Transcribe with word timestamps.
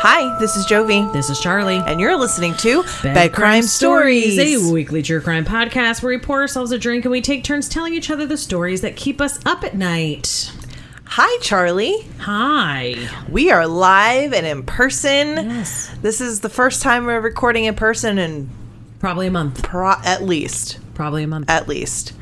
Hi, 0.00 0.38
this 0.38 0.56
is 0.56 0.64
Jovi, 0.66 1.12
This 1.12 1.28
is 1.28 1.40
Charlie. 1.40 1.78
and 1.84 2.00
you're 2.00 2.16
listening 2.16 2.54
to 2.58 2.84
Bed, 3.02 3.32
Crime, 3.32 3.62
Stories. 3.64 4.38
a 4.38 4.72
weekly 4.72 5.02
true 5.02 5.20
crime 5.20 5.44
podcast 5.44 6.02
where 6.02 6.10
we 6.10 6.18
pour 6.18 6.40
ourselves 6.40 6.70
a 6.70 6.78
drink 6.78 7.04
and 7.04 7.10
we 7.12 7.20
take 7.20 7.42
turns 7.44 7.68
telling 7.68 7.94
each 7.94 8.10
other 8.10 8.24
the 8.26 8.36
stories 8.36 8.80
that 8.82 8.94
keep 8.96 9.20
us 9.20 9.40
up 9.44 9.64
at 9.64 9.76
night. 9.76 10.52
Hi, 11.04 11.38
Charlie. 11.42 12.06
Hi. 12.20 13.08
We 13.28 13.50
are 13.50 13.66
live 13.66 14.32
and 14.32 14.46
in 14.46 14.62
person. 14.62 15.28
Yes. 15.50 15.90
This 16.02 16.20
is 16.20 16.40
the 16.40 16.48
first 16.50 16.80
time 16.82 17.06
we're 17.06 17.20
recording 17.20 17.64
in 17.64 17.74
person, 17.74 18.18
in 18.18 18.50
Probably 19.00 19.26
a 19.26 19.30
month. 19.30 19.62
pro- 19.64 19.96
at 20.04 20.22
least, 20.22 20.78
Probably 20.94 21.24
a 21.24 21.26
month. 21.28 21.48
at 21.50 21.66
least, 21.68 22.12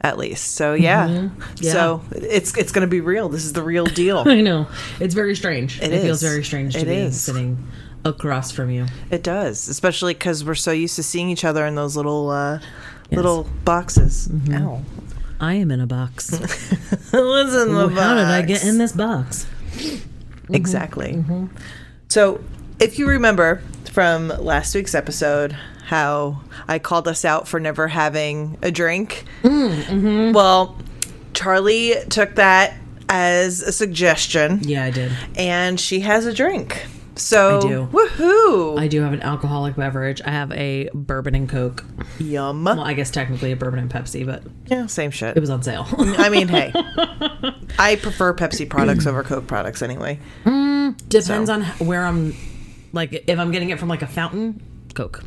at 0.00 0.16
least. 0.18 0.54
So 0.54 0.74
yeah, 0.74 1.08
Mm-hmm. 1.08 1.40
Yeah. 1.60 1.72
so 1.72 2.02
it's 2.12 2.56
it's 2.56 2.72
gonna 2.72 2.86
be 2.86 3.00
real. 3.00 3.28
This 3.28 3.44
is 3.44 3.52
the 3.52 3.62
real 3.62 3.86
deal. 3.86 4.18
I 4.26 4.40
know. 4.40 4.66
It's 5.00 5.14
very 5.14 5.34
strange. 5.34 5.80
It 5.80 5.92
It, 5.92 6.02
feels 6.02 6.22
very 6.22 6.44
strange 6.44 6.74
to 6.74 6.80
It 6.80 6.84
be 6.86 6.94
is. 6.94 7.20
sitting 7.20 7.66
across 8.04 8.52
from 8.52 8.70
you. 8.70 8.86
it 9.10 9.22
does, 9.22 9.68
especially 9.68 10.14
because 10.14 10.44
we're 10.44 10.54
so 10.54 10.70
used 10.70 10.96
to 10.96 11.02
seeing 11.02 11.28
each 11.30 11.44
other 11.44 11.66
in 11.66 11.74
those 11.74 11.96
little 11.96 12.30
uh, 12.30 12.60
little 13.10 13.46
boxes. 13.64 14.28
Mm-hmm. 14.28 14.54
Ow. 14.66 14.82
I 15.40 15.54
am 15.54 15.70
in 15.70 15.80
a 15.80 15.86
box. 15.86 16.32
Listen, 17.12 17.74
the 17.74 17.88
How 17.94 18.14
did 18.14 18.24
I 18.24 18.42
get 18.42 18.64
in 18.64 18.78
this 18.78 18.92
box? 18.92 19.46
Exactly. 20.50 21.14
Mm-hmm. 21.14 21.46
So, 22.08 22.40
if 22.80 22.98
you 22.98 23.06
remember 23.08 23.62
from 23.92 24.28
last 24.28 24.74
week's 24.74 24.94
episode, 24.94 25.56
how 25.88 26.40
I 26.68 26.78
called 26.78 27.08
us 27.08 27.24
out 27.24 27.48
for 27.48 27.58
never 27.58 27.88
having 27.88 28.58
a 28.60 28.70
drink, 28.70 29.24
Mm-hmm. 29.42 30.32
well, 30.32 30.76
Charlie 31.32 31.94
took 32.10 32.34
that 32.34 32.74
as 33.08 33.62
a 33.62 33.72
suggestion, 33.72 34.60
Yeah, 34.62 34.84
I 34.84 34.90
did. 34.90 35.12
and 35.36 35.80
she 35.80 36.00
has 36.00 36.26
a 36.26 36.34
drink. 36.34 36.84
So, 37.16 37.56
I 37.58 37.60
do. 37.62 37.88
woohoo! 37.90 38.78
I 38.78 38.86
do 38.86 39.00
have 39.02 39.12
an 39.14 39.22
alcoholic 39.22 39.74
beverage. 39.76 40.20
I 40.24 40.30
have 40.30 40.52
a 40.52 40.88
bourbon 40.94 41.34
and 41.34 41.48
Coke. 41.48 41.84
Yum. 42.20 42.62
Well, 42.64 42.80
I 42.80 42.92
guess 42.92 43.10
technically 43.10 43.50
a 43.50 43.56
bourbon 43.56 43.80
and 43.80 43.90
Pepsi, 43.90 44.24
but 44.26 44.42
yeah, 44.66 44.86
same 44.86 45.10
shit. 45.10 45.36
it 45.36 45.40
was 45.40 45.50
on 45.50 45.62
sale. 45.62 45.86
I 45.98 46.28
mean, 46.28 46.46
hey, 46.48 46.70
I 47.78 47.96
prefer 48.00 48.34
Pepsi 48.34 48.68
products 48.68 49.06
over 49.06 49.22
Coke 49.24 49.46
products 49.48 49.80
anyway. 49.82 50.20
Depends 51.08 51.26
So. 51.48 51.54
on 51.54 51.62
where 51.86 52.04
I'm. 52.04 52.34
Like, 52.92 53.24
if 53.26 53.38
I'm 53.38 53.50
getting 53.50 53.70
it 53.70 53.78
from 53.80 53.88
like 53.88 54.02
a 54.02 54.06
fountain, 54.06 54.62
Coke. 54.94 55.22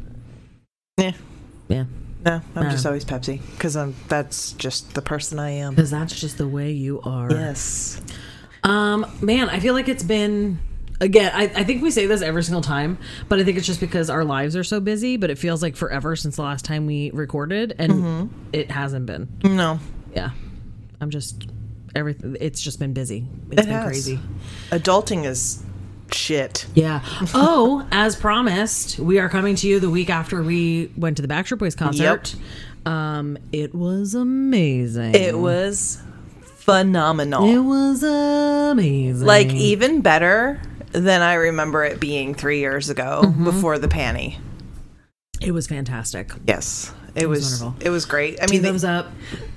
Yeah. 1.01 1.11
Yeah, 1.69 1.85
No, 2.25 2.41
I'm 2.55 2.69
just 2.69 2.85
always 2.85 3.05
Pepsi 3.05 3.39
because 3.53 3.75
I'm 3.77 3.95
that's 4.07 4.51
just 4.53 4.93
the 4.93 5.01
person 5.01 5.39
I 5.39 5.51
am. 5.51 5.73
because 5.73 5.89
that's 5.89 6.19
just 6.19 6.37
the 6.37 6.47
way 6.47 6.71
you 6.71 7.01
are. 7.01 7.31
Yes. 7.31 8.01
Um, 8.63 9.05
man, 9.21 9.49
I 9.49 9.59
feel 9.59 9.73
like 9.73 9.87
it's 9.89 10.03
been. 10.03 10.59
Again, 10.99 11.31
I, 11.33 11.43
I 11.45 11.63
think 11.63 11.81
we 11.81 11.89
say 11.89 12.05
this 12.05 12.21
every 12.21 12.43
single 12.43 12.61
time, 12.61 12.99
but 13.27 13.39
I 13.39 13.43
think 13.43 13.57
it's 13.57 13.65
just 13.65 13.79
because 13.79 14.07
our 14.11 14.23
lives 14.23 14.55
are 14.55 14.63
so 14.63 14.79
busy. 14.79 15.17
But 15.17 15.31
it 15.31 15.39
feels 15.39 15.63
like 15.63 15.75
forever 15.75 16.15
since 16.15 16.35
the 16.35 16.43
last 16.43 16.63
time 16.63 16.85
we 16.85 17.09
recorded, 17.11 17.73
and 17.79 17.91
Mm-hmm. 17.93 18.35
it 18.53 18.69
hasn't 18.69 19.07
been. 19.07 19.27
No. 19.43 19.79
Yeah, 20.15 20.29
I'm 20.99 21.09
just 21.09 21.47
everything. 21.95 22.37
It's 22.39 22.61
just 22.61 22.77
been 22.79 22.93
busy. 22.93 23.25
It's 23.49 23.61
It 23.61 23.65
been 23.65 23.73
has. 23.73 23.85
crazy. 23.85 24.19
Adulting 24.69 25.25
is 25.25 25.63
shit. 26.13 26.65
Yeah. 26.75 27.01
Oh, 27.33 27.87
as 27.91 28.15
promised, 28.15 28.99
we 28.99 29.19
are 29.19 29.29
coming 29.29 29.55
to 29.57 29.67
you 29.67 29.79
the 29.79 29.89
week 29.89 30.09
after 30.09 30.41
we 30.43 30.91
went 30.97 31.17
to 31.17 31.21
the 31.21 31.27
Backstreet 31.27 31.59
Boys 31.59 31.75
concert. 31.75 32.35
Um, 32.85 33.37
it 33.51 33.73
was 33.75 34.15
amazing. 34.15 35.15
It 35.15 35.37
was 35.37 36.01
phenomenal. 36.43 37.45
It 37.49 37.59
was 37.59 38.03
amazing. 38.03 39.25
like 39.27 39.47
even 39.53 40.01
better 40.01 40.61
than 40.91 41.21
I 41.21 41.35
remember 41.35 41.83
it 41.83 41.99
being 41.99 42.33
three 42.35 42.59
years 42.59 42.89
ago 42.89 43.21
Mm-hmm. 43.23 43.43
before 43.45 43.77
the 43.79 43.87
panty. 43.87 44.37
it 45.41 45.51
was 45.51 45.67
fantastic. 45.67 46.31
Yes. 46.47 46.93
It, 47.15 47.27
was, 47.27 47.39
was 47.41 47.61
wonderful. 47.63 47.85
it 47.87 47.89
was 47.89 48.05
great. 48.05 48.41
I 48.41 48.45
Two 48.45 48.53
mean, 48.53 48.63
thumbs 48.63 48.81
the, 48.83 48.89
up. 48.89 49.11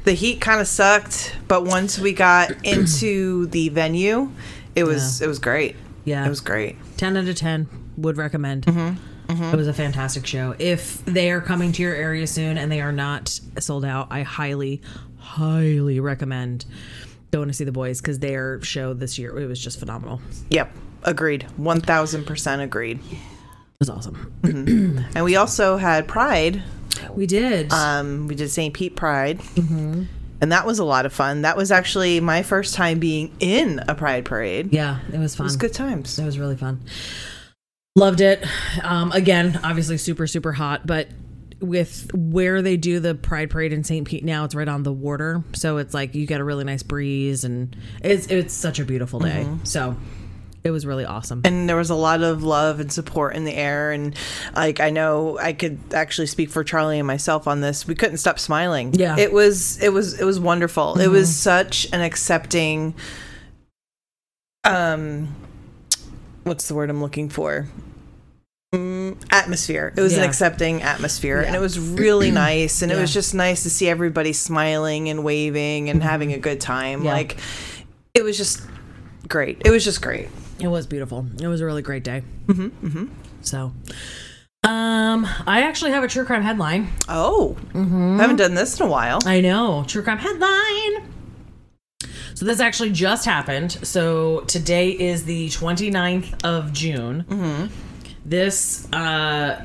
the 0.04 0.12
heat 0.12 0.41
kind 0.41 0.60
of 0.60 0.66
sucked, 0.66 1.37
but 1.47 1.64
once 1.64 1.98
we 2.00 2.12
got 2.12 2.50
into 2.66 3.47
the 3.47 3.69
venue, 3.69 4.31
it 4.75 4.82
was 4.84 5.22
it 5.22 5.28
was 5.28 5.38
great. 5.38 5.76
Yeah. 6.04 6.25
It 6.25 6.28
was 6.28 6.41
great. 6.41 6.76
10 6.97 7.16
out 7.16 7.26
of 7.28 7.37
10 7.37 7.66
would 7.97 8.16
recommend 8.16 8.66
Mm-hmm. 8.66 9.42
it 9.54 9.56
was 9.56 9.69
a 9.69 9.72
fantastic 9.72 10.26
show 10.26 10.54
if 10.59 11.03
they 11.06 11.31
are 11.31 11.41
coming 11.41 11.72
to 11.72 11.81
your 11.82 11.94
area 11.94 12.26
soon 12.26 12.59
and 12.59 12.70
they 12.70 12.82
are 12.82 12.92
not 12.92 13.41
sold 13.59 13.82
out 13.84 14.06
i 14.10 14.20
highly 14.22 14.82
highly 15.16 15.98
recommend 15.98 16.66
going 17.31 17.48
to 17.48 17.54
see 17.54 17.64
the 17.64 17.72
boys 17.72 18.03
because 18.03 18.19
their 18.19 18.60
show 18.62 18.93
this 18.93 19.19
year 19.19 19.37
it 19.38 19.47
was 19.47 19.59
just 19.59 19.78
phenomenal 19.81 20.20
Yep. 20.50 20.70
Agreed. 21.04 21.47
1000% 21.59 22.62
agreed. 22.62 22.98
It 23.10 23.19
was 23.81 23.88
awesome 23.91 24.32
And 25.14 25.25
we 25.25 25.37
also 25.37 25.78
had 25.78 26.06
Pride 26.06 26.62
we 27.14 27.26
did 27.26 27.72
Um, 27.72 28.28
we 28.28 28.34
did 28.34 28.50
St. 28.50 28.75
Pete 28.75 28.94
Pride, 28.94 29.41
and 30.44 30.53
that 30.53 30.66
was 30.66 30.78
a 30.78 30.84
lot 30.84 31.06
of 31.06 31.12
fun. 31.12 31.41
That 31.43 31.56
was 31.56 31.72
actually 31.72 32.21
my 32.21 32.43
first 32.43 32.75
time 32.75 32.99
being 32.99 33.34
in 33.41 33.81
a 33.88 33.94
Pride 33.94 34.25
parade. 34.27 34.72
yeah 34.72 35.00
it 35.12 35.19
was 35.19 35.34
fun. 35.34 35.44
it 35.44 35.49
was 35.49 35.56
good 35.56 35.72
times. 35.72 36.19
it 36.19 36.25
was 36.25 36.38
really 36.38 36.56
fun 36.56 36.81
loved 37.97 38.21
it 38.21 38.44
um, 38.82 39.10
again 39.12 39.59
obviously 39.62 39.97
super 39.97 40.27
super 40.27 40.53
hot 40.53 40.84
but 40.87 41.09
with 41.60 42.10
where 42.12 42.60
they 42.60 42.77
do 42.77 42.99
the 42.99 43.15
pride 43.15 43.49
parade 43.49 43.72
in 43.72 43.84
st 43.84 44.06
pete 44.06 44.25
now 44.25 44.44
it's 44.44 44.55
right 44.55 44.66
on 44.69 44.82
the 44.82 44.93
water 44.93 45.43
so 45.55 45.77
it's 45.78 45.94
like 45.94 46.12
you 46.15 46.27
get 46.27 46.41
a 46.41 46.44
really 46.44 46.65
nice 46.65 46.82
breeze 46.82 47.44
and 47.44 47.76
it's 48.03 48.26
it's 48.26 48.53
such 48.53 48.81
a 48.81 48.84
beautiful 48.84 49.21
day 49.21 49.47
so 49.62 49.97
it 50.64 50.70
was 50.70 50.86
really 50.86 51.04
awesome 51.04 51.42
And 51.44 51.69
there 51.69 51.76
was 51.76 51.91
a 51.91 51.94
lot 51.94 52.22
of 52.22 52.42
love 52.42 52.80
and 52.80 52.91
support 52.91 53.36
in 53.36 53.44
the 53.44 53.54
air, 53.54 53.92
and 53.92 54.16
like 54.56 54.80
I 54.80 54.91
know 54.91 55.38
I 55.38 55.52
could 55.52 55.78
actually 55.92 56.26
speak 56.26 56.50
for 56.50 56.64
Charlie 56.64 56.98
and 56.98 57.06
myself 57.06 57.47
on 57.47 57.60
this. 57.60 57.86
We 57.86 57.94
couldn't 57.94 58.16
stop 58.16 58.38
smiling. 58.38 58.94
Yeah. 58.94 59.16
it 59.19 59.32
was 59.32 59.80
it 59.82 59.92
was 59.92 60.19
it 60.19 60.25
was 60.25 60.41
wonderful. 60.41 60.98
It 60.98 61.08
was 61.08 61.34
such 61.34 61.86
an 61.92 62.00
accepting. 62.00 62.94
Um, 64.64 65.34
what's 66.44 66.69
the 66.69 66.75
word 66.75 66.88
I'm 66.88 67.02
looking 67.02 67.28
for? 67.28 67.69
Mm, 68.75 69.22
atmosphere. 69.31 69.92
It 69.96 70.00
was 70.00 70.16
an 70.16 70.25
accepting 70.25 70.82
atmosphere, 70.82 71.41
and 71.41 71.54
it 71.54 71.60
was 71.60 71.78
really 71.78 72.31
nice. 72.46 72.81
And 72.82 72.91
it 72.91 72.96
was 72.96 73.12
just 73.12 73.34
nice 73.34 73.62
to 73.64 73.70
see 73.70 73.88
everybody 73.88 74.32
smiling 74.32 75.08
and 75.10 75.22
waving 75.22 75.91
and 75.91 76.02
having 76.02 76.32
a 76.32 76.38
good 76.38 76.60
time. 76.60 77.04
Yeah. 77.04 77.12
Like, 77.12 77.36
it 78.14 78.25
was 78.25 78.36
just 78.36 78.62
great. 79.28 79.62
It 79.64 79.70
was 79.70 79.84
just 79.84 80.02
great. 80.02 80.28
It 80.60 80.69
was 80.69 80.87
beautiful 80.87 81.26
it 81.41 81.47
was 81.47 81.60
a 81.60 81.65
really 81.66 81.82
great 81.82 82.04
day 82.04 82.22
mm-hmm, 82.47 83.06
so 83.42 83.72
um 84.62 85.26
i 85.47 85.62
actually 85.62 85.91
have 85.91 86.03
a 86.04 86.09
true 86.09 86.25
crime 86.25 86.42
headline 86.42 86.88
Oh, 87.09 87.56
I 87.75 87.78
haven't 88.22 88.37
done 88.37 88.54
this 88.54 88.81
in 88.81 88.87
a 88.87 88.88
while. 88.88 89.20
I 89.26 89.41
know. 89.41 89.84
True 89.87 90.03
crime 90.03 90.19
headline. 90.19 91.10
So 92.34 92.44
this 92.44 92.59
actually 92.60 92.91
just 92.91 93.25
happened. 93.25 93.72
So 93.87 94.41
today 94.43 94.91
is 94.91 95.25
the 95.25 95.48
29th 95.48 96.44
of 96.44 96.72
June. 96.72 97.25
Mm-hmm. 97.28 97.66
This 98.25 98.91
uh 98.93 99.64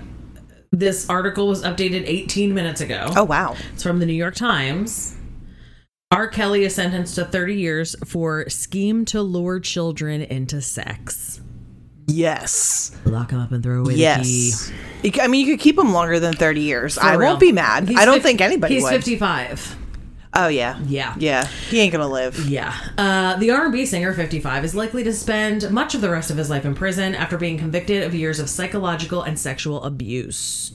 this 0.72 1.10
article 1.10 1.48
was 1.48 1.64
updated 1.64 2.04
18 2.06 2.54
minutes 2.54 2.82
ago. 2.82 3.08
Oh 3.16 3.24
wow. 3.24 3.56
It's 3.74 3.82
from 3.84 4.00
the 4.00 4.06
New 4.06 4.14
York 4.14 4.36
Times. 4.36 5.16
R. 6.12 6.28
Kelly 6.28 6.64
is 6.64 6.74
sentenced 6.74 7.14
to 7.16 7.26
30 7.26 7.54
years 7.54 7.96
for 8.04 8.50
scheme 8.50 9.06
to 9.06 9.22
lure 9.22 9.60
children 9.60 10.22
into 10.24 10.60
sex. 10.60 11.40
Yes. 12.08 12.98
Lock 13.06 13.30
him 13.30 13.40
up 13.40 13.52
and 13.52 13.62
throw 13.62 13.82
away 13.82 13.94
the 13.94 14.20
key. 14.24 14.52
Yes. 14.52 14.72
I 15.22 15.28
mean, 15.28 15.46
you 15.46 15.54
could 15.54 15.62
keep 15.62 15.78
him 15.78 15.94
longer 15.94 16.20
than 16.20 16.34
30 16.34 16.62
years. 16.62 16.98
I 16.98 17.14
real. 17.14 17.28
won't 17.30 17.40
be 17.40 17.52
mad. 17.52 17.88
He's 17.88 18.00
I 18.00 18.06
don't 18.06 18.16
fif- 18.16 18.24
think 18.24 18.42
anybody 18.42 18.74
He's 18.74 18.84
would. 18.86 18.90
55. 18.92 19.76
Oh 20.34 20.48
yeah. 20.48 20.80
Yeah. 20.88 21.14
Yeah. 21.20 21.46
He 21.46 21.80
ain't 21.80 21.92
gonna 21.92 22.08
live. 22.08 22.40
Yeah. 22.50 22.76
Uh, 22.98 23.36
the 23.36 23.52
R&B 23.52 23.86
singer, 23.86 24.12
55, 24.12 24.66
is 24.66 24.74
likely 24.74 25.04
to 25.04 25.14
spend 25.14 25.70
much 25.70 25.94
of 25.94 26.02
the 26.02 26.10
rest 26.10 26.32
of 26.32 26.38
his 26.38 26.50
life 26.50 26.66
in 26.66 26.74
prison 26.74 27.14
after 27.14 27.38
being 27.38 27.60
convicted 27.60 28.02
of 28.02 28.16
years 28.16 28.40
of 28.40 28.50
psychological 28.50 29.22
and 29.22 29.38
sexual 29.38 29.84
abuse. 29.84 30.72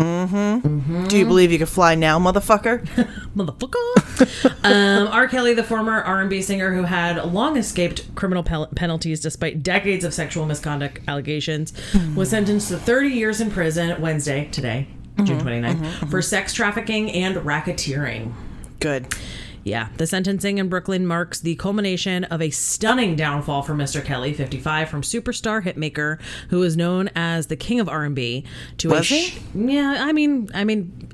Mm-hmm. 0.00 1.08
Do 1.08 1.18
you 1.18 1.26
believe 1.26 1.52
you 1.52 1.58
can 1.58 1.66
fly 1.66 1.94
now, 1.94 2.18
motherfucker? 2.18 2.86
Motherfucker. 3.36 4.64
um, 4.64 5.08
R. 5.08 5.28
Kelly, 5.28 5.52
the 5.52 5.62
former 5.62 6.00
R&B 6.00 6.40
singer 6.40 6.74
who 6.74 6.84
had 6.84 7.22
long 7.32 7.56
escaped 7.56 8.14
criminal 8.14 8.42
pel- 8.42 8.68
penalties 8.68 9.20
despite 9.20 9.62
decades 9.62 10.04
of 10.04 10.14
sexual 10.14 10.46
misconduct 10.46 11.00
allegations, 11.06 11.72
was 12.16 12.30
sentenced 12.30 12.68
to 12.68 12.78
30 12.78 13.08
years 13.08 13.40
in 13.40 13.50
prison 13.50 14.00
Wednesday, 14.00 14.48
today, 14.50 14.86
June 15.24 15.38
mm-hmm. 15.38 15.48
29th, 15.48 15.74
mm-hmm. 15.76 16.06
for 16.06 16.22
sex 16.22 16.54
trafficking 16.54 17.10
and 17.12 17.36
racketeering. 17.36 18.32
Good. 18.80 19.14
Yeah, 19.62 19.88
the 19.98 20.06
sentencing 20.06 20.58
in 20.58 20.68
Brooklyn 20.68 21.06
marks 21.06 21.38
the 21.40 21.54
culmination 21.56 22.24
of 22.24 22.40
a 22.40 22.48
stunning 22.50 23.14
downfall 23.14 23.62
for 23.62 23.74
Mr. 23.74 24.02
Kelly, 24.02 24.32
55, 24.32 24.88
from 24.88 25.02
superstar 25.02 25.62
hitmaker 25.62 26.18
who 26.48 26.62
is 26.62 26.76
known 26.76 27.10
as 27.14 27.48
the 27.48 27.56
king 27.56 27.78
of 27.78 27.88
R&B 27.88 28.44
to 28.78 28.88
a 28.88 28.94
Was 28.94 29.08
he? 29.08 29.20
sh- 29.28 29.38
yeah, 29.54 29.96
I 30.00 30.12
mean, 30.12 30.48
I 30.54 30.64
mean 30.64 31.10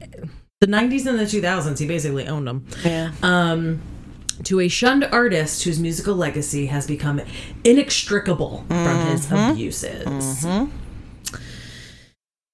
the 0.61 0.69
90s 0.69 1.07
and 1.07 1.19
the 1.19 1.25
2000s 1.25 1.79
he 1.79 1.87
basically 1.87 2.27
owned 2.29 2.47
them. 2.47 2.67
Yeah. 2.85 3.11
Um 3.23 3.83
to 4.45 4.61
a 4.61 4.69
shunned 4.69 5.05
artist 5.05 5.65
whose 5.65 5.81
musical 5.81 6.15
legacy 6.15 6.67
has 6.67 6.87
become 6.87 7.21
inextricable 7.65 8.65
from 8.69 9.07
his 9.07 9.33
abuses. 9.33 10.47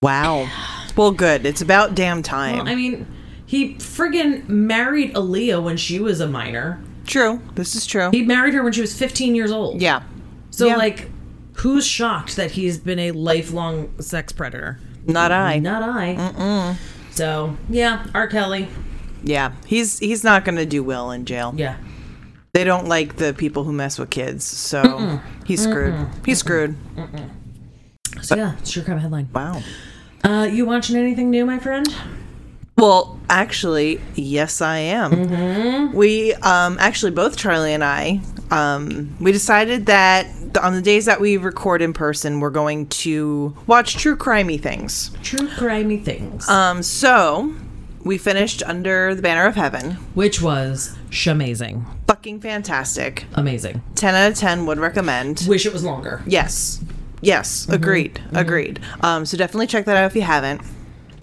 Wow. 0.01 0.49
Well, 0.97 1.13
good. 1.13 1.47
It's 1.47 1.61
about 1.61 1.95
damn 1.95 2.23
time. 2.23 2.67
I 2.67 2.75
mean, 2.75 3.07
he 3.53 3.75
friggin' 3.75 4.49
married 4.49 5.13
Aaliyah 5.15 5.63
when 5.63 5.77
she 5.77 6.01
was 6.01 6.21
a 6.21 6.27
minor. 6.27 6.81
true. 7.05 7.39
This 7.55 7.75
is 7.75 7.85
true. 7.85 8.09
He 8.11 8.23
married 8.23 8.55
her 8.55 8.63
when 8.63 8.73
she 8.73 8.81
was 8.81 8.97
15 8.99 9.35
years 9.35 9.51
old. 9.53 9.83
yeah. 9.83 10.03
So, 10.51 10.67
Yeah. 10.69 10.77
like, 10.77 11.11
who's 11.57 11.87
shocked 11.87 12.37
that 12.37 12.53
he's 12.53 12.79
been 12.79 12.99
a 12.99 13.11
lifelong 13.11 13.91
sex 14.01 14.33
predator? 14.33 14.79
Not 15.07 15.33
I. 15.33 15.59
Not 15.59 15.83
I. 15.83 16.77
So, 17.11 17.57
yeah, 17.69 18.07
R. 18.15 18.27
Kelly. 18.27 18.69
Yeah. 19.23 19.53
He's 19.67 19.99
he's 19.99 20.25
not 20.25 20.47
going 20.47 20.57
to 20.57 20.65
do 20.65 20.83
well 20.83 21.11
in 21.11 21.27
jail. 21.27 21.53
Yeah. 21.55 21.77
They 22.55 22.65
don't 22.65 22.87
like 22.89 23.17
the 23.17 23.35
people 23.35 23.65
who 23.65 23.73
mess 23.75 23.99
with 23.99 24.09
kids. 24.09 24.45
So 24.45 25.21
he's 25.45 25.63
screwed. 25.63 25.95
He's 26.25 26.39
screwed. 26.39 26.75
So, 28.23 28.35
yeah, 28.37 28.55
it's 28.61 28.75
your 28.75 28.85
crime 28.87 28.99
headline. 28.99 29.29
Wow. 29.35 29.61
Uh, 30.25 30.49
you 30.51 30.65
watching 30.65 30.97
anything 30.97 31.29
new, 31.31 31.45
my 31.45 31.59
friend? 31.59 31.87
Well, 32.77 33.21
actually, 33.29 34.01
yes, 34.15 34.61
I 34.61 34.79
am. 34.79 35.93
We 35.95 36.35
um, 36.35 36.77
actually 36.81 37.13
both 37.13 37.37
Charlie 37.37 37.75
and 37.75 37.85
I 37.85 38.21
um, 38.53 39.17
we 39.19 39.33
decided 39.33 39.87
that 39.87 40.27
on 40.63 40.75
the 40.75 40.83
days 40.83 41.07
that 41.07 41.21
we 41.21 41.39
record 41.39 41.81
in 41.81 41.95
person, 41.95 42.39
we're 42.39 42.51
going 42.51 42.87
to 42.89 43.57
watch 43.67 43.97
true 43.97 44.15
crimey 44.15 44.61
things. 44.61 45.11
True 45.23 45.49
crimey 45.49 46.05
things. 46.05 46.47
Um, 46.51 46.83
so 46.83 47.55
we 48.05 48.19
finished 48.19 48.63
Under 48.65 49.15
the 49.15 49.23
Banner 49.23 49.47
of 49.47 49.55
Heaven. 49.55 49.93
which 50.15 50.43
was 50.43 50.97
shamazing. 51.09 51.87
Fucking 52.07 52.41
fantastic. 52.41 53.25
Amazing. 53.35 53.81
Ten 53.95 54.15
out 54.15 54.33
of 54.33 54.37
ten 54.37 54.67
would 54.67 54.79
recommend. 54.79 55.47
Wish 55.49 55.65
it 55.65 55.73
was 55.73 55.83
longer. 55.83 56.23
Yes. 56.27 56.85
Yes. 57.23 57.67
Agreed. 57.71 58.21
Agreed. 58.33 58.81
Um, 59.01 59.25
so 59.25 59.39
definitely 59.39 59.69
check 59.69 59.87
that 59.87 59.97
out 59.97 60.05
if 60.05 60.15
you 60.15 60.23
haven't. 60.23 60.61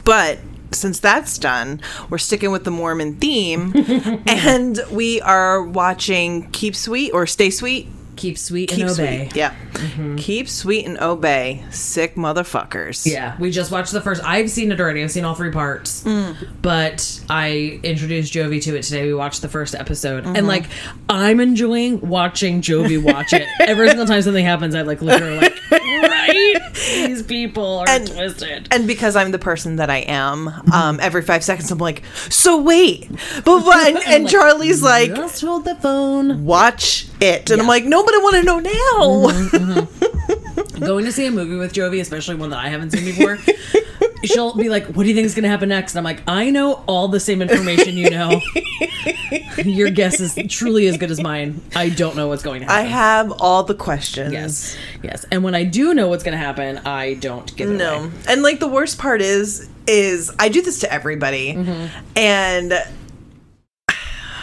But 0.03 0.39
since 0.71 0.99
that's 0.99 1.37
done, 1.37 1.81
we're 2.09 2.17
sticking 2.17 2.51
with 2.51 2.63
the 2.63 2.71
Mormon 2.71 3.15
theme 3.15 3.73
and 4.27 4.79
we 4.91 5.21
are 5.21 5.63
watching 5.63 6.49
Keep 6.51 6.75
Sweet 6.75 7.11
or 7.11 7.25
Stay 7.25 7.49
Sweet. 7.49 7.87
Keep 8.19 8.37
sweet 8.37 8.69
Keep 8.69 8.81
and 8.81 8.89
obey. 8.89 9.29
Sweet. 9.29 9.35
Yeah. 9.37 9.55
Mm-hmm. 9.71 10.17
Keep 10.17 10.49
Sweet 10.49 10.85
and 10.85 10.99
Obey. 10.99 11.63
Sick 11.71 12.15
motherfuckers. 12.15 13.09
Yeah, 13.09 13.37
we 13.39 13.49
just 13.49 13.71
watched 13.71 13.93
the 13.93 14.01
first. 14.01 14.21
I've 14.25 14.51
seen 14.51 14.73
it 14.73 14.81
already. 14.81 15.01
I've 15.01 15.11
seen 15.11 15.23
all 15.23 15.35
three 15.35 15.51
parts, 15.51 16.03
mm. 16.03 16.35
but 16.61 17.21
I 17.29 17.79
introduced 17.81 18.33
Jovi 18.33 18.61
to 18.63 18.75
it 18.75 18.83
today. 18.83 19.05
We 19.05 19.13
watched 19.13 19.41
the 19.41 19.47
first 19.47 19.73
episode, 19.73 20.25
and 20.25 20.35
mm-hmm. 20.35 20.47
like 20.47 20.65
I'm 21.07 21.39
enjoying 21.39 22.01
watching 22.01 22.61
Jovi 22.61 23.01
watch 23.01 23.31
it. 23.31 23.47
Every 23.61 23.87
single 23.87 24.05
time 24.05 24.21
something 24.21 24.43
happens, 24.43 24.75
I 24.75 24.81
like 24.81 25.01
literally 25.01 25.37
like, 25.37 25.57
right? 25.71 26.55
These 26.73 27.23
people 27.23 27.79
are 27.79 27.89
And- 27.89 28.05
twisted. 28.05 28.67
And 28.71 28.85
because 28.85 29.15
I'm 29.15 29.31
the 29.31 29.39
person 29.39 29.77
that 29.77 29.89
I 29.89 29.99
am, 29.99 30.49
um, 30.73 30.99
every 31.01 31.21
five 31.21 31.43
seconds 31.43 31.71
I'm 31.71 31.77
like, 31.77 32.03
so 32.29 32.61
wait, 32.61 33.09
but 33.45 33.63
what? 33.63 33.79
And, 33.89 33.97
and 34.07 34.29
Charlie's 34.29 34.83
like, 34.83 35.15
Just 35.15 35.41
hold 35.41 35.63
the 35.63 35.75
phone. 35.75 36.45
watch 36.45 37.08
it, 37.19 37.49
and 37.51 37.61
I'm 37.61 37.67
like, 37.67 37.85
no, 37.85 38.03
but 38.03 38.13
I 38.13 38.17
want 38.19 38.35
to 38.37 38.43
know 38.43 38.59
now. 38.59 39.31
Mm-hmm, 39.31 39.57
mm-hmm. 39.71 40.85
Going 40.85 41.05
to 41.05 41.11
see 41.11 41.25
a 41.25 41.31
movie 41.31 41.55
with 41.55 41.73
Jovi, 41.73 41.99
especially 41.99 42.35
one 42.35 42.51
that 42.51 42.59
I 42.59 42.69
haven't 42.69 42.91
seen 42.91 43.05
before. 43.05 43.37
She'll 44.23 44.53
be 44.55 44.69
like, 44.69 44.85
"What 44.87 45.03
do 45.03 45.09
you 45.09 45.15
think 45.15 45.25
is 45.25 45.33
going 45.33 45.43
to 45.43 45.49
happen 45.49 45.69
next?" 45.69 45.93
And 45.93 45.99
I'm 45.99 46.03
like, 46.03 46.21
"I 46.27 46.49
know 46.49 46.83
all 46.87 47.07
the 47.07 47.19
same 47.19 47.41
information 47.41 47.97
you 47.97 48.09
know. 48.09 48.41
Your 49.63 49.89
guess 49.89 50.19
is 50.19 50.37
truly 50.49 50.87
as 50.87 50.97
good 50.97 51.11
as 51.11 51.21
mine. 51.21 51.61
I 51.75 51.89
don't 51.89 52.15
know 52.15 52.27
what's 52.27 52.43
going 52.43 52.61
to 52.61 52.65
happen. 52.65 52.85
I 52.85 52.89
have 52.89 53.31
all 53.39 53.63
the 53.63 53.75
questions. 53.75 54.33
Yes, 54.33 54.77
yes. 55.03 55.25
And 55.31 55.43
when 55.43 55.55
I 55.55 55.63
do 55.63 55.93
know 55.93 56.07
what's 56.07 56.23
going 56.23 56.37
to 56.37 56.43
happen, 56.43 56.79
I 56.79 57.15
don't 57.15 57.53
give 57.55 57.69
it 57.69 57.73
No. 57.73 58.03
away. 58.03 58.11
And 58.27 58.41
like 58.41 58.59
the 58.59 58.67
worst 58.67 58.97
part 58.97 59.21
is 59.21 59.69
is 59.87 60.31
I 60.37 60.49
do 60.49 60.61
this 60.61 60.79
to 60.81 60.93
everybody 60.93 61.53
mm-hmm. 61.53 61.87
and 62.15 62.73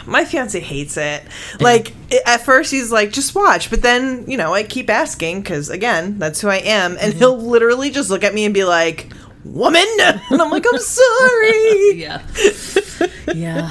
my 0.06 0.24
fiance 0.24 0.58
hates 0.58 0.96
it. 0.96 1.22
Like 1.60 1.92
at 2.26 2.42
first 2.42 2.70
he's 2.70 2.92
like 2.92 3.12
just 3.12 3.34
watch, 3.34 3.70
but 3.70 3.82
then, 3.82 4.24
you 4.28 4.36
know, 4.36 4.54
I 4.54 4.62
keep 4.62 4.88
asking 4.90 5.42
cuz 5.42 5.68
again, 5.68 6.18
that's 6.18 6.40
who 6.40 6.48
I 6.48 6.56
am 6.56 6.92
and 7.00 7.12
mm-hmm. 7.12 7.18
he'll 7.18 7.38
literally 7.38 7.90
just 7.90 8.10
look 8.10 8.24
at 8.24 8.34
me 8.34 8.44
and 8.44 8.54
be 8.54 8.64
like, 8.64 9.12
"Woman." 9.44 9.86
And 10.30 10.42
I'm 10.42 10.50
like, 10.50 10.66
"I'm 10.66 10.80
sorry." 10.80 11.96
Yeah, 11.96 12.22
yeah. 13.34 13.70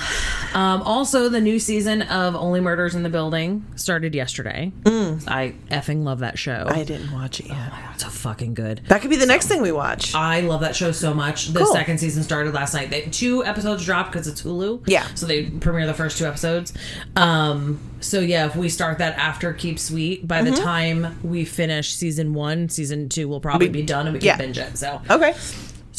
Um, 0.54 0.82
also, 0.84 1.30
the 1.30 1.42
new 1.42 1.60
season 1.60 2.02
of 2.04 2.36
Only 2.36 2.62
Murders 2.62 2.96
in 2.96 3.04
the 3.04 3.10
Building 3.10 3.66
started 3.76 4.14
yesterday. 4.16 4.72
I 4.86 5.54
effing 5.72 6.04
love 6.04 6.20
that 6.20 6.38
show. 6.38 6.66
I 6.68 6.84
didn't 6.84 7.12
watch 7.12 7.40
it 7.40 7.48
yet. 7.48 7.72
it's 7.94 8.04
so 8.04 8.10
fucking 8.10 8.54
good. 8.54 8.82
That 8.88 9.02
could 9.02 9.10
be 9.10 9.16
the 9.16 9.26
next 9.26 9.48
thing 9.48 9.62
we 9.62 9.72
watch. 9.72 10.14
I 10.16 10.42
love 10.42 10.62
that 10.62 10.76
show 10.76 10.92
so 10.92 11.14
much. 11.14 11.48
The 11.50 11.60
Cool. 11.64 11.74
second 11.74 12.00
season 12.00 12.24
started 12.24 12.54
last 12.54 12.74
night. 12.74 12.90
They, 12.90 13.02
two 13.02 13.44
episodes 13.46 13.84
dropped 13.86 14.12
because 14.12 14.28
it's 14.28 14.42
Hulu. 14.42 14.84
Yeah. 14.88 15.06
So 15.16 15.26
they 15.26 15.50
premiere 15.50 15.86
the 15.88 15.94
first 15.94 16.18
two 16.18 16.26
episodes. 16.26 16.74
Um, 17.16 17.80
so 18.00 18.20
yeah, 18.20 18.46
if 18.46 18.56
we 18.56 18.70
start 18.70 18.98
that 19.00 19.18
after 19.18 19.52
Keep 19.54 19.80
Sweet, 19.80 20.28
by 20.28 20.42
Mm-hmm. 20.42 20.54
the 20.56 20.62
time 20.62 21.20
we 21.24 21.46
finish 21.46 21.94
season 21.94 22.34
one, 22.34 22.70
season 22.70 23.10
two 23.10 23.28
will 23.28 23.40
probably 23.40 23.70
be 23.70 23.82
done 23.82 24.06
and 24.08 24.14
we 24.14 24.20
can 24.20 24.28
yeah. 24.28 24.38
binge 24.38 24.58
it. 24.58 24.78
So 24.78 25.02
Okay. 25.10 25.34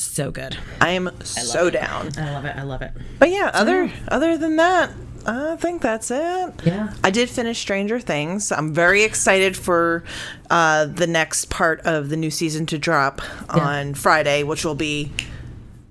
So 0.02 0.30
good. 0.30 0.56
I 0.80 0.90
am 0.90 1.10
so 1.24 1.70
down. 1.70 2.10
I 2.18 2.32
love 2.32 2.44
it. 2.44 2.56
I 2.56 2.62
love 2.62 2.82
it. 2.82 2.92
But 3.18 3.30
yeah, 3.30 3.50
other 3.54 3.90
other 4.08 4.36
than 4.38 4.56
that, 4.56 4.90
I 5.26 5.56
think 5.56 5.82
that's 5.82 6.10
it. 6.10 6.52
Yeah. 6.64 6.92
I 7.02 7.10
did 7.10 7.28
finish 7.30 7.58
Stranger 7.58 7.98
Things. 8.00 8.52
I'm 8.52 8.72
very 8.72 9.02
excited 9.02 9.56
for 9.56 10.04
uh, 10.50 10.84
the 10.86 11.06
next 11.06 11.50
part 11.50 11.80
of 11.80 12.08
the 12.10 12.16
new 12.16 12.30
season 12.30 12.66
to 12.66 12.78
drop 12.78 13.20
on 13.52 13.94
Friday, 13.94 14.42
which 14.42 14.64
will 14.64 14.74
be 14.76 15.12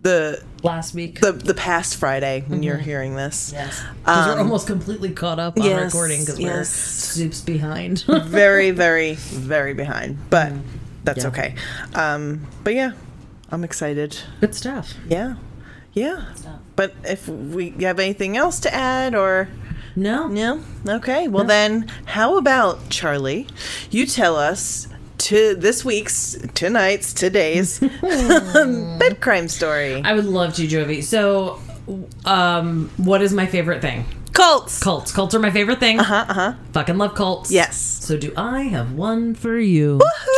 the 0.03 0.43
Last 0.61 0.93
week. 0.93 1.19
the, 1.19 1.31
the 1.31 1.53
past 1.55 1.95
Friday 1.97 2.43
when 2.47 2.61
you're 2.63 2.77
hearing 2.77 3.15
this. 3.15 3.51
yes. 3.53 3.83
Because 4.03 4.27
we're 4.35 4.39
almost 4.41 4.67
completely 4.67 5.11
caught 5.11 5.39
up 5.39 5.57
on 5.57 5.63
Um, 5.63 5.69
yes, 5.69 5.93
recording 5.93 6.19
because 6.21 6.37
we're 6.39 6.57
yes. 6.57 6.69
soups 6.69 7.41
behind. 7.41 8.03
very, 8.07 8.69
very, 8.71 9.15
very 9.15 9.73
behind, 9.73 10.17
but 10.29 10.53
that's 11.03 11.23
Yeah. 11.23 11.29
okay. 11.29 11.55
Um, 11.95 12.45
but 12.63 12.73
yeah, 12.75 12.91
I'm 13.55 13.63
excited. 13.63 14.19
good 14.41 14.53
stuff. 14.53 14.93
Yeah, 15.07 15.35
yeah. 15.93 16.25
But 16.75 16.93
if 17.05 17.25
we 17.29 17.69
have 17.79 18.01
anything 18.01 18.35
else 18.35 18.59
to 18.59 18.73
add 18.73 19.15
or. 19.15 19.47
No. 19.95 20.27
No. 20.27 20.61
Okay. 20.85 21.29
Well, 21.29 21.45
then, 21.45 21.89
how 22.03 22.37
about 22.37 22.89
Charlie? 22.89 23.47
You 23.89 24.05
tell 24.05 24.35
us 24.35 24.89
to 25.19 25.55
this 25.55 25.85
week's, 25.85 26.37
tonight's, 26.53 27.13
today's 27.13 27.79
bed 28.01 29.21
crime 29.21 29.47
story. 29.47 30.01
I 30.03 30.11
would 30.11 30.25
love 30.25 30.53
to, 30.55 30.67
Jovi. 30.67 31.01
So, 31.01 31.61
um, 32.25 32.91
what 32.97 33.21
is 33.21 33.31
my 33.31 33.45
favorite 33.45 33.81
thing? 33.81 34.03
Cults. 34.33 34.83
Cults. 34.83 35.13
Cults 35.13 35.33
are 35.33 35.39
my 35.39 35.49
favorite 35.49 35.79
thing. 35.79 35.97
Uh 35.97 36.03
huh. 36.03 36.25
Uh 36.27 36.33
huh. 36.33 36.53
Fucking 36.73 36.97
love 36.97 37.15
cults. 37.15 37.53
Yes. 37.53 37.77
So 37.77 38.17
do 38.17 38.33
I 38.35 38.63
have 38.63 38.91
one 38.91 39.33
for 39.33 39.57
you? 39.57 39.97
Woohoo! 39.99 40.34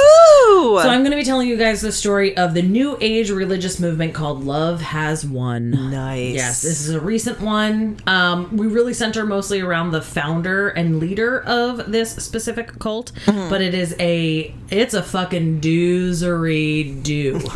So 0.48 0.80
I'm 0.90 1.02
going 1.02 1.12
to 1.12 1.18
be 1.18 1.24
telling 1.24 1.48
you 1.48 1.58
guys 1.58 1.82
the 1.82 1.92
story 1.92 2.36
of 2.38 2.54
the 2.54 2.62
new 2.62 2.98
age 3.02 3.30
religious 3.30 3.80
movement 3.80 4.14
called 4.14 4.44
Love 4.44 4.82
Has 4.82 5.26
Won. 5.26 5.72
nice. 5.92 6.34
Yes, 6.36 6.62
this 6.62 6.82
is 6.82 6.90
a 6.90 7.00
recent 7.00 7.40
one. 7.42 7.98
Um, 8.08 8.56
we 8.58 8.68
really 8.68 8.94
center 8.94 9.26
mostly 9.26 9.60
around 9.62 9.92
the 9.92 10.02
founder 10.02 10.70
and 10.70 11.00
leader 11.00 11.42
of 11.44 11.92
this 11.92 12.12
specific 12.16 12.80
cult, 12.80 13.12
Mm-hmm. 13.26 13.50
but 13.50 13.62
it 13.62 13.74
is 13.74 13.96
a 14.00 14.54
it's 14.70 14.94
a 14.94 15.04
fucking 15.04 15.62
doozery 15.62 17.02
do. 17.04 17.40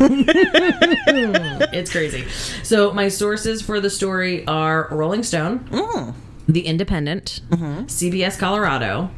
it's 1.72 1.90
crazy. 1.90 2.26
So 2.62 2.92
my 2.92 3.08
sources 3.08 3.62
for 3.62 3.80
the 3.80 3.90
story 3.90 4.46
are 4.46 4.88
Rolling 4.90 5.22
Stone. 5.22 5.60
Mm. 5.70 6.14
The 6.48 6.66
Independent, 6.66 7.40
Mm-hmm. 7.50 7.84
CBS 7.84 8.38
Colorado, 8.38 9.10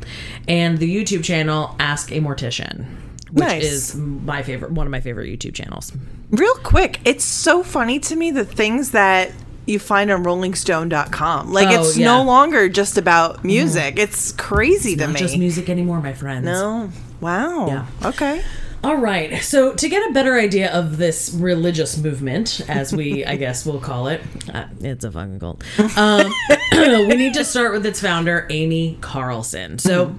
and 0.47 0.79
the 0.79 0.95
YouTube 0.95 1.25
channel 1.25 1.75
Ask 1.81 2.13
a 2.13 2.21
Mortician, 2.21 2.87
which 3.35 3.45
Nice. 3.45 3.65
is 3.65 3.95
my 3.97 4.43
favorite, 4.43 4.71
one 4.73 4.87
of 4.87 4.91
my 4.91 5.01
favorite 5.01 5.29
YouTube 5.29 5.55
channels. 5.55 5.93
Real 6.31 6.55
quick, 6.63 7.01
it's 7.05 7.25
so 7.25 7.63
funny 7.63 7.99
to 8.01 8.17
me 8.17 8.31
the 8.31 8.45
things 8.45 8.93
that 8.93 9.33
you 9.67 9.79
find 9.79 10.11
on 10.11 10.23
rollingstone.com. 10.25 11.53
Like, 11.53 11.69
Oh, 11.69 11.81
it's 11.83 11.97
yeah. 11.97 12.07
Mm-hmm. 12.09 12.17
no 12.19 12.23
longer 12.25 12.69
just 12.69 12.97
about 12.99 13.45
music. 13.45 13.99
It's 13.99 14.33
crazy 14.33 14.95
to 14.97 15.07
me. 15.09 15.13
It's 15.15 15.21
Not 15.21 15.21
me. 15.21 15.27
just 15.29 15.39
music 15.39 15.69
anymore, 15.69 16.01
my 16.01 16.13
friends. 16.13 16.45
No. 16.45 16.91
Wow. 17.21 17.67
Yeah. 17.67 17.87
Okay. 18.05 18.43
All 18.83 18.97
right. 18.97 19.43
So, 19.43 19.73
to 19.75 19.89
get 19.89 20.11
a 20.11 20.13
better 20.13 20.39
idea 20.39 20.71
of 20.71 20.99
this 20.99 21.33
religious 21.33 21.97
movement, 21.97 22.61
as 22.69 22.93
we, 22.93 23.25
I 23.33 23.37
guess, 23.37 23.65
we'll 23.65 23.81
call 23.81 24.09
it, 24.09 24.21
uh, 24.53 24.67
it's 24.81 25.05
a 25.05 25.11
fucking 25.11 25.41
cult. 25.41 25.65
Um, 25.97 26.31
we 26.73 27.17
need 27.17 27.35
to 27.35 27.45
start 27.45 27.73
with 27.73 27.87
its 27.87 28.01
founder, 28.01 28.47
Amy 28.51 28.99
Carlson. 29.01 29.79
So, 29.79 30.15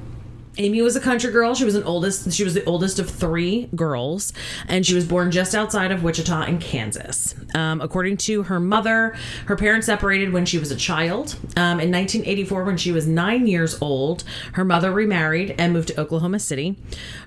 Amy 0.57 0.81
was 0.81 0.95
a 0.95 1.00
country 1.00 1.31
girl. 1.31 1.53
She 1.55 1.65
was 1.65 1.75
an 1.75 1.83
oldest. 1.83 2.31
She 2.31 2.43
was 2.43 2.53
the 2.53 2.63
oldest 2.65 3.00
of 3.00 3.09
three 3.09 3.67
girls, 3.75 4.33
and 4.67 4.85
she 4.85 4.95
was 4.95 5.05
born 5.05 5.31
just 5.31 5.53
outside 5.53 5.91
of 5.91 6.03
Wichita 6.03 6.43
in 6.43 6.59
Kansas. 6.59 7.35
Um, 7.53 7.81
according 7.81 8.17
to 8.17 8.43
her 8.43 8.59
mother, 8.59 9.15
her 9.45 9.55
parents 9.55 9.88
separated 9.88 10.31
when 10.31 10.45
she 10.45 10.57
was 10.57 10.71
a 10.71 10.75
child. 10.75 11.35
Um, 11.57 11.79
in 11.79 11.91
1984, 11.91 12.63
when 12.63 12.77
she 12.77 12.91
was 12.91 13.07
nine 13.07 13.47
years 13.47 13.81
old, 13.81 14.24
her 14.53 14.63
mother 14.63 14.91
remarried 14.91 15.55
and 15.57 15.74
moved 15.74 15.89
to 15.89 16.00
Oklahoma 16.00 16.39
City. 16.39 16.77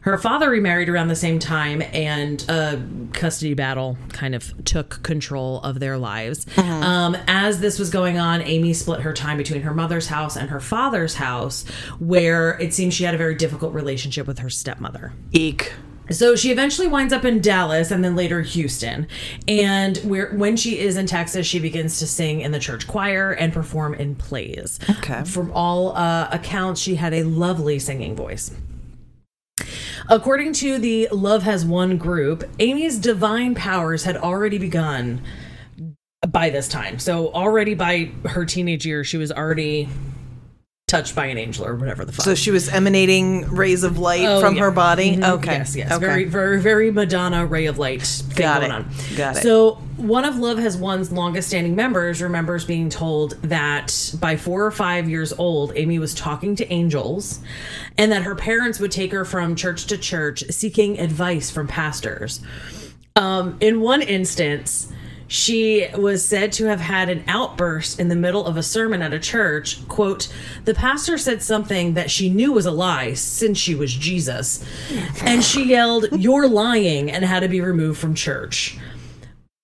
Her 0.03 0.17
father 0.17 0.49
remarried 0.49 0.89
around 0.89 1.09
the 1.09 1.17
same 1.17 1.39
time, 1.39 1.83
and 1.93 2.45
a 2.49 2.83
custody 3.13 3.55
battle 3.55 3.99
kind 4.11 4.35
of 4.35 4.65
took 4.65 5.03
control 5.03 5.61
of 5.61 5.81
their 5.81 5.99
lives. 5.99 6.47
Um, 6.59 7.17
as 7.27 7.61
this 7.61 7.79
was 7.79 7.91
going 7.91 8.19
on, 8.19 8.43
Amy 8.43 8.73
split 8.73 9.01
her 9.01 9.13
time 9.13 9.37
between 9.37 9.63
her 9.63 9.75
mother's 9.75 10.07
house 10.07 10.37
and 10.37 10.51
her 10.51 10.61
father's 10.61 11.15
house, 11.15 11.67
where 11.99 12.59
it 12.61 12.73
seems 12.73 12.95
she 12.95 13.05
had 13.05 13.15
a 13.15 13.18
very 13.19 13.35
difficult 13.35 13.75
relationship 13.75 14.27
with 14.27 14.39
her 14.39 14.51
stepmother. 14.51 15.13
Eek. 15.33 15.73
So 16.11 16.37
she 16.37 16.51
eventually 16.51 16.87
winds 16.87 17.13
up 17.13 17.25
in 17.25 17.41
Dallas 17.41 17.91
and 17.91 18.03
then 18.03 18.17
later 18.17 18.41
Houston. 18.41 19.07
And 19.47 19.99
where 19.99 20.31
when 20.31 20.57
she 20.57 20.79
is 20.79 20.97
in 20.97 21.07
Texas, 21.07 21.47
she 21.47 21.59
begins 21.59 21.99
to 21.99 22.07
sing 22.07 22.41
in 22.41 22.53
the 22.53 22.59
church 22.59 22.87
choir 22.87 23.33
and 23.33 23.53
perform 23.53 23.95
in 23.95 24.15
plays. 24.15 24.79
Okay. 24.89 25.25
From 25.25 25.53
all 25.53 25.95
uh, 25.97 26.29
accounts, 26.33 26.81
she 26.81 26.95
had 26.95 27.13
a 27.13 27.25
lovely 27.25 27.79
singing 27.79 28.17
voice. 28.17 28.53
According 30.09 30.55
to 30.55 30.79
the 30.79 31.09
Love 31.13 31.43
Has 31.43 31.67
Won 31.67 31.99
group, 31.99 32.45
Amy's 32.59 32.99
divine 32.99 33.55
powers 33.55 34.05
had 34.05 34.17
already 34.17 34.57
begun 34.57 35.21
by 36.27 36.49
this 36.49 36.69
time. 36.69 36.99
So 36.99 37.31
already 37.33 37.75
by 37.75 38.11
her 38.25 38.47
teenage 38.47 38.87
years, 38.87 39.07
she 39.07 39.19
was 39.19 39.31
already 39.31 39.89
touched 40.89 41.15
by 41.15 41.27
an 41.27 41.39
angel 41.39 41.65
or 41.67 41.77
whatever 41.77 42.05
the 42.05 42.11
fuck. 42.13 42.25
So 42.25 42.35
she 42.35 42.51
was 42.51 42.69
emanating 42.69 43.47
rays 43.49 43.85
of 43.85 43.99
light 43.99 44.25
Oh, 44.25 44.41
from 44.41 44.57
yeah. 44.57 44.63
her 44.63 44.71
body. 44.73 45.17
Mhm. 45.19 45.29
Okay. 45.35 45.53
Yes, 45.53 45.77
yes. 45.77 45.93
Okay. 45.93 46.05
Very, 46.05 46.25
very, 46.25 46.61
very 46.61 46.91
Madonna 46.91 47.47
ray 47.47 47.67
of 47.67 47.79
light 47.79 48.03
thing 48.03 48.37
Got 48.37 48.61
going 48.63 48.73
it. 48.73 48.75
on. 48.75 48.91
Got 49.17 49.37
it. 49.37 49.43
So 49.43 49.75
one 49.99 50.25
of 50.25 50.37
Love 50.39 50.59
Has 50.59 50.77
Won's 50.77 51.13
longest 51.13 51.49
standing 51.49 51.77
members 51.77 52.23
remembers 52.23 52.65
being 52.65 52.89
told 52.89 53.33
that 53.43 54.15
by 54.19 54.37
four 54.37 54.65
or 54.65 54.71
five 54.71 55.09
years 55.09 55.33
old, 55.35 55.73
Amy 55.77 55.99
was 55.99 56.15
talking 56.15 56.57
to 56.57 56.73
angels 56.73 57.41
and 57.99 58.11
that 58.11 58.23
her 58.23 58.35
parents 58.35 58.81
would 58.81 58.91
take 58.91 59.13
her 59.13 59.25
from 59.27 59.55
church 59.55 59.87
to 59.87 59.99
church 59.99 60.43
seeking 60.51 60.99
advice 60.99 61.51
from 61.51 61.69
pastors. 61.69 62.41
Um, 63.15 63.57
in 63.61 63.81
one 63.83 64.01
instance, 64.01 64.91
she 65.29 65.87
was 65.95 66.25
said 66.25 66.53
to 66.53 66.65
have 66.65 66.81
had 66.81 67.11
an 67.11 67.23
outburst 67.29 68.01
in 68.01 68.09
the 68.09 68.17
middle 68.17 68.47
of 68.47 68.57
a 68.57 68.63
sermon 68.63 69.03
at 69.03 69.13
a 69.13 69.19
church. 69.19 69.87
Quote, 69.87 70.33
the 70.65 70.73
pastor 70.73 71.19
said 71.19 71.43
something 71.43 71.95
that 71.95 72.11
she 72.11 72.31
knew 72.31 72.53
was 72.53 72.65
a 72.65 72.71
lie 72.71 73.13
since 73.13 73.59
she 73.59 73.75
was 73.75 73.93
Jesus. 73.93 74.65
And 75.23 75.45
she 75.45 75.67
yelled, 75.67 76.07
You're 76.13 76.49
lying, 76.49 77.11
and 77.11 77.25
had 77.25 77.41
to 77.41 77.49
be 77.49 77.61
removed 77.61 78.01
from 78.01 78.15
church. 78.15 78.79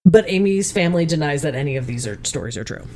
But 0.05 0.29
Amy's 0.29 0.71
family 0.71 1.07
denies 1.07 1.41
that 1.43 1.55
any 1.55 1.77
of 1.77 1.87
these 1.87 2.07
are, 2.07 2.23
stories 2.25 2.59
are 2.59 2.65
true. 2.65 2.87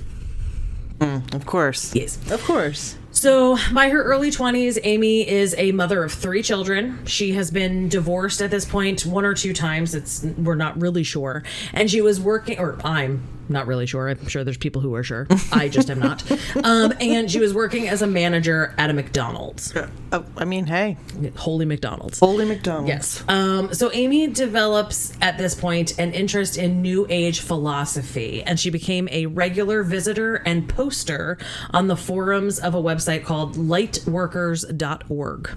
Mm, 0.99 1.35
of 1.35 1.47
course. 1.47 1.95
Yes. 1.95 2.19
Of 2.31 2.45
course. 2.45 2.98
So, 3.11 3.57
by 3.73 3.89
her 3.89 4.03
early 4.03 4.31
20s, 4.31 4.79
Amy 4.85 5.27
is 5.27 5.55
a 5.57 5.73
mother 5.73 6.05
of 6.05 6.13
three 6.13 6.43
children. 6.43 7.05
She 7.07 7.33
has 7.33 7.51
been 7.51 7.89
divorced 7.89 8.43
at 8.43 8.51
this 8.51 8.67
point 8.67 9.07
one 9.07 9.25
or 9.25 9.35
two 9.35 9.55
times. 9.55 9.95
It's 9.95 10.23
we're 10.37 10.55
not 10.55 10.81
really 10.81 11.03
sure. 11.03 11.43
And 11.73 11.91
she 11.91 12.03
was 12.03 12.21
working 12.21 12.59
or 12.59 12.79
I'm 12.85 13.23
not 13.49 13.67
really 13.67 13.87
sure. 13.87 14.09
I'm 14.09 14.29
sure 14.29 14.45
there's 14.45 14.59
people 14.59 14.83
who 14.83 14.95
are 14.95 15.03
sure. 15.03 15.27
I 15.53 15.69
just 15.69 15.91
am 15.91 15.99
not. 15.99 16.23
Um, 16.65 16.93
and 17.01 17.31
she 17.31 17.39
was 17.39 17.55
working 17.55 17.89
as 17.89 18.03
a 18.03 18.07
manager 18.07 18.75
at 18.79 18.91
a 18.91 18.93
McDonald's. 18.93 19.73
Oh, 20.13 20.25
I 20.37 20.45
mean, 20.45 20.67
hey, 20.67 20.97
Holy 21.37 21.65
McDonald's. 21.65 22.19
Holy 22.19 22.45
McDonald's. 22.45 22.89
Yes. 22.89 23.25
Um, 23.29 23.73
so 23.75 23.91
Amy 23.93 24.27
develops 24.27 25.13
at 25.21 25.39
this 25.39 25.55
point 25.55 25.99
an 25.99 26.13
interest 26.13 26.57
in 26.57 26.83
New 26.83 27.07
Age 27.09 27.41
philosophy, 27.41 28.43
and 28.43 28.59
she 28.59 28.71
became 28.71 29.09
a 29.11 29.27
regular 29.27 29.83
visitor 29.83 30.37
and 30.47 30.69
poster 30.69 31.39
on 31.71 31.87
the 31.89 31.97
forums 31.97 32.59
of 32.59 32.75
a 32.75 32.83
website 32.83 33.25
called 33.25 33.57
lightworkers.org. 33.57 35.51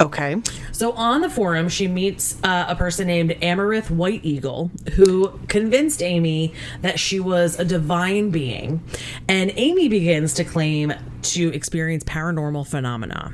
Okay. 0.00 0.42
So 0.72 0.92
on 0.92 1.20
the 1.20 1.30
forum, 1.30 1.68
she 1.68 1.86
meets 1.86 2.36
uh, 2.42 2.66
a 2.68 2.74
person 2.74 3.06
named 3.06 3.30
Amarith 3.42 3.90
White 3.90 4.24
Eagle, 4.24 4.72
who 4.94 5.38
convinced 5.46 6.02
Amy 6.02 6.52
that 6.82 6.98
she 6.98 7.20
was 7.20 7.58
a 7.60 7.64
divine 7.64 8.30
being, 8.30 8.82
and 9.28 9.52
Amy 9.54 9.88
begins 9.88 10.34
to 10.34 10.44
claim 10.44 10.92
to 11.22 11.52
experience 11.54 12.02
paranormal 12.04 12.66
phenomena. 12.66 13.32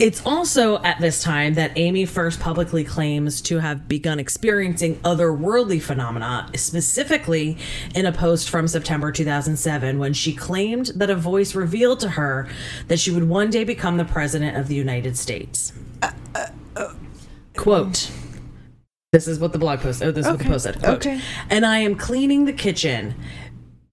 It's 0.00 0.24
also 0.24 0.82
at 0.82 0.98
this 0.98 1.22
time 1.22 1.52
that 1.54 1.72
Amy 1.76 2.06
first 2.06 2.40
publicly 2.40 2.84
claims 2.84 3.42
to 3.42 3.58
have 3.58 3.86
begun 3.86 4.18
experiencing 4.18 4.96
otherworldly 5.00 5.82
phenomena, 5.82 6.48
specifically 6.56 7.58
in 7.94 8.06
a 8.06 8.12
post 8.12 8.48
from 8.48 8.66
September 8.66 9.12
2007 9.12 9.98
when 9.98 10.14
she 10.14 10.34
claimed 10.34 10.86
that 10.96 11.10
a 11.10 11.14
voice 11.14 11.54
revealed 11.54 12.00
to 12.00 12.08
her 12.08 12.48
that 12.88 12.98
she 12.98 13.10
would 13.10 13.28
one 13.28 13.50
day 13.50 13.62
become 13.62 13.98
the 13.98 14.06
president 14.06 14.56
of 14.56 14.68
the 14.68 14.74
United 14.74 15.18
States. 15.18 15.74
Quote. 17.54 18.10
This 19.12 19.28
is 19.28 19.38
what 19.38 19.52
the 19.52 19.58
blog 19.58 19.80
post. 19.80 20.02
Oh, 20.02 20.12
this 20.12 20.24
is 20.24 20.30
what 20.30 20.38
the 20.38 20.44
Okay, 20.44 20.52
post 20.52 20.64
said. 20.64 20.78
Quote, 20.78 21.06
okay. 21.06 21.20
And 21.50 21.66
I 21.66 21.78
am 21.78 21.94
cleaning 21.94 22.46
the 22.46 22.54
kitchen. 22.54 23.16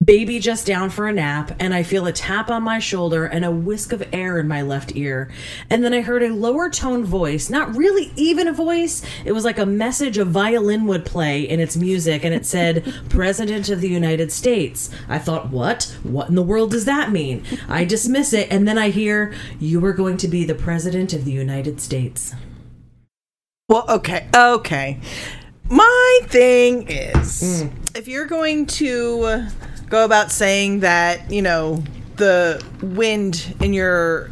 Baby 0.07 0.39
just 0.39 0.65
down 0.65 0.89
for 0.89 1.05
a 1.05 1.11
nap, 1.11 1.51
and 1.59 1.73
I 1.73 1.83
feel 1.83 2.07
a 2.07 2.13
tap 2.13 2.49
on 2.49 2.63
my 2.63 2.79
shoulder 2.79 3.25
and 3.25 3.43
a 3.43 3.51
whisk 3.51 3.91
of 3.91 4.07
air 4.13 4.39
in 4.39 4.47
my 4.47 4.61
left 4.61 4.95
ear. 4.95 5.29
And 5.69 5.83
then 5.83 5.93
I 5.93 5.99
heard 5.99 6.23
a 6.23 6.33
lower 6.33 6.69
tone 6.69 7.03
voice, 7.03 7.49
not 7.49 7.75
really 7.75 8.13
even 8.15 8.47
a 8.47 8.53
voice. 8.53 9.01
It 9.25 9.33
was 9.33 9.43
like 9.43 9.59
a 9.59 9.65
message 9.65 10.17
a 10.17 10.23
violin 10.23 10.87
would 10.87 11.03
play 11.03 11.41
in 11.41 11.59
its 11.59 11.75
music, 11.75 12.23
and 12.23 12.33
it 12.33 12.45
said, 12.45 12.95
President 13.09 13.67
of 13.67 13.81
the 13.81 13.89
United 13.89 14.31
States. 14.31 14.89
I 15.09 15.19
thought, 15.19 15.49
what? 15.49 15.93
What 16.03 16.29
in 16.29 16.35
the 16.35 16.41
world 16.41 16.71
does 16.71 16.85
that 16.85 17.11
mean? 17.11 17.43
I 17.67 17.83
dismiss 17.83 18.31
it, 18.31 18.47
and 18.49 18.65
then 18.65 18.77
I 18.77 18.91
hear, 18.91 19.33
You 19.59 19.83
are 19.83 19.91
going 19.91 20.15
to 20.19 20.29
be 20.29 20.45
the 20.45 20.55
President 20.55 21.11
of 21.11 21.25
the 21.25 21.33
United 21.33 21.81
States. 21.81 22.33
Well, 23.67 23.83
okay. 23.89 24.29
Okay. 24.33 25.01
My 25.69 26.19
thing 26.27 26.87
is 26.87 27.61
mm. 27.65 27.97
if 27.97 28.07
you're 28.07 28.25
going 28.25 28.67
to 28.67 29.49
go 29.89 30.03
about 30.05 30.31
saying 30.31 30.81
that, 30.81 31.31
you 31.31 31.41
know, 31.41 31.83
the 32.17 32.63
wind 32.81 33.55
in 33.61 33.73
your 33.73 34.31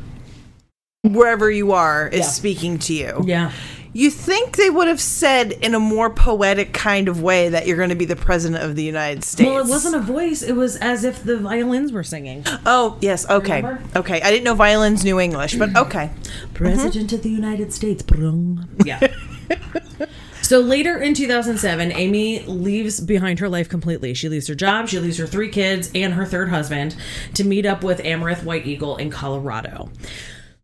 wherever 1.03 1.51
you 1.51 1.71
are 1.71 2.07
is 2.07 2.19
Yeah. 2.21 2.25
speaking 2.25 2.79
to 2.79 2.93
you. 2.93 3.23
Yeah. 3.25 3.51
You 3.93 4.09
think 4.09 4.57
they 4.57 4.69
would 4.69 4.89
have 4.89 4.99
said 4.99 5.53
in 5.53 5.73
a 5.73 5.79
more 5.79 6.09
poetic 6.09 6.73
kind 6.73 7.07
of 7.07 7.21
way 7.21 7.47
that 7.47 7.65
you're 7.65 7.77
going 7.77 7.91
to 7.91 7.95
be 7.95 8.03
the 8.03 8.15
president 8.17 8.61
of 8.61 8.75
the 8.75 8.83
United 8.83 9.23
States? 9.23 9.49
Well, 9.49 9.59
it 9.63 9.69
wasn't 9.69 9.95
a 9.95 10.01
voice, 10.01 10.41
it 10.41 10.51
was 10.53 10.75
as 10.77 11.05
if 11.05 11.23
the 11.23 11.37
violins 11.37 11.93
were 11.93 12.03
singing. 12.03 12.43
Oh, 12.65 12.97
yes. 12.99 13.25
Okay. 13.29 13.61
Remember? 13.61 13.81
Okay. 13.95 14.21
I 14.21 14.31
didn't 14.31 14.43
know 14.43 14.53
violins 14.55 15.05
knew 15.05 15.17
English, 15.17 15.55
but 15.55 15.73
okay. 15.77 16.09
President 16.53 17.13
of 17.13 17.23
the 17.23 17.29
United 17.29 17.71
States. 17.71 18.03
Brung. 18.03 18.67
Mm-hmm. 18.77 18.87
Yeah. 18.87 19.07
so 20.45 20.59
later 20.59 20.97
in 20.97 21.15
2007, 21.15 21.91
Amy 21.91 22.41
leaves 22.45 22.99
behind 22.99 23.39
her 23.39 23.49
life 23.49 23.67
completely. 23.67 24.13
She 24.13 24.29
leaves 24.29 24.45
her 24.47 24.53
job, 24.53 24.87
she 24.87 24.99
leaves 24.99 25.17
her 25.17 25.25
three 25.25 25.49
kids 25.49 25.89
and 25.95 26.13
her 26.13 26.23
third 26.23 26.49
husband 26.49 26.95
to 27.33 27.43
meet 27.43 27.65
up 27.65 27.83
with 27.83 27.99
Amarith 28.03 28.43
White 28.43 28.67
Eagle 28.67 28.95
in 28.97 29.09
Colorado. 29.09 29.89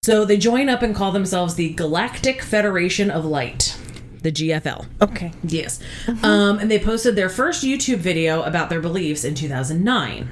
So 0.04 0.24
they 0.24 0.38
join 0.38 0.70
up 0.70 0.84
and 0.84 0.96
call 0.96 1.12
themselves 1.12 1.56
the 1.56 1.74
Galactic 1.74 2.44
Federation 2.44 3.10
of 3.10 3.26
Light, 3.26 3.76
the 4.22 4.32
GFL. 4.32 4.86
Okay. 5.02 5.32
Yes. 5.44 5.80
Um, 6.24 6.60
and 6.60 6.70
they 6.70 6.78
posted 6.78 7.16
their 7.16 7.30
first 7.30 7.64
YouTube 7.64 7.98
video 7.98 8.44
about 8.44 8.70
their 8.70 8.82
beliefs 8.82 9.24
in 9.24 9.34
2009. 9.34 10.30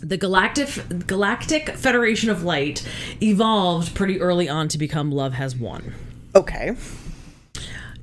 The 0.00 0.16
Galactic 0.18 1.06
Galactic 1.06 1.70
Federation 1.70 2.28
of 2.28 2.44
Light 2.44 2.86
evolved 3.22 3.94
pretty 3.94 4.20
early 4.20 4.46
on 4.46 4.68
to 4.68 4.76
become 4.76 5.10
Love 5.10 5.32
Has 5.32 5.56
Won. 5.56 5.94
Okay. 6.34 6.76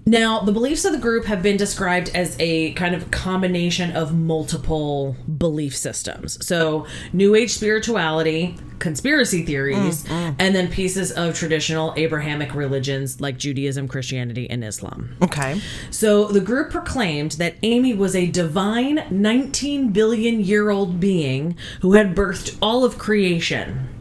Now, 0.08 0.42
the 0.42 0.52
beliefs 0.52 0.86
of 0.86 0.92
the 0.92 1.00
group 1.00 1.26
have 1.26 1.42
been 1.42 1.58
described 1.58 2.12
as 2.14 2.36
a 2.40 2.74
kind 2.74 2.94
of 2.94 3.10
combination 3.10 3.92
of 3.96 4.16
multiple 4.16 5.16
belief 5.38 5.76
systems. 5.76 6.46
So, 6.46 6.86
New 7.12 7.34
Age 7.34 7.52
spirituality, 7.52 8.56
conspiracy 8.78 9.44
theories, 9.44 10.04
mm, 10.04 10.10
mm. 10.10 10.36
and 10.38 10.56
then 10.56 10.70
pieces 10.70 11.12
of 11.12 11.34
traditional 11.34 11.94
Abrahamic 11.98 12.54
religions 12.54 13.20
like 13.20 13.38
Judaism, 13.38 13.88
Christianity, 13.88 14.48
and 14.48 14.64
Islam. 14.64 15.16
Okay. 15.24 15.60
So 15.90 16.26
the 16.26 16.42
group 16.42 16.70
proclaimed 16.70 17.34
that 17.34 17.56
Amy 17.64 17.94
was 17.94 18.16
a 18.16 18.28
divine 18.28 19.06
19 19.10 19.92
billion 19.92 20.40
year 20.40 20.70
old 20.70 21.00
being 21.00 21.58
who 21.82 21.94
had 21.94 22.16
birthed 22.16 22.58
all 22.62 22.84
of 22.84 22.98
creation. 22.98 23.95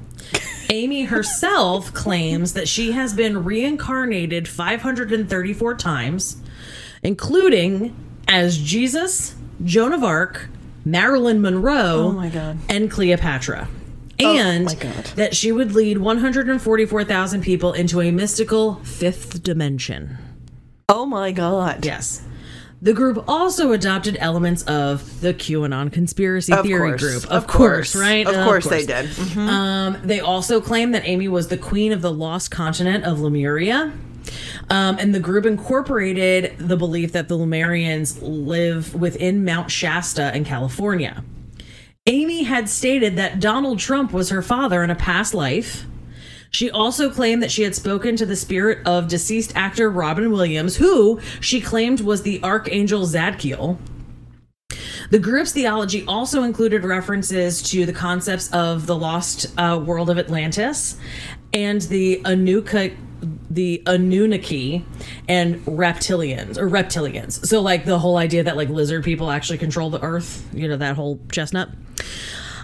Amy 0.71 1.05
herself 1.05 1.93
claims 1.93 2.53
that 2.55 2.69
she 2.69 2.93
has 2.93 3.13
been 3.15 3.45
reincarnated 3.45 4.49
534 4.49 5.75
times, 5.77 6.37
including 7.03 7.95
as 8.29 8.59
Jesus, 8.59 9.35
Joan 9.65 9.93
of 9.93 10.03
Arc, 10.03 10.49
Marilyn 10.85 11.41
Monroe, 11.41 11.97
Oh 12.09 12.13
my 12.13 12.29
God. 12.29 12.59
and 12.69 12.91
Cleopatra. 12.91 13.69
Oh 14.21 14.37
and 14.39 14.67
my 14.67 14.75
God. 14.75 15.05
that 15.17 15.35
she 15.35 15.51
would 15.51 15.73
lead 15.73 15.99
144,000 15.99 17.43
people 17.43 17.73
into 17.73 18.01
a 18.01 18.11
mystical 18.11 18.77
fifth 18.77 19.43
dimension. 19.43 20.19
Oh 20.89 21.05
my 21.07 21.33
god. 21.33 21.85
Yes. 21.85 22.25
The 22.85 22.93
group 22.93 23.25
also 23.27 23.73
adopted 23.73 24.19
elements 24.21 24.63
of 24.65 25.23
the 25.23 25.33
QAnon 25.33 25.91
conspiracy 25.91 26.53
Of 26.53 26.67
theory 26.67 26.91
course. 26.91 27.01
group. 27.03 27.25
Of, 27.25 27.31
Of 27.31 27.47
course, 27.47 27.93
course. 27.95 27.97
right? 27.97 28.27
Of 28.27 28.35
Uh, 28.37 28.45
course 28.45 28.67
they 28.67 28.85
did. 28.85 29.07
Mhm. 29.07 29.49
Um, 29.49 29.97
they 30.05 30.21
also 30.21 30.61
claimed 30.61 30.95
that 30.95 31.03
Amy 31.07 31.27
was 31.27 31.49
the 31.49 31.57
queen 31.57 31.93
of 31.93 32.03
the 32.03 32.13
lost 32.13 32.51
continent 32.51 33.05
of 33.05 33.21
Lemuria. 33.21 33.91
Um, 34.69 34.99
and 35.01 35.15
the 35.15 35.19
group 35.21 35.47
incorporated 35.47 36.53
the 36.59 36.77
belief 36.77 37.13
that 37.13 37.29
the 37.29 37.39
Lemurians 37.39 38.19
live 38.21 38.95
within 38.95 39.45
Mount 39.47 39.71
Shasta 39.71 40.35
in 40.37 40.45
California. 40.45 41.25
Amy 42.07 42.43
had 42.43 42.69
stated 42.69 43.17
that 43.17 43.41
Donald 43.41 43.79
Trump 43.79 44.13
was 44.13 44.29
her 44.29 44.43
father 44.43 44.85
in 44.85 44.91
a 44.91 44.95
past 44.95 45.33
life. 45.33 45.87
She 46.55 46.71
also 46.71 47.11
claimed 47.11 47.43
that 47.43 47.51
she 47.51 47.65
had 47.65 47.75
spoken 47.75 48.15
to 48.15 48.25
the 48.25 48.37
spirit 48.37 48.87
of 48.87 49.09
deceased 49.09 49.53
actor 49.57 49.91
Robin 49.91 50.31
Williams, 50.31 50.77
who 50.77 51.21
she 51.41 51.61
claimed 51.61 52.01
was 52.01 52.23
the 52.23 52.41
Archangel 52.45 53.03
Zadkiel. 53.07 53.77
The 55.11 55.19
group's 55.19 55.51
theology 55.51 56.05
also 56.07 56.45
included 56.45 56.85
references 56.85 57.61
to 57.71 57.85
the 57.85 57.93
concepts 57.93 58.53
of 58.53 58.87
the 58.87 58.95
lost 58.95 59.53
uh, 59.59 59.83
world 59.85 60.09
of 60.11 60.17
Atlantis 60.17 60.97
and 61.53 61.83
the 61.83 62.21
Anuka, 62.25 62.97
the 63.51 63.83
Anunnaki 63.87 64.87
and 65.29 65.57
reptilians 65.67 66.57
or 66.57 66.69
reptilians. 66.69 67.45
So 67.45 67.63
like 67.63 67.85
the 67.85 67.99
whole 67.99 68.17
idea 68.17 68.45
that 68.45 68.57
like 68.57 68.69
lizard 68.69 69.03
people 69.03 69.29
actually 69.29 69.59
control 69.59 69.91
the 69.91 70.01
earth, 70.03 70.49
you 70.55 70.69
know, 70.69 70.77
that 70.77 70.95
whole 70.95 71.19
chestnut. 71.33 71.71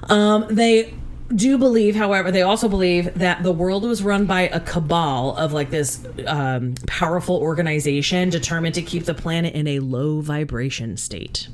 Um, 0.08 0.46
they 0.48 0.94
do 1.34 1.56
believe, 1.58 1.94
however, 1.96 2.30
they 2.30 2.42
also 2.42 2.68
believe 2.68 3.14
that 3.14 3.42
the 3.42 3.52
world 3.52 3.84
was 3.84 4.02
run 4.02 4.26
by 4.26 4.42
a 4.42 4.60
cabal 4.60 5.36
of 5.36 5.52
like 5.52 5.70
this 5.70 6.04
um, 6.26 6.74
powerful 6.86 7.36
organization 7.36 8.30
determined 8.30 8.74
to 8.74 8.82
keep 8.82 9.04
the 9.04 9.14
planet 9.14 9.54
in 9.54 9.66
a 9.66 9.78
low 9.80 10.20
vibration 10.20 10.96
state. 10.96 11.48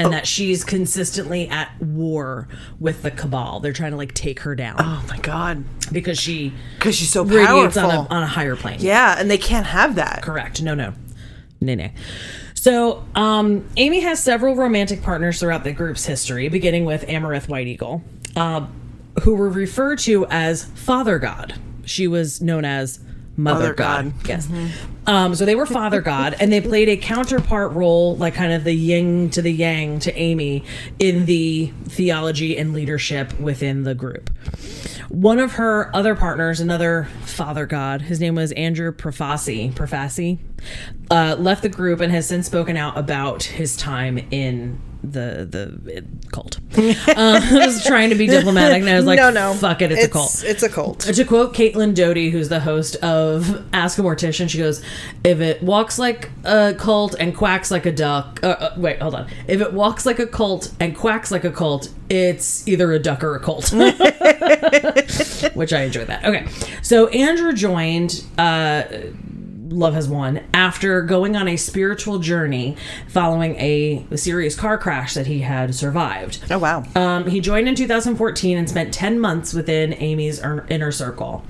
And 0.00 0.12
that 0.12 0.28
she's 0.28 0.62
consistently 0.62 1.48
at 1.48 1.72
war 1.82 2.46
with 2.78 3.02
the 3.02 3.10
cabal. 3.10 3.58
They're 3.58 3.72
trying 3.72 3.90
to 3.90 3.96
like 3.96 4.14
take 4.14 4.38
her 4.40 4.54
down 4.54 4.76
Oh 4.78 5.04
my 5.08 5.18
god. 5.18 5.64
because 5.90 6.20
she 6.20 6.52
Because 6.78 6.94
she's 6.94 7.10
so 7.10 7.24
radiates 7.24 7.76
on 7.76 7.90
powerful. 7.90 8.06
a, 8.08 8.14
on 8.14 8.22
a 8.22 8.26
higher 8.28 8.54
plane. 8.54 8.78
yeah, 8.80 9.16
and 9.18 9.28
they 9.28 9.38
can't 9.38 9.66
have 9.66 9.96
that. 9.96 10.22
Correct. 10.22 10.62
No, 10.62 10.74
no. 10.74 10.92
No, 11.60 11.74
no. 11.74 11.88
So, 12.54 13.04
um, 13.16 13.68
Amy 13.76 13.98
has 14.00 14.22
several 14.22 14.54
romantic 14.54 15.02
partners 15.02 15.40
throughout 15.40 15.64
the 15.64 15.72
group's 15.72 16.04
history, 16.06 16.48
beginning 16.48 16.84
with 16.84 17.04
Amarith 17.08 17.48
White 17.48 17.66
Eagle, 17.66 18.02
uh, 18.38 18.66
who 19.22 19.34
were 19.34 19.50
referred 19.50 19.98
to 20.00 20.26
as 20.26 20.64
Father 20.64 21.18
God. 21.18 21.54
She 21.84 22.06
was 22.06 22.40
known 22.40 22.64
as 22.64 23.00
Mother, 23.36 23.60
Mother 23.60 23.74
God. 23.74 24.12
God. 24.22 24.28
Yes. 24.28 24.48
Um, 25.06 25.34
so 25.34 25.44
they 25.44 25.54
were 25.54 25.66
Father 25.66 26.00
God, 26.00 26.36
and 26.38 26.52
they 26.52 26.60
played 26.60 26.88
a 26.88 26.96
counterpart 26.96 27.72
role, 27.72 28.16
like 28.16 28.34
kind 28.34 28.52
of 28.52 28.64
the 28.64 28.74
yin 28.74 29.30
to 29.30 29.42
the 29.42 29.50
yang 29.52 30.00
to 30.00 30.14
Amy 30.16 30.64
in 30.98 31.24
the 31.26 31.72
theology 31.84 32.58
and 32.58 32.72
leadership 32.72 33.38
within 33.40 33.84
the 33.84 33.94
group. 33.94 34.30
One 35.08 35.38
of 35.38 35.52
her 35.52 35.94
other 35.96 36.14
partners, 36.14 36.60
another 36.60 37.08
father 37.22 37.64
god, 37.64 38.02
his 38.02 38.20
name 38.20 38.34
was 38.34 38.52
Andrew 38.52 38.92
Profasi, 38.92 39.72
Profasi, 39.72 40.38
uh, 41.10 41.36
left 41.38 41.62
the 41.62 41.70
group 41.70 42.00
and 42.00 42.12
has 42.12 42.26
since 42.26 42.46
spoken 42.46 42.76
out 42.76 42.98
about 42.98 43.44
his 43.44 43.76
time 43.76 44.18
in 44.30 44.78
the 45.02 45.46
the 45.48 46.04
cult. 46.30 46.58
uh, 46.78 46.82
I 47.16 47.66
was 47.66 47.84
trying 47.84 48.10
to 48.10 48.16
be 48.16 48.26
diplomatic, 48.26 48.80
and 48.80 48.90
I 48.90 48.96
was 48.96 49.06
like, 49.06 49.18
no, 49.18 49.30
no. 49.30 49.54
fuck 49.54 49.82
it, 49.82 49.92
it's, 49.92 50.04
a 50.04 50.08
cult." 50.08 50.42
It's 50.44 50.62
a 50.62 50.68
cult. 50.68 51.00
To 51.00 51.24
quote 51.24 51.54
Caitlin 51.54 51.94
Doughty, 51.94 52.30
who's 52.30 52.48
the 52.48 52.60
host 52.60 52.96
of 52.96 53.64
Ask 53.72 53.98
a 53.98 54.02
Mortician, 54.02 54.48
she 54.48 54.58
goes, 54.58 54.82
"If 55.24 55.40
it 55.40 55.62
walks 55.62 55.98
like 55.98 56.30
a 56.44 56.74
cult 56.74 57.14
and 57.18 57.36
quacks 57.36 57.70
like 57.70 57.86
a 57.86 57.92
duck, 57.92 58.40
uh, 58.42 58.48
uh, 58.48 58.74
wait, 58.76 59.00
hold 59.00 59.14
on. 59.14 59.28
If 59.46 59.60
it 59.60 59.72
walks 59.72 60.04
like 60.04 60.18
a 60.18 60.26
cult 60.26 60.72
and 60.80 60.96
quacks 60.96 61.30
like 61.30 61.44
a 61.44 61.52
cult, 61.52 61.90
it's 62.08 62.66
either 62.66 62.92
a 62.92 62.98
duck 62.98 63.22
or 63.22 63.36
a 63.36 63.40
cult." 63.40 63.72
Which 65.54 65.72
I 65.72 65.82
enjoy 65.82 66.04
that. 66.06 66.24
Okay, 66.24 66.46
so 66.82 67.08
Andrew 67.08 67.52
joined. 67.52 68.24
Uh, 68.36 68.82
Love 69.70 69.94
Has 69.94 70.08
Won 70.08 70.40
after 70.54 71.02
going 71.02 71.36
on 71.36 71.48
a 71.48 71.56
spiritual 71.56 72.18
journey 72.18 72.76
following 73.08 73.56
a 73.56 74.06
serious 74.16 74.56
car 74.56 74.78
crash 74.78 75.14
that 75.14 75.26
he 75.26 75.40
had 75.40 75.74
survived. 75.74 76.40
Oh 76.50 76.58
wow. 76.58 76.84
Um, 76.94 77.26
he 77.26 77.40
joined 77.40 77.68
in 77.68 77.74
2014 77.74 78.58
and 78.58 78.68
spent 78.68 78.92
10 78.94 79.20
months 79.20 79.52
within 79.52 79.94
Amy's 79.94 80.42
er- 80.42 80.66
inner 80.68 80.92
circle. 80.92 81.44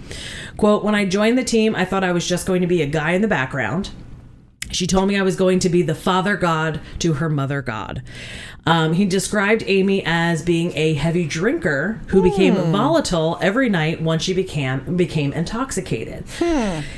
Quote, 0.56 0.84
when 0.84 0.94
I 0.94 1.04
joined 1.04 1.38
the 1.38 1.44
team, 1.44 1.74
I 1.76 1.84
thought 1.84 2.04
I 2.04 2.12
was 2.12 2.26
just 2.26 2.46
going 2.46 2.60
to 2.62 2.66
be 2.66 2.82
a 2.82 2.86
guy 2.86 3.12
in 3.12 3.22
the 3.22 3.28
background. 3.28 3.90
She 4.70 4.86
told 4.86 5.08
me 5.08 5.18
I 5.18 5.22
was 5.22 5.36
going 5.36 5.58
to 5.60 5.68
be 5.68 5.82
the 5.82 5.94
father 5.94 6.36
god 6.36 6.80
to 7.00 7.14
her 7.14 7.28
mother 7.28 7.62
god. 7.62 8.02
Um, 8.66 8.92
he 8.92 9.06
described 9.06 9.64
Amy 9.66 10.02
as 10.04 10.42
being 10.42 10.76
a 10.76 10.92
heavy 10.92 11.26
drinker 11.26 12.00
who 12.08 12.22
became 12.22 12.54
volatile 12.54 13.38
every 13.40 13.70
night 13.70 14.02
once 14.02 14.22
she 14.22 14.34
became 14.34 14.94
became 14.96 15.32
intoxicated. 15.32 16.24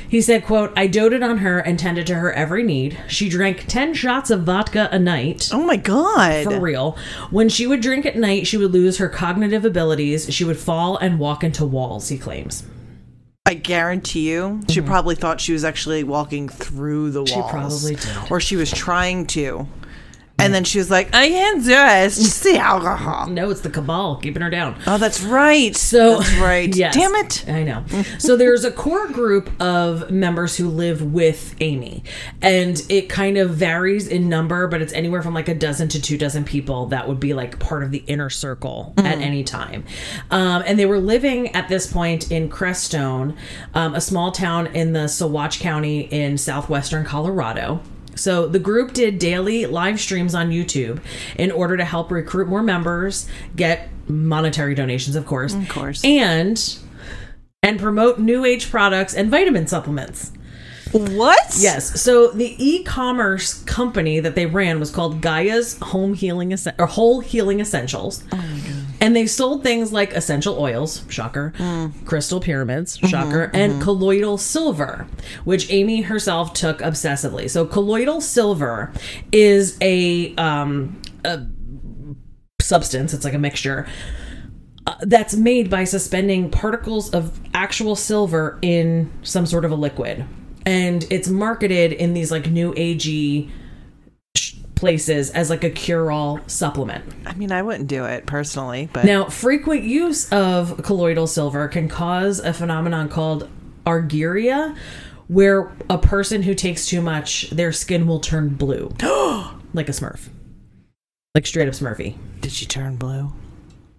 He 0.09 0.21
said, 0.21 0.43
"quote 0.45 0.73
I 0.75 0.87
doted 0.87 1.23
on 1.23 1.37
her 1.37 1.59
and 1.59 1.79
tended 1.79 2.07
to 2.07 2.15
her 2.15 2.33
every 2.33 2.63
need. 2.63 2.97
She 3.07 3.29
drank 3.29 3.67
ten 3.67 3.93
shots 3.93 4.29
of 4.29 4.43
vodka 4.43 4.89
a 4.91 4.99
night." 4.99 5.49
oh 5.53 5.63
my 5.63 5.77
god. 5.77 6.43
For 6.43 6.59
real. 6.59 6.97
When 7.29 7.47
she 7.47 7.67
would 7.67 7.79
drink 7.81 8.05
at 8.05 8.17
night, 8.17 8.47
she 8.47 8.57
would 8.57 8.71
lose 8.71 8.97
her 8.97 9.07
cognitive 9.07 9.63
abilities. 9.63 10.33
She 10.33 10.43
would 10.43 10.57
fall 10.57 10.97
and 10.97 11.19
walk 11.19 11.41
into 11.41 11.65
walls, 11.65 12.09
he 12.09 12.17
claims. 12.17 12.63
I 13.45 13.55
guarantee 13.55 14.29
you, 14.31 14.61
she 14.69 14.81
probably 14.81 15.15
thought 15.15 15.41
she 15.41 15.51
was 15.51 15.65
actually 15.65 16.03
walking 16.03 16.47
through 16.47 17.11
the 17.11 17.23
walls. 17.23 17.31
Mm-hmm. 17.31 17.49
probably 17.49 17.95
did. 17.95 18.31
Or 18.31 18.39
she 18.39 18.55
was 18.55 18.71
trying 18.71 19.25
to. 19.27 19.67
And 20.41 20.53
then 20.53 20.63
she 20.63 20.77
was 20.77 20.89
like, 20.89 21.13
I 21.13 21.29
can't 21.29 21.63
do 21.63 21.71
it. 21.71 22.05
It's 22.05 22.17
just 22.17 22.43
the 22.43 22.57
alcohol. 22.57 23.27
No, 23.27 23.49
it's 23.49 23.61
the 23.61 23.69
cabal 23.69 24.17
keeping 24.17 24.41
her 24.41 24.49
down. 24.49 24.79
Oh, 24.87 24.97
that's 24.97 25.21
right. 25.21 25.75
So 25.75 26.17
that's 26.19 26.35
right. 26.37 26.75
yes. 26.75 26.95
Damn 26.95 27.15
it. 27.15 27.47
I 27.47 27.63
know. 27.63 27.85
so 28.17 28.35
there's 28.35 28.63
a 28.63 28.71
core 28.71 29.07
group 29.07 29.49
of 29.61 30.09
members 30.11 30.57
who 30.57 30.69
live 30.69 31.01
with 31.13 31.55
Amy, 31.59 32.03
and 32.41 32.81
it 32.89 33.09
kind 33.09 33.37
of 33.37 33.51
varies 33.51 34.07
in 34.07 34.29
number, 34.29 34.67
but 34.67 34.81
it's 34.81 34.93
anywhere 34.93 35.21
from 35.21 35.33
like 35.33 35.47
a 35.47 35.55
dozen 35.55 35.87
to 35.89 36.01
two 36.01 36.17
dozen 36.17 36.43
people 36.43 36.87
that 36.87 37.07
would 37.07 37.19
be 37.19 37.33
like 37.33 37.59
part 37.59 37.83
of 37.83 37.91
the 37.91 38.03
inner 38.07 38.29
circle 38.29 38.93
at 38.97 39.19
any 39.19 39.43
time. 39.43 39.83
Um, 40.29 40.63
and 40.65 40.77
they 40.79 40.85
were 40.85 40.99
living 40.99 41.49
at 41.55 41.67
this 41.67 41.91
point 41.91 42.31
in 42.31 42.49
Crestone, 42.49 43.35
um, 43.73 43.95
a 43.95 44.01
small 44.01 44.31
town 44.31 44.67
in 44.67 44.93
the 44.93 45.01
Saguache 45.07 45.59
County 45.59 46.01
in 46.01 46.37
southwestern 46.37 47.05
Colorado. 47.05 47.81
So 48.21 48.47
the 48.47 48.59
group 48.59 48.93
did 48.93 49.19
daily 49.19 49.65
live 49.65 49.99
streams 49.99 50.33
on 50.35 50.49
YouTube 50.51 51.01
in 51.37 51.51
order 51.51 51.75
to 51.77 51.83
help 51.85 52.11
recruit 52.11 52.47
more 52.47 52.63
members, 52.63 53.27
get 53.55 53.89
monetary 54.07 54.75
donations, 54.75 55.15
of 55.15 55.25
course, 55.25 55.53
of 55.53 55.67
course. 55.69 56.03
and 56.03 56.77
and 57.63 57.79
promote 57.79 58.19
new 58.19 58.43
age 58.45 58.69
products 58.71 59.13
and 59.13 59.29
vitamin 59.29 59.67
supplements. 59.67 60.31
What? 60.91 61.55
Yes. 61.57 62.01
So 62.01 62.31
the 62.31 62.55
e-commerce 62.57 63.63
company 63.63 64.19
that 64.19 64.35
they 64.35 64.45
ran 64.45 64.79
was 64.79 64.91
called 64.91 65.21
Gaia's 65.21 65.77
Home 65.79 66.13
Healing 66.13 66.51
Essen- 66.51 66.73
or 66.77 66.85
Whole 66.87 67.21
Healing 67.21 67.59
Essentials. 67.61 68.23
Oh 68.33 68.35
my 68.37 68.59
god. 68.59 68.80
And 69.01 69.15
they 69.15 69.25
sold 69.25 69.63
things 69.63 69.91
like 69.91 70.13
essential 70.13 70.57
oils, 70.59 71.03
shocker, 71.09 71.53
crystal 72.05 72.39
pyramids, 72.39 72.97
shocker, 72.99 73.49
and 73.53 73.81
colloidal 73.81 74.37
silver, 74.37 75.07
which 75.43 75.69
Amy 75.71 76.01
herself 76.01 76.53
took 76.53 76.79
obsessively. 76.79 77.49
So 77.49 77.65
colloidal 77.65 78.21
silver 78.21 78.93
is 79.31 79.77
a 79.81 80.35
um 80.35 81.01
a 81.25 81.45
substance, 82.61 83.13
it's 83.13 83.25
like 83.25 83.33
a 83.33 83.39
mixture 83.39 83.87
uh, 84.87 84.95
that's 85.01 85.35
made 85.35 85.69
by 85.69 85.83
suspending 85.83 86.49
particles 86.49 87.09
of 87.11 87.39
actual 87.53 87.95
silver 87.95 88.57
in 88.61 89.11
some 89.23 89.45
sort 89.45 89.65
of 89.65 89.71
a 89.71 89.75
liquid. 89.75 90.25
And 90.65 91.05
it's 91.09 91.27
marketed 91.27 91.91
in 91.91 92.13
these 92.13 92.31
like 92.31 92.49
new 92.49 92.73
agey 92.73 93.49
places 94.81 95.29
as 95.29 95.49
like 95.49 95.63
a 95.63 95.69
cure-all 95.69 96.39
supplement. 96.47 97.05
I 97.25 97.33
mean, 97.35 97.51
I 97.51 97.61
wouldn't 97.61 97.87
do 97.87 98.03
it 98.03 98.25
personally, 98.25 98.89
but 98.91 99.05
Now, 99.05 99.25
frequent 99.29 99.83
use 99.83 100.27
of 100.33 100.81
colloidal 100.83 101.27
silver 101.27 101.67
can 101.69 101.87
cause 101.87 102.39
a 102.39 102.51
phenomenon 102.51 103.07
called 103.07 103.47
argyria, 103.85 104.75
where 105.27 105.71
a 105.89 105.97
person 105.99 106.41
who 106.41 106.53
takes 106.55 106.87
too 106.87 107.01
much, 107.01 107.51
their 107.51 107.71
skin 107.71 108.07
will 108.07 108.19
turn 108.19 108.49
blue, 108.49 108.89
like 109.73 109.87
a 109.87 109.93
Smurf, 109.93 110.27
like 111.35 111.45
straight 111.45 111.67
up 111.67 111.75
Smurfy. 111.75 112.17
did 112.41 112.51
she 112.51 112.65
turn 112.65 112.97
blue? 112.97 113.31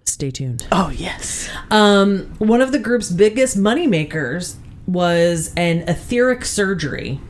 Stay 0.05 0.33
tuned. 0.33 0.67
Oh, 0.73 0.91
yes. 0.91 1.49
Um, 1.71 2.35
one 2.39 2.61
of 2.61 2.73
the 2.73 2.79
group's 2.81 3.09
biggest 3.11 3.57
money 3.57 3.87
makers 3.87 4.57
was 4.87 5.53
an 5.57 5.85
etheric 5.89 6.45
surgery 6.45 7.21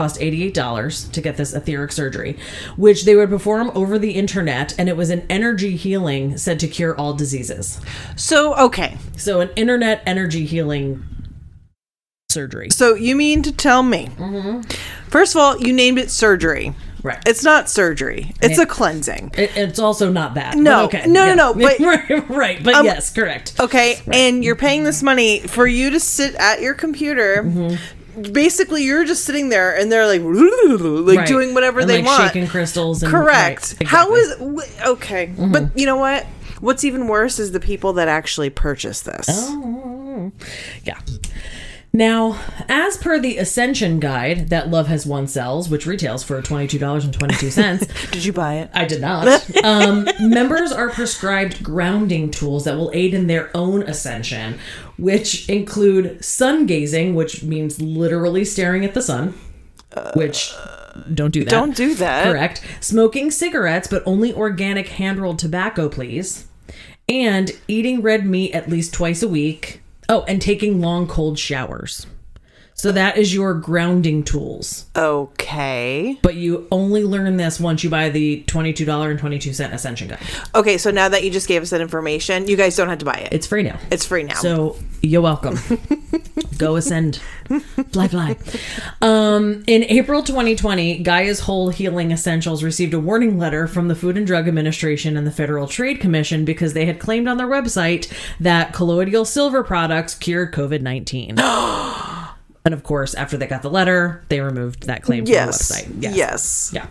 cost 0.00 0.18
$88 0.18 1.12
to 1.12 1.20
get 1.20 1.36
this 1.36 1.52
etheric 1.52 1.92
surgery, 1.92 2.38
which 2.78 3.04
they 3.04 3.14
would 3.14 3.28
perform 3.28 3.70
over 3.74 3.98
the 3.98 4.12
internet, 4.12 4.74
and 4.78 4.88
it 4.88 4.96
was 4.96 5.10
an 5.10 5.26
energy 5.28 5.76
healing 5.76 6.38
said 6.38 6.58
to 6.60 6.68
cure 6.68 6.96
all 6.96 7.12
diseases. 7.12 7.78
So, 8.16 8.54
okay. 8.56 8.96
So, 9.18 9.40
an 9.40 9.50
internet 9.56 10.02
energy 10.06 10.46
healing 10.46 11.04
surgery. 12.30 12.70
So, 12.70 12.94
you 12.94 13.14
mean 13.14 13.42
to 13.42 13.52
tell 13.52 13.82
me, 13.82 14.08
first 15.10 15.34
of 15.34 15.40
all, 15.42 15.58
you 15.60 15.74
named 15.74 15.98
it 15.98 16.10
surgery. 16.10 16.72
Right. 17.02 17.22
It's 17.26 17.44
not 17.44 17.68
surgery, 17.70 18.32
it's 18.42 18.58
a 18.58 18.66
cleansing. 18.66 19.32
It, 19.36 19.54
it's 19.56 19.78
also 19.78 20.10
not 20.10 20.34
that. 20.34 20.54
No, 20.56 20.84
okay. 20.84 21.04
no, 21.06 21.26
no, 21.26 21.34
no, 21.34 21.54
but- 21.54 21.78
right, 21.78 22.28
right, 22.30 22.64
but 22.64 22.74
Um, 22.74 22.84
yes, 22.86 23.12
correct. 23.12 23.54
Okay, 23.60 24.00
and 24.10 24.42
you're 24.42 24.56
paying 24.56 24.84
this 24.84 25.02
money 25.02 25.40
for 25.40 25.66
you 25.66 25.90
to 25.90 26.00
sit 26.00 26.34
at 26.36 26.62
your 26.62 26.72
computer. 26.74 27.78
Basically, 28.32 28.84
you're 28.84 29.04
just 29.04 29.24
sitting 29.24 29.48
there, 29.48 29.76
and 29.76 29.90
they're 29.90 30.06
like, 30.06 30.20
like 30.24 31.18
Right. 31.18 31.28
doing 31.28 31.54
whatever 31.54 31.80
And, 31.80 31.90
they 31.90 31.98
like, 31.98 32.06
want. 32.06 32.22
shaking 32.22 32.46
crystals. 32.48 33.02
And, 33.02 33.10
Correct. 33.10 33.76
right, 33.80 33.88
How 33.88 34.14
exactly. 34.14 34.46
Mm-hmm. 34.46 34.88
okay? 34.90 35.32
But 35.38 35.78
you 35.78 35.86
know 35.86 35.96
what? 35.96 36.26
What's 36.60 36.84
even 36.84 37.08
worse 37.08 37.38
is 37.38 37.52
the 37.52 37.60
people 37.60 37.94
that 37.94 38.08
actually 38.08 38.50
purchase 38.50 39.00
this. 39.00 39.26
Oh. 39.28 40.30
Yeah. 40.84 40.98
Now, 41.92 42.38
as 42.68 42.96
per 42.96 43.18
the 43.18 43.36
Ascension 43.38 43.98
Guide 43.98 44.48
that 44.50 44.70
Love 44.70 44.86
Has 44.86 45.04
Won 45.04 45.26
sells, 45.26 45.68
which 45.68 45.86
retails 45.86 46.22
for 46.22 46.40
$22.22, 46.40 48.10
Did 48.12 48.24
you 48.24 48.32
buy 48.32 48.54
it? 48.54 48.70
I 48.72 48.84
did 48.84 49.00
not. 49.00 49.46
Um, 49.62 50.08
members 50.20 50.72
are 50.72 50.88
prescribed 50.88 51.62
grounding 51.62 52.30
tools 52.30 52.64
that 52.64 52.76
will 52.76 52.90
aid 52.94 53.12
in 53.12 53.26
their 53.26 53.54
own 53.54 53.82
ascension, 53.82 54.58
which 54.96 55.48
include 55.50 56.24
sun 56.24 56.64
gazing, 56.66 57.14
which 57.14 57.42
means 57.42 57.80
literally 57.80 58.44
staring 58.44 58.84
at 58.84 58.94
the 58.94 59.02
sun, 59.02 59.34
which 60.14 60.54
don't 61.12 61.30
do 61.30 61.44
that. 61.44 61.50
Don't 61.50 61.76
do 61.76 61.94
that. 61.96 62.24
Correct. 62.24 62.64
Smoking 62.80 63.30
cigarettes, 63.30 63.86
but 63.86 64.02
only 64.06 64.32
organic 64.32 64.88
hand 64.88 65.18
rolled 65.18 65.38
tobacco, 65.38 65.88
please. 65.88 66.46
And 67.08 67.50
eating 67.68 68.00
red 68.00 68.24
meat 68.24 68.52
at 68.52 68.68
least 68.70 68.94
twice 68.94 69.22
a 69.22 69.28
week. 69.28 69.79
Oh, 70.10 70.24
and 70.26 70.42
taking 70.42 70.80
long 70.80 71.06
cold 71.06 71.38
showers. 71.38 72.04
So 72.80 72.92
that 72.92 73.18
is 73.18 73.34
your 73.34 73.52
grounding 73.52 74.24
tools. 74.24 74.86
Okay. 74.96 76.18
But 76.22 76.36
you 76.36 76.66
only 76.72 77.04
learn 77.04 77.36
this 77.36 77.60
once 77.60 77.84
you 77.84 77.90
buy 77.90 78.08
the 78.08 78.42
$22.22 78.46 79.70
Ascension 79.70 80.08
Guide. 80.08 80.18
Okay, 80.54 80.78
so 80.78 80.90
now 80.90 81.06
that 81.10 81.22
you 81.22 81.30
just 81.30 81.46
gave 81.46 81.60
us 81.60 81.68
that 81.68 81.82
information, 81.82 82.48
you 82.48 82.56
guys 82.56 82.76
don't 82.76 82.88
have 82.88 83.00
to 83.00 83.04
buy 83.04 83.16
it. 83.16 83.34
It's 83.34 83.46
free 83.46 83.64
now. 83.64 83.78
It's 83.90 84.06
free 84.06 84.22
now. 84.22 84.36
So 84.36 84.78
you're 85.02 85.20
welcome. 85.20 85.58
Go 86.56 86.76
ascend. 86.76 87.16
Fly, 87.90 88.08
fly. 88.08 88.38
Um, 89.02 89.62
in 89.66 89.84
April 89.84 90.22
2020, 90.22 91.02
Gaia's 91.02 91.40
Whole 91.40 91.68
Healing 91.68 92.12
Essentials 92.12 92.62
received 92.62 92.94
a 92.94 93.00
warning 93.00 93.38
letter 93.38 93.66
from 93.66 93.88
the 93.88 93.94
Food 93.94 94.16
and 94.16 94.26
Drug 94.26 94.48
Administration 94.48 95.18
and 95.18 95.26
the 95.26 95.30
Federal 95.30 95.66
Trade 95.66 96.00
Commission 96.00 96.46
because 96.46 96.72
they 96.72 96.86
had 96.86 96.98
claimed 96.98 97.28
on 97.28 97.36
their 97.36 97.46
website 97.46 98.10
that 98.40 98.72
colloidal 98.72 99.26
silver 99.26 99.62
products 99.62 100.14
cured 100.14 100.54
COVID 100.54 100.80
19. 100.80 101.36
and 102.64 102.74
of 102.74 102.82
course, 102.82 103.14
after 103.14 103.36
they 103.36 103.46
got 103.46 103.62
the 103.62 103.70
letter, 103.70 104.24
they 104.28 104.40
removed 104.40 104.84
that 104.84 105.02
claim 105.02 105.24
from 105.24 105.32
yes. 105.32 105.68
the 105.68 105.74
website. 105.74 106.02
yes. 106.02 106.16
Yes. 106.16 106.70
Yeah. 106.74 106.86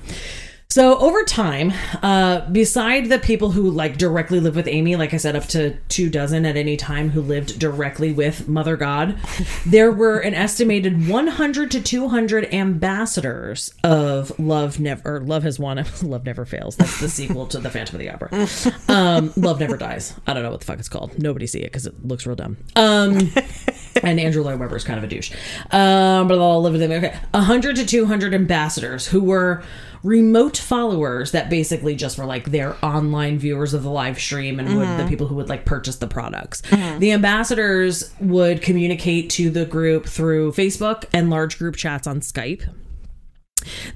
So 0.72 1.00
over 1.00 1.24
time, 1.24 1.74
uh, 2.04 2.42
beside 2.42 3.10
the 3.10 3.18
people 3.18 3.50
who 3.50 3.72
like 3.72 3.98
directly 3.98 4.40
live 4.40 4.56
with 4.56 4.68
Amy, 4.68 4.96
like 4.96 5.16
I 5.16 5.18
said, 5.18 5.36
up 5.36 5.46
to 5.48 5.76
two 5.90 6.12
dozen 6.12 6.46
at 6.46 6.56
any 6.56 6.78
time 6.78 7.10
who 7.10 7.22
lived 7.24 7.58
directly 7.58 8.14
with 8.14 8.48
Mother 8.48 8.78
God, 8.78 9.18
there 9.66 9.92
were 9.92 10.20
an 10.20 10.36
estimated 10.36 11.10
100 11.10 11.72
to 11.72 11.82
200 11.82 12.54
ambassadors 12.54 13.74
of 13.84 14.38
Love 14.40 14.80
Never, 14.80 15.16
or 15.16 15.22
Love 15.22 15.42
Has 15.42 15.58
Won, 15.58 15.84
Love 16.04 16.24
Never 16.24 16.46
Fails. 16.46 16.76
That's 16.76 17.00
the 17.00 17.10
sequel 17.10 17.48
to 17.48 17.58
The 17.58 17.72
Phantom 17.72 17.96
of 17.96 18.00
the 18.00 18.12
Opera. 18.12 18.94
Um, 18.96 19.34
Love 19.36 19.60
Never 19.60 19.76
Dies. 19.76 20.14
I 20.28 20.36
don't 20.36 20.44
know 20.44 20.52
what 20.52 20.60
the 20.60 20.68
fuck 20.68 20.78
it's 20.78 20.88
called. 20.88 21.18
Nobody 21.18 21.48
see 21.48 21.62
it 21.62 21.72
because 21.72 21.88
it 21.88 22.06
looks 22.06 22.28
real 22.28 22.36
dumb. 22.36 22.58
Um, 22.76 23.14
and 24.04 24.20
Andrew 24.20 24.44
Lloyd 24.44 24.60
Webber 24.60 24.76
is 24.76 24.84
kind 24.84 24.98
of 24.98 25.04
a 25.04 25.08
douche. 25.08 25.32
Um, 25.72 26.28
but 26.28 26.40
I'll 26.40 26.62
live 26.62 26.74
with 26.74 26.82
him. 26.82 26.92
Okay, 26.92 27.18
hundred 27.34 27.76
to 27.78 27.86
two 27.86 28.06
hundred 28.06 28.34
ambassadors 28.34 29.08
who 29.08 29.22
were 29.22 29.64
remote 30.02 30.56
followers 30.56 31.32
that 31.32 31.50
basically 31.50 31.94
just 31.94 32.18
were 32.18 32.26
like 32.26 32.52
their 32.52 32.74
online 32.84 33.38
viewers 33.38 33.74
of 33.74 33.84
the 33.84 33.90
live 33.90 34.18
stream 34.18 34.58
and 34.60 34.78
would 34.78 34.88
the 34.98 35.06
people 35.10 35.28
who 35.28 35.36
would 35.36 35.50
like 35.50 35.66
purchase 35.66 35.98
the 35.98 36.08
products. 36.08 36.62
The 37.00 37.12
ambassadors 37.12 38.14
would 38.22 38.62
communicate 38.62 39.30
to 39.32 39.50
the 39.50 39.66
group 39.66 40.06
through 40.06 40.54
Facebook 40.54 41.04
and 41.12 41.30
large 41.30 41.58
group 41.58 41.76
chats 41.76 42.08
on 42.08 42.22
Skype. 42.22 42.64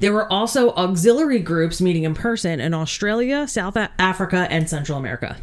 There 0.01 0.11
were 0.11 0.31
also 0.31 0.71
auxiliary 0.71 1.39
groups 1.39 1.79
meeting 1.79 2.03
in 2.03 2.15
person 2.15 2.59
in 2.59 2.73
Australia, 2.73 3.47
South 3.47 3.77
Africa, 3.77 4.45
and 4.49 4.69
Central 4.69 4.97
America. 4.97 5.37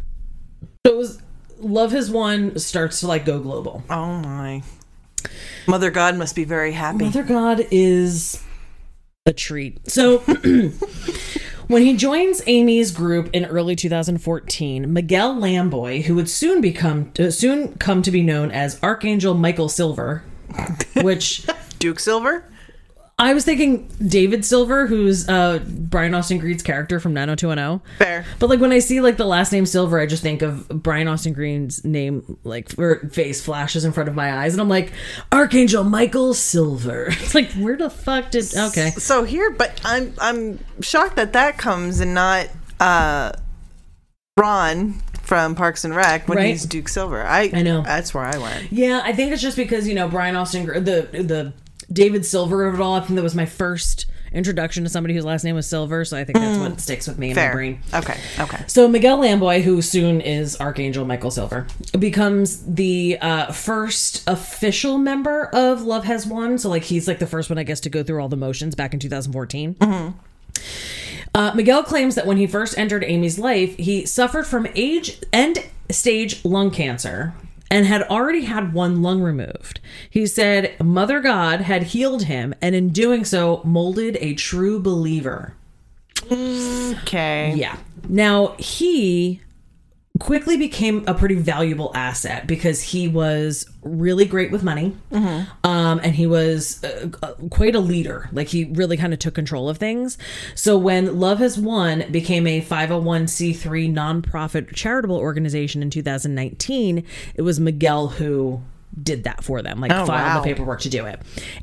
So 1.61 1.67
it 1.67 1.69
was 1.69 1.71
Love 1.71 1.91
Has 1.91 2.11
Won 2.11 2.59
starts 2.59 2.99
to 3.01 3.07
like 3.07 3.25
go 3.25 3.39
global. 3.39 3.83
Oh 3.89 4.17
my. 4.17 4.63
Mother 5.67 5.91
God 5.91 6.17
must 6.17 6.35
be 6.35 6.43
very 6.43 6.71
happy. 6.71 7.05
Mother 7.05 7.23
God 7.23 7.67
is 7.71 8.43
a 9.25 9.33
treat. 9.33 9.89
So 9.89 10.19
when 11.67 11.81
he 11.81 11.95
joins 11.95 12.41
Amy's 12.47 12.91
group 12.91 13.29
in 13.33 13.45
early 13.45 13.75
2014, 13.75 14.91
Miguel 14.91 15.35
Lamboy, 15.35 16.03
who 16.03 16.15
would 16.15 16.29
soon 16.29 16.61
become 16.61 17.11
uh, 17.19 17.29
soon 17.29 17.75
come 17.75 18.01
to 18.01 18.11
be 18.11 18.23
known 18.23 18.51
as 18.51 18.81
Archangel 18.81 19.33
Michael 19.33 19.69
Silver, 19.69 20.23
which 21.01 21.45
Duke 21.79 21.99
Silver? 21.99 22.45
I 23.21 23.33
was 23.33 23.45
thinking 23.45 23.87
David 24.05 24.43
Silver, 24.43 24.87
who's 24.87 25.29
uh, 25.29 25.59
Brian 25.67 26.13
Austin 26.15 26.39
Green's 26.39 26.63
character 26.63 26.99
from 26.99 27.13
90210. 27.13 27.97
Fair. 27.99 28.25
But 28.39 28.49
like 28.49 28.59
when 28.59 28.71
I 28.71 28.79
see 28.79 28.99
like 28.99 29.15
the 29.17 29.25
last 29.25 29.51
name 29.51 29.65
Silver, 29.67 29.99
I 29.99 30.05
just 30.07 30.23
think 30.23 30.41
of 30.41 30.67
Brian 30.69 31.07
Austin 31.07 31.31
Green's 31.33 31.85
name, 31.85 32.37
like 32.43 32.71
or 32.79 32.97
face 33.11 33.39
flashes 33.41 33.85
in 33.85 33.91
front 33.91 34.09
of 34.09 34.15
my 34.15 34.33
eyes, 34.43 34.53
and 34.53 34.61
I'm 34.61 34.69
like 34.69 34.91
Archangel 35.31 35.83
Michael 35.83 36.33
Silver. 36.33 37.07
It's 37.21 37.35
like 37.35 37.51
where 37.53 37.77
the 37.77 37.89
fuck 37.91 38.31
did? 38.31 38.45
Okay, 38.57 38.89
So 38.97 39.23
here, 39.23 39.51
but 39.51 39.79
I'm 39.85 40.13
I'm 40.19 40.59
shocked 40.81 41.15
that 41.17 41.33
that 41.33 41.57
comes 41.59 41.99
and 41.99 42.13
not 42.15 42.47
uh 42.79 43.31
Ron 44.37 44.93
from 45.21 45.55
Parks 45.55 45.83
and 45.85 45.95
Rec 45.95 46.27
when 46.27 46.37
Right. 46.39 46.47
he's 46.47 46.65
Duke 46.65 46.89
Silver. 46.89 47.23
I 47.23 47.51
I 47.53 47.61
know. 47.61 47.83
that's 47.83 48.13
where 48.13 48.23
I 48.25 48.37
went. 48.37 48.71
yeah, 48.71 49.01
I 49.03 49.13
think 49.13 49.31
it's 49.31 49.41
just 49.41 49.57
because 49.57 49.87
you 49.87 49.93
know 49.93 50.07
Brian 50.07 50.35
Austin, 50.35 50.65
the 50.65 51.07
the 51.11 51.53
David 51.91 52.25
Silver 52.25 52.65
of 52.65 52.75
it 52.75 52.81
all. 52.81 52.95
I 52.95 52.99
think 53.01 53.15
that 53.15 53.23
was 53.23 53.35
my 53.35 53.45
first 53.45 54.05
introduction 54.31 54.83
to 54.83 54.89
somebody 54.89 55.13
whose 55.13 55.25
last 55.25 55.43
name 55.43 55.55
was 55.55 55.67
Silver, 55.67 56.05
so 56.05 56.17
I 56.17 56.23
think 56.23 56.37
that's 56.37 56.57
what 56.57 56.79
sticks 56.79 57.07
with 57.07 57.17
me 57.17 57.31
in 57.31 57.35
my 57.35 57.51
brain. 57.51 57.81
Okay. 57.93 58.17
Okay. 58.39 58.63
So 58.67 58.87
Miguel 58.87 59.17
Lamboy, 59.19 59.61
who 59.61 59.81
soon 59.81 60.21
is 60.21 60.59
Archangel 60.59 61.05
Michael 61.05 61.31
Silver, 61.31 61.67
becomes 61.99 62.63
the 62.65 63.17
uh, 63.19 63.51
first 63.51 64.23
official 64.27 64.97
member 64.97 65.49
of 65.53 65.81
Love 65.81 66.05
Has 66.05 66.25
Won. 66.25 66.57
So 66.57 66.69
like 66.69 66.83
he's 66.83 67.07
like 67.07 67.19
the 67.19 67.27
first 67.27 67.49
one, 67.49 67.57
I 67.57 67.63
guess, 67.63 67.81
to 67.81 67.89
go 67.89 68.03
through 68.03 68.21
all 68.21 68.29
the 68.29 68.37
motions 68.37 68.73
back 68.75 68.93
in 68.93 68.99
2014. 68.99 69.75
Uh, 71.33 71.53
Miguel 71.55 71.83
claims 71.83 72.15
that 72.15 72.25
when 72.25 72.37
he 72.37 72.45
first 72.47 72.77
entered 72.77 73.03
Amy's 73.03 73.39
life, 73.39 73.75
he 73.77 74.05
suffered 74.05 74.45
from 74.45 74.67
age 74.75 75.19
end 75.31 75.65
stage 75.89 76.43
lung 76.45 76.71
cancer 76.71 77.33
and 77.71 77.85
had 77.85 78.03
already 78.03 78.43
had 78.43 78.73
one 78.73 79.01
lung 79.01 79.21
removed. 79.21 79.79
He 80.09 80.27
said 80.27 80.75
Mother 80.79 81.21
God 81.21 81.61
had 81.61 81.83
healed 81.83 82.23
him, 82.23 82.53
and 82.61 82.75
in 82.75 82.89
doing 82.89 83.23
so, 83.23 83.61
molded 83.63 84.17
a 84.19 84.33
true 84.33 84.79
believer. 84.79 85.55
Okay. 86.29 87.53
Yeah. 87.55 87.77
Now 88.07 88.55
he 88.59 89.41
quickly 90.21 90.55
became 90.55 91.03
a 91.07 91.15
pretty 91.15 91.33
valuable 91.33 91.91
asset 91.95 92.45
because 92.45 92.79
he 92.79 93.07
was 93.07 93.67
really 93.81 94.23
great 94.23 94.51
with 94.51 94.61
money, 94.61 94.95
um, 95.63 95.99
and 96.03 96.13
he 96.13 96.27
was 96.27 96.83
uh, 96.83 97.09
uh, 97.23 97.33
quite 97.49 97.73
a 97.73 97.79
leader. 97.79 98.29
Like 98.31 98.47
he 98.47 98.65
really 98.65 98.97
kind 98.97 99.13
of 99.13 99.19
took 99.19 99.33
control 99.33 99.67
of 99.67 99.79
things. 99.79 100.19
So 100.53 100.77
when 100.77 101.19
Love 101.19 101.39
Has 101.39 101.57
Won 101.57 102.05
became 102.11 102.45
a 102.45 102.61
501c3 102.61 103.91
nonprofit 103.91 104.75
charitable 104.75 105.17
organization 105.17 105.81
in 105.81 105.89
2019, 105.89 107.03
it 107.33 107.41
was 107.41 107.59
Miguel 107.59 108.09
who 108.09 108.61
did 109.01 109.23
that 109.23 109.43
for 109.43 109.61
them, 109.61 109.79
like 109.79 109.91
Oh, 109.91 110.05
filed 110.05 110.09
wow. 110.09 110.41
the 110.41 110.43
paperwork 110.43 110.81
to 110.81 110.89
do 110.89 111.05
it. 111.05 111.19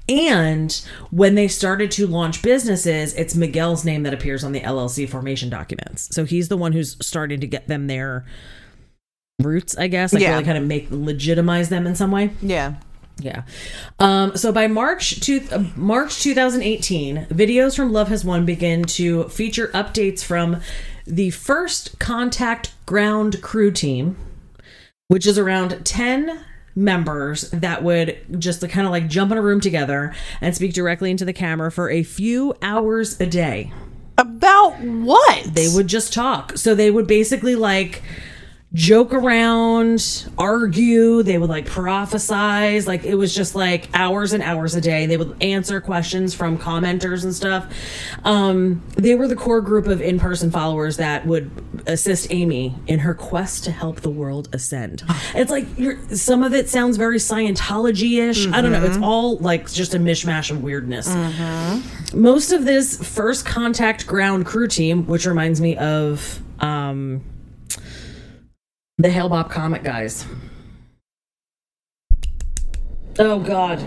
And 0.09 0.73
when 1.11 1.35
they 1.35 1.49
started 1.49 1.91
to 1.93 2.07
launch 2.07 2.43
businesses, 2.43 3.13
it's 3.15 3.35
Miguel's 3.35 3.85
name 3.85 4.03
that 4.05 4.15
appears 4.15 4.45
on 4.45 4.53
the 4.53 4.61
LLC 4.61 5.09
formation 5.09 5.51
documents. 5.51 6.09
So 6.15 6.25
he's 6.25 6.49
the 6.49 6.57
one 6.57 6.73
who's 6.73 6.97
starting 7.05 7.41
to 7.41 7.47
get 7.47 7.69
them 7.69 7.87
their 7.87 8.25
roots, 9.41 9.77
I 9.79 9.89
guess, 9.89 10.13
like 10.13 10.23
Yeah. 10.23 10.33
really 10.33 10.45
kind 10.45 10.59
of 10.59 10.65
make 10.65 10.89
legitimize 10.91 11.69
them 11.69 11.87
in 11.87 11.95
some 11.95 12.11
way. 12.11 12.31
Yeah. 12.43 12.75
Yeah. 13.21 13.43
Um, 13.99 14.37
so 14.37 14.53
by 14.53 14.69
March 14.69 15.21
two, 15.21 15.43
uh, 15.51 15.65
March 15.77 16.21
2018, 16.23 17.27
videos 17.31 17.75
from 17.77 17.93
Love 17.93 18.09
Has 18.09 18.25
Won 18.25 18.45
begin 18.47 18.85
to 18.85 19.25
feature 19.25 19.69
updates 19.75 20.23
from 20.23 20.61
the 21.07 21.31
first 21.31 21.99
contact 21.99 22.73
ground 22.87 23.43
crew 23.43 23.71
team, 23.73 24.17
which 25.09 25.27
is 25.27 25.37
around 25.39 25.85
10 25.85 26.41
members 26.79 27.51
that 27.51 27.83
would 27.83 28.19
just 28.39 28.67
kind 28.69 28.87
of 28.87 28.93
like 28.93 29.09
jump 29.09 29.33
in 29.33 29.39
a 29.39 29.43
room 29.43 29.61
together 29.61 30.15
and 30.41 30.55
speak 30.55 30.73
directly 30.73 31.11
into 31.11 31.25
the 31.25 31.33
camera 31.33 31.71
for 31.73 31.91
a 31.91 32.03
few 32.03 32.55
hours 32.63 33.21
a 33.21 33.27
day. 33.27 33.73
About 34.17 34.81
what? 34.81 35.45
They 35.45 35.69
would 35.69 35.89
just 35.89 36.13
talk. 36.13 36.57
So 36.57 36.75
they 36.75 36.91
would 36.91 37.07
basically 37.07 37.55
like 37.55 38.03
joke 38.75 39.15
around, 39.15 40.29
argue, 40.37 41.23
they 41.23 41.39
would 41.39 41.49
like 41.49 41.67
prophesize. 41.67 42.87
Like 42.87 43.05
it 43.05 43.15
was 43.15 43.35
just 43.35 43.55
like 43.55 43.89
hours 43.95 44.35
and 44.35 44.43
hours 44.43 44.75
a 44.75 44.81
day. 44.81 45.07
They 45.07 45.17
would 45.17 45.43
answer 45.43 45.81
questions 45.81 46.35
from 46.35 46.59
commenters 46.59 47.25
and 47.25 47.35
stuff. 47.35 47.67
Um, 48.25 48.83
they 48.97 49.15
were 49.15 49.27
the 49.27 49.37
core 49.37 49.63
group 49.63 49.87
of 49.87 50.03
in 50.03 50.19
person 50.19 50.51
followers 50.51 50.99
that 50.99 51.27
would 51.27 51.51
assist 51.87 52.27
Amy 52.31 52.75
in 52.87 52.99
her 52.99 53.15
quest 53.15 53.65
to 53.65 53.71
help 53.71 54.03
the 54.03 54.11
world 54.11 54.51
ascend. 54.53 55.03
It's 55.35 55.51
like 55.51 55.67
you're, 55.79 55.99
some 56.15 56.43
of 56.43 56.53
it 56.53 56.69
sounds 56.69 56.99
very 56.99 57.19
Scientology 57.19 58.19
ish. 58.29 58.47
I 58.49 58.61
don't 58.61 58.73
know. 58.73 58.85
It's 58.85 58.99
all 58.99 59.39
like 59.39 59.71
just 59.71 59.95
a 59.95 59.99
mishmash 59.99 60.51
of 60.51 60.63
weirdness. 60.63 61.09
Most 62.13 62.53
of 62.53 62.67
this 62.67 63.03
first 63.03 63.47
contact 63.47 64.07
ground 64.07 64.45
crew 64.45 64.69
team, 64.69 65.07
which 65.07 65.25
reminds 65.25 65.61
me 65.61 65.77
of. 65.79 66.43
Um, 66.61 67.25
the 68.99 69.11
Hale-Bopp 69.11 69.49
comic 69.51 69.83
guys. 69.85 70.27
Oh 73.21 73.41
God, 73.41 73.79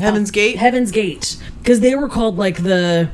Heaven's 0.00 0.30
uh, 0.30 0.32
Gate. 0.32 0.56
Heaven's 0.56 0.90
Gate, 0.90 1.36
because 1.62 1.80
they 1.80 1.94
were 1.94 2.08
called 2.08 2.36
like 2.36 2.62
the 2.62 3.08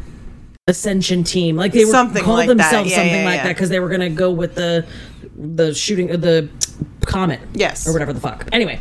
Ascension 0.66 1.24
Team, 1.24 1.56
like 1.56 1.72
they 1.72 1.84
were 1.84 1.90
Something 1.90 2.22
called 2.22 2.38
like 2.38 2.48
that. 2.48 2.56
themselves 2.56 2.90
Yeah, 2.90 2.96
something 2.96 3.14
yeah, 3.20 3.24
like 3.24 3.36
yeah. 3.38 3.42
that 3.44 3.48
because 3.54 3.68
they 3.68 3.80
were 3.80 3.88
gonna 3.90 4.08
go 4.10 4.30
with 4.30 4.54
the 4.54 4.86
the 5.36 5.74
shooting 5.74 6.10
uh, 6.12 6.16
the 6.16 6.48
comet, 7.04 7.40
Yes. 7.52 7.86
or 7.86 7.92
whatever 7.92 8.12
the 8.14 8.20
fuck. 8.20 8.48
Anyway, 8.52 8.80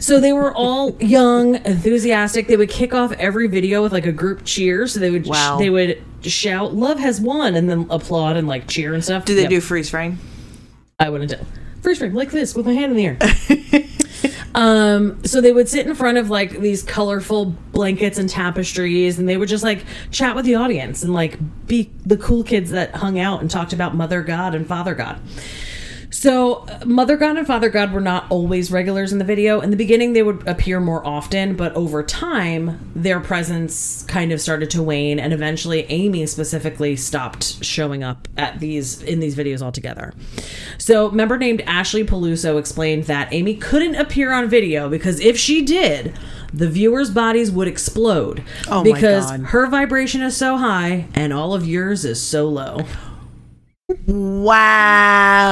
so 0.00 0.18
they 0.18 0.32
were 0.32 0.52
all 0.54 0.96
young, 1.00 1.56
enthusiastic. 1.64 2.48
They 2.48 2.56
would 2.56 2.70
kick 2.70 2.92
off 2.94 3.12
every 3.12 3.46
video 3.46 3.82
with 3.82 3.92
like 3.92 4.06
a 4.06 4.12
group 4.12 4.44
cheer. 4.44 4.86
So 4.88 4.98
they 4.98 5.10
would 5.12 5.26
Wow. 5.26 5.58
they 5.58 5.70
would 5.70 6.02
shout 6.22 6.74
"Love 6.74 6.98
has 6.98 7.20
won" 7.20 7.54
and 7.54 7.70
then 7.70 7.86
applaud 7.88 8.36
and 8.36 8.48
like 8.48 8.66
cheer 8.66 8.94
and 8.94 9.04
stuff. 9.04 9.24
Do 9.24 9.34
they 9.36 9.42
Yep. 9.42 9.50
do 9.50 9.60
freeze 9.60 9.90
frame? 9.90 10.18
I 11.00 11.08
wouldn't 11.08 11.30
do. 11.30 11.38
First 11.80 11.98
frame 11.98 12.14
like 12.14 12.30
this 12.30 12.54
with 12.54 12.66
my 12.66 12.74
hand 12.74 12.92
in 12.92 12.96
the 12.98 13.06
air. 13.06 13.18
um, 14.54 15.24
so 15.24 15.40
they 15.40 15.50
would 15.50 15.68
sit 15.68 15.86
in 15.86 15.94
front 15.94 16.18
of 16.18 16.28
like 16.28 16.60
these 16.60 16.82
colorful 16.82 17.46
blankets 17.72 18.18
and 18.18 18.28
tapestries, 18.28 19.18
and 19.18 19.26
they 19.26 19.38
would 19.38 19.48
just 19.48 19.64
like 19.64 19.84
chat 20.10 20.36
with 20.36 20.44
the 20.44 20.54
audience 20.56 21.02
and 21.02 21.14
like 21.14 21.38
be 21.66 21.90
the 22.04 22.18
cool 22.18 22.44
kids 22.44 22.70
that 22.70 22.94
hung 22.94 23.18
out 23.18 23.40
and 23.40 23.50
talked 23.50 23.72
about 23.72 23.94
Mother 23.94 24.22
God 24.22 24.54
and 24.54 24.66
Father 24.66 24.94
God. 24.94 25.18
So, 26.10 26.66
uh, 26.66 26.84
Mother 26.84 27.16
God 27.16 27.36
and 27.38 27.46
Father 27.46 27.68
God 27.68 27.92
were 27.92 28.00
not 28.00 28.26
always 28.30 28.70
regulars 28.70 29.12
in 29.12 29.18
the 29.18 29.24
video. 29.24 29.60
In 29.60 29.70
the 29.70 29.76
beginning, 29.76 30.12
they 30.12 30.22
would 30.22 30.46
appear 30.46 30.80
more 30.80 31.06
often, 31.06 31.54
but 31.54 31.72
over 31.74 32.02
time, 32.02 32.90
their 32.94 33.20
presence 33.20 34.02
kind 34.08 34.32
of 34.32 34.40
started 34.40 34.70
to 34.70 34.82
wane, 34.82 35.20
and 35.20 35.32
eventually, 35.32 35.86
Amy 35.88 36.26
specifically 36.26 36.96
stopped 36.96 37.64
showing 37.64 38.02
up 38.02 38.26
at 38.36 38.58
these 38.58 39.02
in 39.02 39.20
these 39.20 39.36
videos 39.36 39.62
altogether. 39.62 40.12
So, 40.78 41.08
a 41.08 41.12
member 41.12 41.38
named 41.38 41.62
Ashley 41.62 42.04
Peluso 42.04 42.58
explained 42.58 43.04
that 43.04 43.32
Amy 43.32 43.54
couldn't 43.54 43.94
appear 43.94 44.32
on 44.32 44.48
video 44.48 44.88
because 44.88 45.20
if 45.20 45.38
she 45.38 45.62
did, 45.62 46.18
the 46.52 46.68
viewers' 46.68 47.10
bodies 47.10 47.50
would 47.50 47.68
explode 47.68 48.42
Oh 48.68 48.82
my 48.82 48.92
because 48.92 49.30
her 49.30 49.66
vibration 49.68 50.22
is 50.22 50.36
so 50.36 50.56
high 50.56 51.06
and 51.14 51.32
all 51.32 51.54
of 51.54 51.66
yours 51.66 52.04
is 52.04 52.20
so 52.20 52.48
low. 52.48 52.84
Wow. 54.06 55.50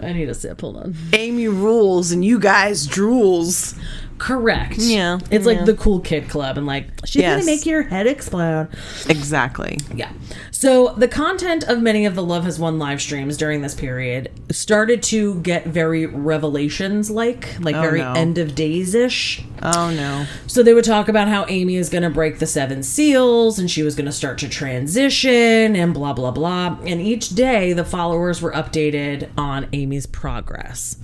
I 0.00 0.12
need 0.12 0.28
a 0.28 0.34
sip. 0.34 0.60
Hold 0.60 0.76
on. 0.76 0.94
Amy 1.12 1.48
rules 1.48 2.12
and 2.12 2.24
you 2.24 2.38
guys 2.38 2.86
drools. 2.86 3.76
Correct. 4.22 4.78
Yeah, 4.78 5.18
It's 5.32 5.44
yeah. 5.44 5.52
like 5.52 5.64
the 5.66 5.74
cool 5.74 5.98
kid 5.98 6.28
club 6.28 6.56
and 6.56 6.64
like 6.64 6.86
she's 7.04 7.22
Yes. 7.22 7.40
gonna 7.40 7.44
make 7.56 7.66
your 7.66 7.82
head 7.82 8.06
explode. 8.06 8.68
Exactly. 9.08 9.78
Yeah. 9.92 10.12
So 10.52 10.94
the 10.96 11.08
content 11.08 11.64
of 11.64 11.82
many 11.82 12.06
of 12.06 12.14
the 12.14 12.22
Love 12.22 12.44
Has 12.44 12.56
Won 12.56 12.78
live 12.78 13.02
streams 13.02 13.36
during 13.36 13.62
this 13.62 13.74
period 13.74 14.30
started 14.52 15.02
to 15.04 15.40
get 15.40 15.66
very 15.66 16.06
revelations 16.06 17.10
like, 17.10 17.48
like 17.58 17.74
very 17.74 17.98
no. 17.98 18.12
end 18.12 18.38
of 18.38 18.54
days 18.54 18.94
ish. 18.94 19.42
Oh 19.60 19.90
no. 19.90 20.26
So 20.46 20.62
they 20.62 20.72
would 20.72 20.84
talk 20.84 21.08
about 21.08 21.26
how 21.26 21.44
Amy 21.48 21.74
is 21.74 21.88
going 21.88 22.02
to 22.04 22.10
break 22.10 22.38
the 22.38 22.46
seven 22.46 22.84
seals 22.84 23.58
and 23.58 23.68
she 23.68 23.82
was 23.82 23.96
going 23.96 24.06
to 24.06 24.12
start 24.12 24.38
to 24.38 24.48
transition 24.48 25.74
and 25.74 25.92
blah, 25.92 26.12
blah, 26.12 26.30
blah. 26.30 26.78
And 26.86 27.00
each 27.00 27.30
day 27.30 27.72
the 27.72 27.84
followers 27.84 28.40
were 28.40 28.52
updated 28.52 29.30
on 29.36 29.68
Amy's 29.72 30.06
progress. 30.06 30.96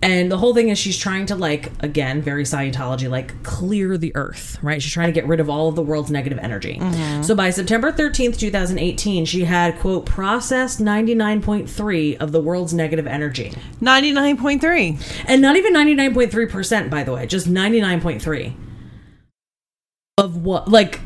And 0.00 0.30
the 0.30 0.38
whole 0.38 0.54
thing 0.54 0.68
is 0.68 0.78
she's 0.78 0.96
trying 0.96 1.26
to, 1.26 1.34
like, 1.34 1.72
again, 1.80 2.22
very 2.22 2.44
Scientology, 2.44 3.10
like 3.10 3.42
clear 3.42 3.98
the 3.98 4.14
earth, 4.14 4.56
right? 4.62 4.80
She's 4.80 4.92
trying 4.92 5.08
to 5.08 5.12
get 5.12 5.26
rid 5.26 5.40
of 5.40 5.50
all 5.50 5.68
of 5.68 5.74
the 5.74 5.82
world's 5.82 6.10
negative 6.10 6.38
energy. 6.38 6.78
Mm-hmm. 6.80 7.22
So 7.22 7.34
by 7.34 7.50
September 7.50 7.90
13th, 7.90 8.38
2018, 8.38 9.24
she 9.24 9.44
had, 9.44 9.78
quote, 9.80 10.06
processed 10.06 10.78
99.3 10.78 12.16
of 12.18 12.30
the 12.30 12.40
world's 12.40 12.72
negative 12.72 13.08
energy. 13.08 13.52
99.3. 13.80 15.24
And 15.26 15.42
not 15.42 15.56
even 15.56 15.74
99.3%, 15.74 16.90
by 16.90 17.02
the 17.02 17.12
way, 17.12 17.26
just 17.26 17.48
99.3. 17.48 18.54
Of 20.16 20.44
what? 20.44 20.68
Like, 20.68 21.00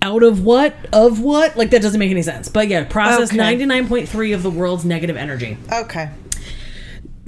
out 0.00 0.22
of 0.22 0.42
what? 0.42 0.74
Of 0.92 1.20
what? 1.20 1.56
Like, 1.56 1.70
that 1.70 1.82
doesn't 1.82 1.98
make 1.98 2.10
any 2.10 2.22
sense. 2.22 2.48
But 2.48 2.68
yeah, 2.68 2.84
process 2.84 3.28
Okay. 3.28 3.38
99.3 3.38 4.34
of 4.34 4.42
the 4.42 4.50
world's 4.50 4.84
negative 4.86 5.16
energy. 5.16 5.58
Okay. 5.70 6.10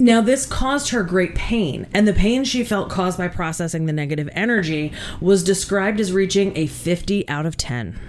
Now, 0.01 0.19
this 0.19 0.47
caused 0.47 0.89
her 0.89 1.03
great 1.03 1.35
pain, 1.35 1.85
and 1.93 2.07
the 2.07 2.13
pain 2.13 2.43
she 2.43 2.63
felt 2.63 2.89
caused 2.89 3.19
by 3.19 3.27
processing 3.27 3.85
the 3.85 3.93
negative 3.93 4.27
energy 4.31 4.91
was 5.19 5.43
described 5.43 5.99
as 5.99 6.11
reaching 6.11 6.57
a 6.57 6.65
50 6.65 7.29
out 7.29 7.45
of 7.45 7.55
10. 7.55 7.99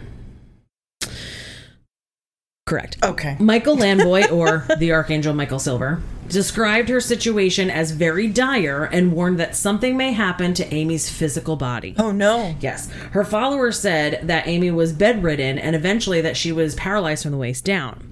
Correct. 2.64 2.96
Okay. 3.02 3.36
Michael 3.38 3.76
Lamboy, 3.82 4.32
or 4.32 4.64
the 4.78 4.92
Archangel 4.92 5.34
Michael 5.34 5.58
Silver, 5.58 6.00
described 6.28 6.88
her 6.88 6.98
situation 6.98 7.68
as 7.68 7.90
very 7.90 8.26
dire 8.26 8.84
and 8.84 9.12
warned 9.12 9.38
that 9.38 9.54
something 9.54 9.94
may 9.94 10.12
happen 10.12 10.54
to 10.54 10.74
Amy's 10.74 11.10
physical 11.10 11.56
body. 11.56 11.94
Oh 11.98 12.10
no. 12.10 12.56
Yes. 12.60 12.90
Her 13.10 13.24
followers 13.24 13.78
said 13.78 14.26
that 14.28 14.48
Amy 14.48 14.70
was 14.70 14.94
bedridden 14.94 15.58
and 15.58 15.76
eventually 15.76 16.22
that 16.22 16.38
she 16.38 16.52
was 16.52 16.74
paralyzed 16.74 17.24
from 17.24 17.32
the 17.32 17.38
waist 17.38 17.66
down. 17.66 18.11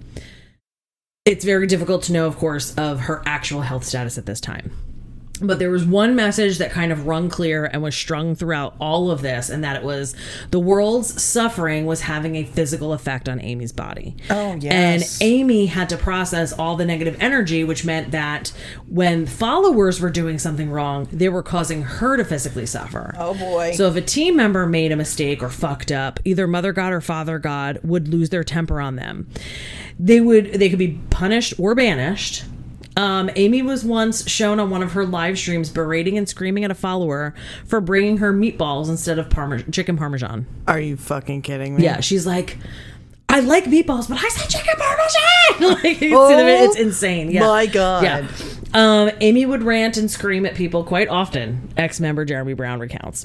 It's 1.27 1.45
very 1.45 1.67
difficult 1.67 2.05
to 2.05 2.13
know, 2.13 2.27
of 2.27 2.37
course, 2.39 2.75
of 2.77 3.01
her 3.01 3.23
actual 3.27 3.61
health 3.61 3.85
status 3.85 4.17
at 4.17 4.25
this 4.25 4.41
time. 4.41 4.73
But 5.43 5.59
there 5.59 5.71
was 5.71 5.85
one 5.85 6.15
message 6.15 6.59
that 6.59 6.71
kind 6.71 6.93
of 6.93 7.07
rung 7.07 7.29
clear 7.29 7.65
and 7.65 7.83
was 7.83 7.95
strung 7.95 8.35
throughout 8.35 8.75
all 8.79 9.11
of 9.11 9.23
this, 9.23 9.49
and 9.49 9.65
that 9.65 9.77
it 9.77 9.83
was 9.83 10.15
the 10.51 10.61
world's 10.61 11.23
suffering 11.23 11.87
was 11.87 12.03
having 12.03 12.37
a 12.37 12.45
physical 12.45 12.93
effect 12.93 13.29
on 13.29 13.41
Amy's 13.41 13.73
body. 13.73 14.17
Oh, 14.29 14.55
yes. 14.61 15.21
And. 15.21 15.31
Amy 15.31 15.67
had 15.67 15.89
to 15.89 15.97
process 15.97 16.53
all 16.53 16.77
the 16.77 16.85
negative 16.85 17.17
energy, 17.21 17.63
which 17.63 17.85
meant 17.85 18.11
that 18.11 18.53
when 18.89 19.27
followers 19.27 20.01
were 20.01 20.11
doing 20.11 20.39
something 20.39 20.71
wrong, 20.71 21.09
they 21.13 21.29
were 21.29 21.43
causing 21.43 21.83
her 21.83 22.17
to 22.17 22.25
physically 22.25 22.67
suffer. 22.67 23.15
Oh 23.17 23.35
boy. 23.35 23.73
So 23.75 23.89
if 23.89 23.97
a 23.97 24.01
team 24.01 24.37
member 24.37 24.67
made 24.67 24.93
a 24.93 24.97
mistake 24.97 25.43
or 25.43 25.49
fucked 25.49 25.93
up, 25.93 26.21
either 26.25 26.47
Mother 26.47 26.73
God 26.73 26.93
or 26.93 27.01
Father 27.01 27.39
God 27.39 27.79
would 27.85 28.09
lose 28.09 28.31
their 28.31 28.45
temper 28.45 28.81
on 28.81 28.97
them. 28.97 29.29
They 29.99 30.21
would 30.21 30.55
they 30.55 30.69
could 30.69 30.79
be 30.79 30.99
punished 31.11 31.55
or 31.59 31.75
banished. 31.75 32.45
Um, 33.01 33.31
Amy 33.35 33.63
was 33.63 33.83
once 33.83 34.29
shown 34.29 34.61
on 34.61 34.69
one 34.69 34.83
of 34.83 34.93
her 34.93 35.07
live 35.07 35.39
streams 35.39 35.71
berating 35.71 36.19
and 36.19 36.29
screaming 36.29 36.65
at 36.65 36.71
a 36.71 36.75
follower 36.75 37.35
for 37.65 37.81
bringing 37.81 38.19
her 38.19 38.31
meatballs 38.31 38.91
instead 38.91 39.19
of 39.19 39.31
parme- 39.31 39.73
chicken 39.73 39.97
parmesan. 39.97 40.45
Are 40.69 40.79
you 40.79 40.99
fucking 40.99 41.41
kidding 41.41 41.77
me? 41.77 41.85
Yeah, 41.85 42.01
she's 42.01 42.27
like, 42.27 42.59
I 43.27 43.41
like 43.41 43.65
meatballs, 43.65 44.07
but 44.07 44.23
I 44.23 44.29
said 44.29 44.51
chicken 44.51 44.75
parmesan. 44.77 45.83
like, 45.83 46.01
you 46.03 46.11
can 46.11 46.29
see 46.29 46.35
the 46.35 46.65
it's 46.65 46.77
insane. 46.77 47.31
Yeah. 47.31 47.45
Oh 47.45 47.49
my 47.49 47.65
God. 47.65 48.03
Yeah. 48.03 48.29
Um, 48.75 49.11
Amy 49.23 49.47
would 49.47 49.63
rant 49.63 49.97
and 49.97 50.11
scream 50.11 50.45
at 50.45 50.55
people 50.55 50.85
quite 50.85 51.09
often. 51.09 51.73
Ex-member 51.79 52.27
Jeremy 52.27 52.53
Brown 52.53 52.81
recounts. 52.81 53.25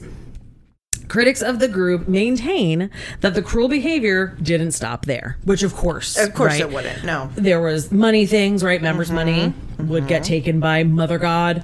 Critics 1.07 1.41
of 1.41 1.59
the 1.59 1.67
group 1.67 2.07
maintain 2.07 2.89
that 3.21 3.33
the 3.35 3.41
cruel 3.41 3.67
behavior 3.67 4.35
didn't 4.41 4.71
stop 4.71 5.05
there, 5.05 5.37
which 5.43 5.63
of 5.63 5.75
course, 5.75 6.17
Of 6.17 6.33
course 6.33 6.53
right? 6.53 6.61
it 6.61 6.71
wouldn't. 6.71 7.03
No. 7.03 7.29
there 7.35 7.61
was 7.61 7.91
money 7.91 8.25
things, 8.25 8.63
right? 8.63 8.81
Members' 8.81 9.11
money 9.11 9.47
mm-hmm. 9.47 9.87
would 9.87 10.07
get 10.07 10.21
mm-hmm. 10.21 10.29
taken 10.29 10.59
by 10.59 10.83
Mother 10.83 11.17
God. 11.17 11.63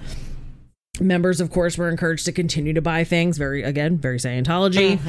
Members, 1.02 1.42
of 1.42 1.50
course, 1.50 1.78
were 1.78 1.90
encouraged 1.90 2.26
to 2.26 2.32
continue 2.32 2.74
to 2.74 2.82
buy 2.82 3.04
things. 3.04 3.38
Very, 3.38 3.64
again, 3.64 3.98
very 3.98 4.18
Scientology, 4.18 5.04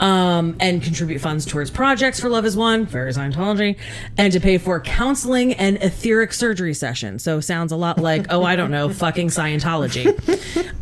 um, 0.00 0.56
and 0.58 0.82
contribute 0.82 1.20
funds 1.20 1.44
towards 1.44 1.70
projects 1.70 2.18
for 2.18 2.28
Love 2.28 2.44
Is 2.46 2.56
One, 2.56 2.86
very 2.86 3.12
Scientology, 3.12 3.76
and 4.16 4.32
to 4.32 4.40
pay 4.40 4.58
for 4.58 4.80
counseling 4.80 5.52
and 5.54 5.76
etheric 5.82 6.32
surgery 6.32 6.74
sessions. 6.74 7.22
So 7.22 7.40
sounds 7.40 7.72
a 7.72 7.76
lot 7.76 7.98
like, 7.98 8.26
oh, 8.30 8.42
I 8.42 8.56
don't 8.56 8.70
know, 8.70 8.88
fucking 8.92 9.28
Scientology. 9.28 10.04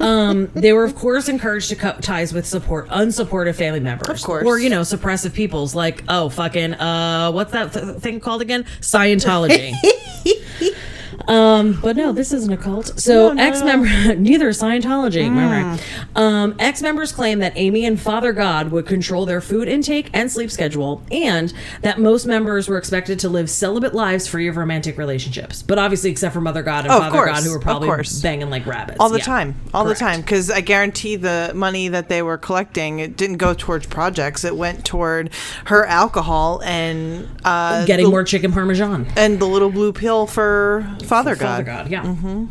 Um, 0.01 0.47
they 0.55 0.73
were, 0.73 0.85
of 0.85 0.95
course, 0.95 1.29
encouraged 1.29 1.69
to 1.71 1.77
cut 1.77 2.03
ties 2.03 2.33
with 2.33 2.47
support 2.47 2.89
unsupportive 2.89 3.55
family 3.57 3.81
members, 3.81 4.09
Of 4.09 4.23
course. 4.23 4.47
or 4.47 4.59
you 4.59 4.71
know, 4.71 4.81
suppressive 4.83 5.33
peoples 5.35 5.75
like, 5.75 6.03
oh, 6.09 6.29
fucking, 6.29 6.75
uh, 6.75 7.31
what's 7.33 7.53
that 7.53 7.73
th- 7.73 7.97
thing 7.99 8.21
called 8.21 8.43
again? 8.43 8.65
Scientology. 8.81 9.73
Um, 11.29 11.79
but 11.83 11.97
no, 11.97 12.13
this 12.13 12.33
isn't 12.33 12.53
a 12.53 12.57
cult. 12.57 12.99
So 13.01 13.29
No, 13.29 13.33
no, 13.35 13.43
ex 13.43 13.63
member, 13.63 14.15
neither 14.17 14.51
Scientology. 14.51 15.29
right? 15.35 15.79
Um, 16.17 16.55
ex 16.59 16.83
members 16.83 17.13
claim 17.13 17.39
that 17.41 17.53
Amy 17.57 17.85
and 17.85 18.01
Father 18.01 18.33
God 18.33 18.71
would 18.71 18.87
control 18.87 19.27
their 19.27 19.41
food 19.41 19.69
intake 19.69 20.11
and 20.13 20.31
sleep 20.31 20.51
schedule, 20.51 21.03
and 21.11 21.53
that 21.83 21.99
most 21.99 22.27
members 22.27 22.69
were 22.69 22.79
expected 22.79 23.19
to 23.21 23.29
live 23.29 23.49
celibate 23.51 23.95
lives 23.95 24.27
free 24.27 24.49
of 24.49 24.57
romantic 24.57 24.99
relationships. 24.99 25.63
But 25.63 25.79
obviously, 25.79 26.11
except 26.11 26.35
for 26.35 26.41
Mother 26.41 26.63
God 26.63 26.85
and 26.85 26.93
Oh, 26.93 26.99
Father 26.99 27.11
course, 27.17 27.31
God, 27.31 27.43
who 27.45 27.53
were 27.53 27.61
probably 27.61 27.89
banging 28.23 28.51
like 28.51 28.67
rabbits 28.67 28.99
all 29.01 29.09
the 29.09 29.19
Yeah. 29.19 29.25
time 29.25 29.55
all 29.75 29.85
Correct. 29.85 29.99
the 29.99 30.05
time 30.05 30.21
because 30.21 30.51
i 30.51 30.61
guarantee 30.61 31.17
the 31.17 31.53
money 31.55 31.89
that 31.89 32.09
they 32.09 32.23
were 32.23 32.37
collecting 32.39 32.99
it 32.99 33.17
didn't 33.17 33.37
go 33.37 33.55
towards 33.55 33.87
projects 33.87 34.45
it 34.45 34.57
went 34.57 34.85
toward 34.85 35.31
her 35.67 35.85
alcohol 35.87 36.61
and 36.65 37.29
uh 37.45 37.85
Getting 37.85 38.07
the- 38.07 38.11
more 38.11 38.25
chicken 38.25 38.53
parmesan. 38.53 39.07
and 39.17 39.39
the 39.41 39.47
little 39.47 39.71
blue 39.71 39.93
pill 39.93 40.27
for 40.27 40.87
father 41.03 41.35
god, 41.37 41.41
Father 41.41 41.65
God, 41.65 41.91
yeah. 41.91 42.47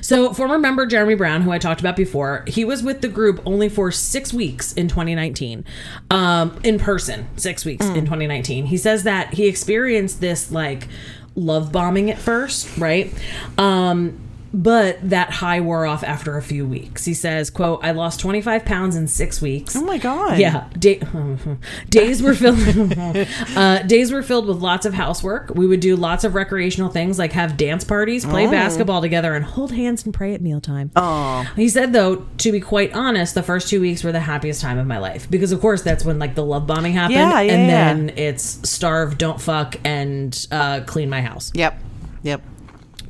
So, 0.00 0.32
former 0.32 0.58
member 0.58 0.86
Jeremy 0.86 1.14
Brown, 1.14 1.42
who 1.42 1.50
I 1.50 1.58
talked 1.58 1.80
about 1.80 1.94
before, 1.94 2.44
he 2.46 2.64
was 2.64 2.82
with 2.82 3.00
the 3.02 3.08
group 3.08 3.40
only 3.44 3.68
for 3.68 3.92
six 3.92 4.32
weeks 4.32 4.72
in 4.72 4.88
2019, 4.88 5.64
um, 6.10 6.58
in 6.64 6.78
person, 6.78 7.28
six 7.36 7.64
weeks 7.64 7.86
in 7.86 8.04
2019. 8.06 8.66
He 8.66 8.76
says 8.76 9.04
that 9.04 9.34
he 9.34 9.46
experienced 9.46 10.20
this 10.20 10.50
like 10.50 10.88
love 11.34 11.70
bombing 11.72 12.10
at 12.10 12.18
first, 12.18 12.76
right? 12.78 13.12
Um, 13.58 14.18
but 14.52 14.98
that 15.08 15.30
high 15.30 15.60
wore 15.60 15.86
off 15.86 16.02
after 16.02 16.36
a 16.36 16.42
few 16.42 16.66
weeks. 16.66 17.04
He 17.04 17.14
says, 17.14 17.50
"quote 17.50 17.80
I 17.84 17.92
lost 17.92 18.18
25 18.20 18.64
pounds 18.64 18.96
in 18.96 19.06
six 19.06 19.40
weeks. 19.40 19.76
oh 19.76 19.82
my 19.84 19.98
god 19.98 20.38
Yeah, 20.38 20.68
day, 20.78 21.00
days 21.88 22.22
were 22.22 22.34
filled. 22.34 22.58
uh, 23.56 23.82
days 23.82 24.10
were 24.12 24.22
filled 24.22 24.46
with 24.46 24.58
lots 24.58 24.86
of 24.86 24.94
housework. 24.94 25.50
We 25.54 25.66
would 25.66 25.80
do 25.80 25.94
lots 25.96 26.24
of 26.24 26.34
recreational 26.34 26.90
things 26.90 27.18
like 27.18 27.32
have 27.32 27.56
dance 27.56 27.84
parties, 27.84 28.24
play 28.24 28.46
basketball 28.46 29.00
together, 29.00 29.34
and 29.34 29.44
hold 29.44 29.72
hands 29.72 30.04
and 30.04 30.12
pray 30.12 30.34
at 30.34 30.40
mealtime. 30.40 30.90
oh 30.96 31.48
He 31.56 31.68
said, 31.68 31.92
though, 31.92 32.26
to 32.38 32.52
be 32.52 32.60
quite 32.60 32.92
honest, 32.94 33.34
the 33.34 33.42
first 33.42 33.68
two 33.68 33.80
weeks 33.80 34.02
were 34.02 34.12
the 34.12 34.20
happiest 34.20 34.60
time 34.60 34.78
of 34.78 34.86
my 34.86 34.98
life 34.98 35.30
because, 35.30 35.52
of 35.52 35.60
course, 35.60 35.82
that's 35.82 36.04
when 36.04 36.18
like 36.18 36.34
the 36.34 36.44
love 36.44 36.66
bombing 36.66 36.92
happened, 36.94 37.18
Yeah, 37.18 37.40
yeah, 37.40 37.52
and 37.52 37.62
yeah. 37.68 37.94
then 37.94 38.18
it's 38.18 38.68
starve, 38.68 39.16
don't 39.18 39.40
fuck, 39.40 39.76
and 39.84 40.46
uh, 40.50 40.80
clean 40.86 41.08
my 41.08 41.22
house. 41.22 41.52
yep 41.54 41.78
yep 42.22 42.42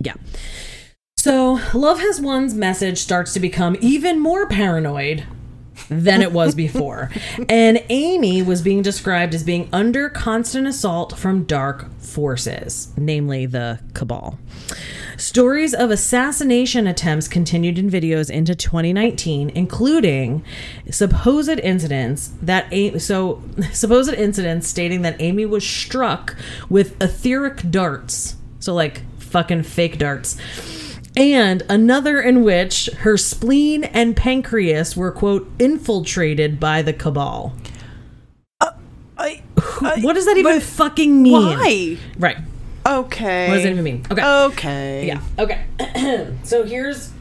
Yeah. 0.00 0.14
So, 1.20 1.60
Love 1.74 2.00
Has 2.00 2.18
Won's 2.18 2.54
message 2.54 2.96
starts 2.96 3.34
to 3.34 3.40
become 3.40 3.76
even 3.82 4.18
more 4.18 4.46
paranoid 4.46 5.26
than 5.90 6.22
it 6.22 6.32
was 6.32 6.54
before. 6.54 7.10
and 7.50 7.84
Amy 7.90 8.40
was 8.40 8.62
being 8.62 8.80
described 8.80 9.34
as 9.34 9.44
being 9.44 9.68
under 9.70 10.08
constant 10.08 10.66
assault 10.66 11.18
from 11.18 11.44
dark 11.44 11.92
forces, 12.00 12.94
namely 12.96 13.44
the 13.44 13.80
Cabal. 13.92 14.38
Stories 15.18 15.74
of 15.74 15.90
assassination 15.90 16.86
attempts 16.86 17.28
continued 17.28 17.78
in 17.78 17.90
videos 17.90 18.30
into 18.30 18.54
2019, 18.54 19.50
including 19.50 20.42
supposed 20.90 21.50
incidents 21.50 22.30
that 22.40 22.66
A- 22.72 22.98
so 22.98 23.42
supposed 23.72 24.14
incidents 24.14 24.68
stating 24.68 25.02
that 25.02 25.20
Amy 25.20 25.44
was 25.44 25.66
struck 25.68 26.34
with 26.70 26.98
etheric 27.02 27.70
darts, 27.70 28.36
so 28.58 28.72
like 28.72 29.02
fucking 29.18 29.64
fake 29.64 29.98
darts, 29.98 30.38
and 31.16 31.62
another 31.68 32.20
in 32.20 32.42
which 32.42 32.88
her 32.98 33.16
spleen 33.16 33.84
and 33.84 34.16
pancreas 34.16 34.96
were 34.96 35.10
quote 35.10 35.50
infiltrated 35.58 36.60
by 36.60 36.82
the 36.82 36.92
cabal. 36.92 37.54
Uh, 38.60 38.70
I, 39.18 39.42
What 39.80 40.14
does 40.14 40.26
that 40.26 40.36
even 40.36 40.60
fucking 40.60 41.22
mean? 41.22 41.32
why 41.32 41.98
Right. 42.18 42.38
okay 42.86 43.48
What 43.48 43.56
does 43.56 43.64
it 43.64 43.70
even 43.70 43.84
mean? 43.84 44.06
Okay. 44.10 44.22
okay 44.22 45.06
Yeah. 45.06 45.20
Okay. 45.38 45.64
so 46.44 46.64
here's 46.64 47.12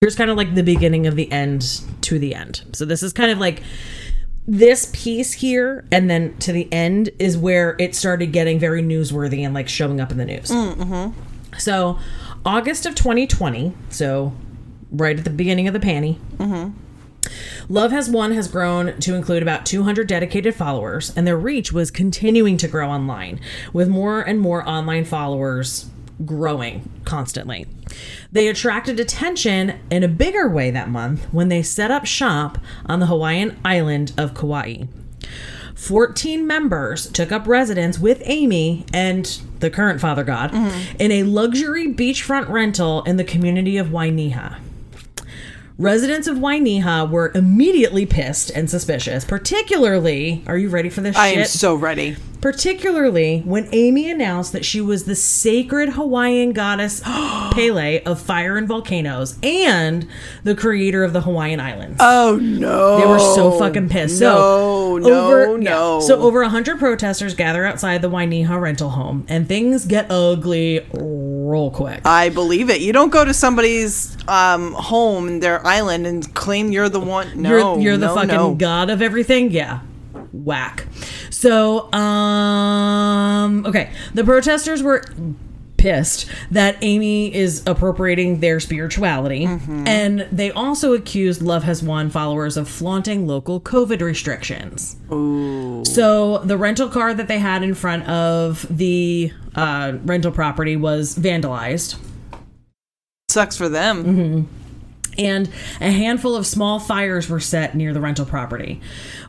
here's 0.00 0.16
kind 0.16 0.30
of 0.30 0.36
like 0.36 0.54
the 0.54 0.62
beginning 0.62 1.06
of 1.06 1.14
the 1.14 1.30
end 1.30 1.82
to 2.02 2.18
the 2.18 2.34
end. 2.34 2.62
So 2.72 2.84
this 2.84 3.02
is 3.02 3.12
kind 3.12 3.30
of 3.30 3.38
like 3.38 3.62
this 4.46 4.90
piece 4.92 5.34
here 5.34 5.84
and 5.92 6.10
then 6.10 6.36
to 6.38 6.50
the 6.52 6.70
end 6.72 7.10
is 7.20 7.38
where 7.38 7.76
it 7.78 7.94
started 7.94 8.32
getting 8.32 8.58
very 8.58 8.82
newsworthy 8.82 9.44
and 9.44 9.54
like 9.54 9.68
showing 9.68 10.00
up 10.00 10.10
in 10.10 10.18
the 10.18 10.24
news. 10.24 10.50
Mm-hmm. 10.50 11.12
So 11.58 11.98
August 12.44 12.86
of 12.86 12.94
2020, 12.94 13.74
so 13.88 14.32
right 14.90 15.18
at 15.18 15.24
the 15.24 15.30
beginning 15.30 15.68
of 15.68 15.74
the 15.74 15.80
panty. 15.80 16.18
Mm-hmm. 16.36 16.76
Love 17.68 17.92
Has 17.92 18.10
Won 18.10 18.32
has 18.32 18.48
grown 18.48 18.98
to 18.98 19.14
include 19.14 19.42
about 19.42 19.64
200 19.64 20.08
dedicated 20.08 20.54
followers, 20.54 21.16
and 21.16 21.26
their 21.26 21.36
reach 21.36 21.72
was 21.72 21.90
continuing 21.90 22.56
to 22.56 22.68
grow 22.68 22.90
online, 22.90 23.40
with 23.72 23.88
more 23.88 24.20
and 24.20 24.40
more 24.40 24.68
online 24.68 25.04
followers 25.04 25.88
growing 26.26 26.88
constantly. 27.04 27.66
They 28.30 28.48
attracted 28.48 28.98
attention 28.98 29.78
in 29.90 30.02
a 30.02 30.08
bigger 30.08 30.48
way 30.48 30.70
that 30.70 30.88
month 30.88 31.24
when 31.32 31.48
they 31.48 31.62
set 31.62 31.90
up 31.90 32.06
shop 32.06 32.58
on 32.86 33.00
the 33.00 33.06
Hawaiian 33.06 33.58
island 33.64 34.12
of 34.18 34.34
Kauai. 34.34 34.84
14 35.82 36.46
members 36.46 37.10
took 37.10 37.32
up 37.32 37.44
residence 37.48 37.98
with 37.98 38.22
Amy 38.24 38.86
and 38.94 39.42
the 39.58 39.68
current 39.68 40.00
Father 40.00 40.22
God 40.22 40.52
mm-hmm. 40.52 40.96
in 41.00 41.10
a 41.10 41.24
luxury 41.24 41.92
beachfront 41.92 42.48
rental 42.48 43.02
in 43.02 43.16
the 43.16 43.24
community 43.24 43.76
of 43.78 43.88
Wainiha. 43.88 44.58
Residents 45.78 46.26
of 46.28 46.36
Wainiha 46.36 47.10
were 47.10 47.32
immediately 47.34 48.04
pissed 48.04 48.50
and 48.50 48.68
suspicious, 48.68 49.24
particularly, 49.24 50.44
are 50.46 50.58
you 50.58 50.68
ready 50.68 50.90
for 50.90 51.00
this 51.00 51.16
shit? 51.16 51.22
i 51.22 51.30
shit? 51.30 51.38
am 51.40 51.46
so 51.46 51.74
ready 51.74 52.16
particularly 52.42 53.38
when 53.44 53.68
Amy 53.72 54.10
announced 54.10 54.52
that 54.52 54.64
she 54.64 54.80
was 54.80 55.04
the 55.04 55.14
sacred 55.14 55.90
Hawaiian 55.90 56.52
goddess 56.52 57.00
Pele 57.04 58.02
of 58.02 58.20
fire 58.20 58.56
and 58.56 58.66
volcanoes 58.66 59.38
and 59.44 60.06
the 60.42 60.56
creator 60.56 61.04
of 61.04 61.12
the 61.12 61.20
Hawaiian 61.20 61.60
Islands. 61.60 61.98
oh 62.00 62.38
no 62.42 62.98
They 62.98 63.06
were 63.06 63.20
so 63.20 63.52
fucking 63.58 63.88
pissed. 63.88 64.20
no 64.20 64.34
so 64.34 65.08
no 65.08 65.26
over, 65.26 65.58
no 65.58 66.00
So 66.00 66.20
over 66.20 66.42
hundred 66.42 66.80
protesters 66.80 67.34
gather 67.34 67.64
outside 67.64 68.02
the 68.02 68.10
Wainiha 68.10 68.60
rental 68.60 68.90
home, 68.90 69.24
and 69.28 69.46
things 69.46 69.86
get 69.86 70.10
ugly 70.10 70.80
real 71.52 71.70
quick. 71.70 72.00
I 72.06 72.30
believe 72.30 72.70
it. 72.70 72.80
You 72.80 72.92
don't 72.92 73.10
go 73.10 73.24
to 73.24 73.34
somebody's 73.34 74.16
um, 74.26 74.72
home, 74.72 75.28
in 75.28 75.40
their 75.40 75.64
island, 75.66 76.06
and 76.06 76.34
claim 76.34 76.72
you're 76.72 76.88
the 76.88 77.00
one. 77.00 77.40
No, 77.40 77.74
you're, 77.74 77.80
you're 77.80 77.96
the 77.96 78.06
no, 78.06 78.14
fucking 78.14 78.28
no. 78.28 78.54
god 78.54 78.90
of 78.90 79.02
everything. 79.02 79.50
Yeah, 79.50 79.80
whack. 80.32 80.86
So, 81.30 81.92
um, 81.92 83.66
okay, 83.66 83.90
the 84.14 84.24
protesters 84.24 84.82
were 84.82 85.04
pissed 85.82 86.26
that 86.50 86.76
Amy 86.80 87.34
is 87.34 87.62
appropriating 87.66 88.38
their 88.40 88.60
spirituality, 88.60 89.46
Mm-hmm. 89.46 89.86
and 89.88 90.20
they 90.30 90.50
also 90.52 90.92
accused 90.94 91.42
Love 91.42 91.64
Has 91.64 91.82
Won 91.82 92.08
followers 92.08 92.56
of 92.56 92.68
flaunting 92.68 93.26
local 93.26 93.60
COVID 93.60 94.00
restrictions. 94.00 94.96
Ooh. 95.10 95.84
So 95.84 96.38
the 96.38 96.56
rental 96.56 96.88
car 96.88 97.12
that 97.14 97.26
they 97.26 97.38
had 97.38 97.62
in 97.64 97.74
front 97.74 98.08
of 98.08 98.64
the 98.70 99.32
uh, 99.56 99.94
rental 100.04 100.30
property 100.30 100.76
was 100.76 101.16
vandalized. 101.16 101.96
Sucks 103.28 103.56
for 103.56 103.68
them. 103.68 104.04
Mm-hmm. 104.04 104.61
And 105.18 105.48
a 105.80 105.90
handful 105.90 106.34
of 106.34 106.46
small 106.46 106.78
fires 106.78 107.28
were 107.28 107.40
set 107.40 107.74
near 107.74 107.92
the 107.92 108.00
rental 108.00 108.24
property. 108.24 108.80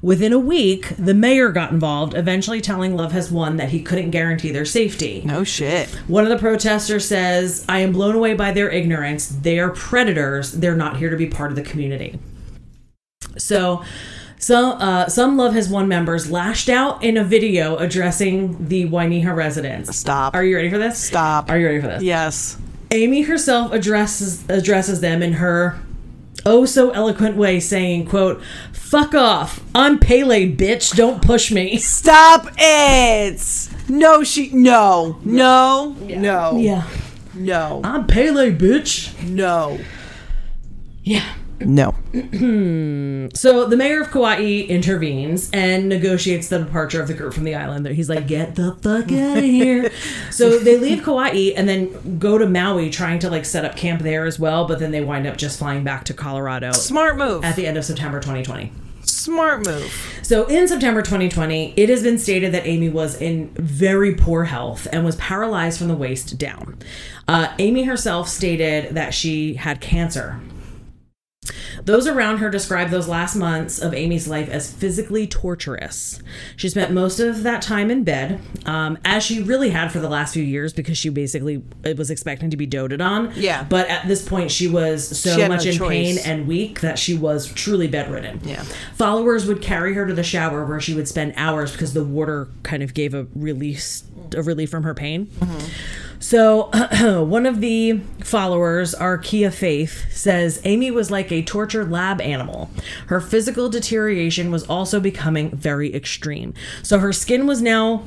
Within 0.02 0.34
a 0.34 0.40
week, 0.40 0.94
the 0.98 1.14
mayor 1.14 1.50
got 1.52 1.72
involved, 1.72 2.14
eventually 2.14 2.62
telling 2.62 2.96
Love 2.96 3.12
Has 3.12 3.32
Won 3.32 3.58
that 3.58 3.70
he 3.70 3.82
couldn't 3.82 4.12
guarantee 4.12 4.52
their 4.52 4.66
safety. 4.66 5.22
No 5.26 5.44
shit. 5.44 5.90
One 6.08 6.24
of 6.24 6.30
the 6.30 6.38
protesters 6.38 7.08
says, 7.08 7.66
I 7.68 7.80
am 7.80 7.92
blown 7.92 8.16
away 8.16 8.34
by 8.34 8.52
their 8.52 8.70
ignorance. 8.70 9.28
They 9.28 9.60
are 9.60 9.70
predators. 9.70 10.52
They're 10.52 10.76
not 10.76 10.98
here 10.98 11.10
to 11.10 11.18
be 11.18 11.28
part 11.28 11.52
of 11.52 11.56
the 11.56 11.64
community. 11.64 12.20
So, 13.38 13.84
so 14.38 14.72
uh, 14.72 15.08
some 15.08 15.38
Love 15.38 15.54
Has 15.54 15.70
Won 15.70 15.88
members 15.88 16.30
lashed 16.30 16.70
out 16.70 17.04
in 17.04 17.18
a 17.18 17.24
video 17.24 17.78
addressing 17.78 18.68
the 18.68 18.88
Wainiha 18.88 19.36
residents. 19.36 19.96
Stop. 19.98 20.36
Are 20.36 20.44
you 20.44 20.56
ready 20.56 20.70
for 20.70 20.78
this? 20.78 21.00
Stop. 21.00 21.50
Are 21.50 21.58
you 21.58 21.66
ready 21.66 21.82
for 21.82 21.88
this? 21.88 22.04
Yes. 22.04 22.58
Amy 22.94 23.24
herself 23.24 23.74
addresses 23.74 24.44
addresses 24.48 25.02
them 25.02 25.24
in 25.24 25.34
her 25.34 25.80
oh 26.46 26.66
so 26.66 26.92
eloquent 26.92 27.36
way, 27.36 27.60
saying, 27.60 28.06
"quote 28.06 28.42
Fuck 28.72 29.16
off! 29.16 29.62
I'm 29.74 29.98
Pele, 29.98 30.56
bitch. 30.56 30.96
Don't 30.96 31.22
push 31.22 31.52
me." 31.52 31.78
Stop 31.78 32.50
it. 32.58 33.42
No, 33.90 34.24
she. 34.24 34.50
No. 34.54 35.20
No. 35.24 35.96
No. 36.00 36.58
Yeah, 36.58 36.88
No. 37.34 37.82
I'm 37.84 38.06
Pele, 38.06 38.52
bitch. 38.56 39.12
No. 39.28 39.80
Yeah. 41.04 41.34
No. 41.66 41.96
So 43.36 43.66
the 43.66 43.78
mayor 43.78 44.02
of 44.02 44.12
Kauai 44.12 44.66
intervenes 44.68 45.50
and 45.52 45.88
negotiates 45.90 46.50
the 46.50 46.60
departure 46.60 47.02
of 47.02 47.08
the 47.08 47.14
group 47.14 47.34
from 47.34 47.46
the 47.46 47.56
island. 47.56 47.88
He's 47.88 48.10
like, 48.10 48.28
"Get 48.28 48.56
the 48.56 48.76
fuck 48.82 49.12
out 49.12 49.38
of 49.38 49.44
here!" 49.44 49.92
so 50.30 50.60
they 50.60 50.78
leave 50.78 51.04
Kauai 51.04 51.54
and 51.56 51.68
then 51.68 52.20
go 52.20 52.38
to 52.38 52.46
Maui, 52.46 52.90
trying 52.90 53.20
to 53.20 53.30
like 53.30 53.46
set 53.46 53.64
up 53.66 53.76
camp 53.76 54.02
there 54.02 54.26
as 54.26 54.38
well. 54.40 54.68
But 54.68 54.80
then 54.80 54.92
they 54.92 55.02
wind 55.04 55.26
up 55.26 55.38
just 55.38 55.58
flying 55.58 55.84
back 55.84 56.04
to 56.06 56.14
Colorado 56.14 56.74
Smart 56.74 57.18
move. 57.18 57.44
at 57.44 57.56
the 57.56 57.66
end 57.66 57.78
of 57.78 57.86
September 57.86 58.20
2020. 58.20 58.72
Smart 59.04 59.66
move. 59.66 60.20
So 60.22 60.46
in 60.48 60.68
September 60.68 61.02
2020, 61.02 61.74
it 61.76 61.90
has 61.90 62.04
been 62.04 62.18
stated 62.18 62.54
that 62.54 62.66
Amy 62.66 62.90
was 62.90 63.20
in 63.22 63.50
very 63.56 64.16
poor 64.16 64.46
health 64.46 64.88
and 64.92 65.04
was 65.06 65.16
paralyzed 65.18 65.78
from 65.80 65.88
the 65.88 65.96
waist 65.96 66.38
down. 66.38 66.78
Uh, 67.28 67.54
Amy 67.60 67.84
herself 67.84 68.28
stated 68.30 68.96
that 68.96 69.14
she 69.14 69.56
had 69.56 69.80
cancer. 69.82 70.40
Those 71.84 72.08
around 72.08 72.38
her 72.38 72.50
described 72.50 72.92
those 72.92 73.08
last 73.08 73.36
months 73.36 73.80
of 73.80 73.94
Amy's 73.94 74.28
life 74.28 74.50
as 74.50 74.72
physically 74.72 75.28
torturous. 75.28 76.22
She 76.56 76.70
spent 76.70 76.92
most 76.92 77.20
of 77.20 77.44
that 77.44 77.62
time 77.62 77.92
in 77.92 78.04
bed, 78.04 78.40
um, 78.66 78.98
as 79.04 79.24
she 79.24 79.42
really 79.42 79.70
had 79.70 79.92
for 79.92 80.00
the 80.00 80.10
last 80.10 80.34
few 80.34 80.44
years, 80.44 80.74
because 80.74 80.98
she 80.98 81.10
basically 81.10 81.64
it 81.84 81.98
was 81.98 82.10
expecting 82.10 82.50
to 82.52 82.58
be 82.58 82.66
doted 82.66 83.02
on. 83.02 83.32
Yeah. 83.36 83.64
But 83.64 83.88
at 83.90 84.08
this 84.08 84.28
point, 84.28 84.52
she 84.52 84.68
was 84.68 85.20
so 85.20 85.36
She 85.36 85.48
much 85.48 85.66
no 85.66 85.72
in 85.72 85.80
pain 85.80 86.18
and 86.26 86.48
weak 86.48 86.82
that 86.82 86.98
she 87.00 87.16
was 87.16 87.52
truly 87.52 87.88
bedridden. 87.88 88.40
Yeah. 88.44 88.64
Followers 88.94 89.46
would 89.46 89.62
carry 89.62 89.94
her 89.94 90.06
to 90.06 90.14
the 90.14 90.24
shower 90.24 90.66
where 90.66 90.80
she 90.80 90.94
would 90.94 91.08
spend 91.08 91.34
hours 91.36 91.72
because 91.72 91.94
the 91.94 92.04
water 92.04 92.48
kind 92.64 92.84
of 92.84 92.94
gave 92.94 93.14
a 93.14 93.28
release, 93.36 94.04
a 94.36 94.42
relief 94.42 94.70
from 94.70 94.84
her 94.84 94.94
pain. 94.94 95.30
So, 96.24 96.70
one 97.26 97.46
of 97.46 97.60
the 97.60 98.00
followers, 98.24 98.96
Arkia 98.96 99.54
Faith, 99.54 100.06
says 100.10 100.62
Amy 100.64 100.90
was 100.90 101.12
like 101.12 101.34
a 101.34 101.44
tortured 101.44 101.92
lab 101.92 102.22
animal. 102.22 102.70
Her 103.08 103.20
physical 103.20 103.68
deterioration 103.68 104.50
was 104.50 104.66
also 104.68 105.02
becoming 105.02 105.52
very 105.52 105.94
extreme. 105.94 106.54
So, 106.82 107.00
her 107.00 107.12
skin 107.12 107.46
was 107.46 107.62
now 107.62 108.04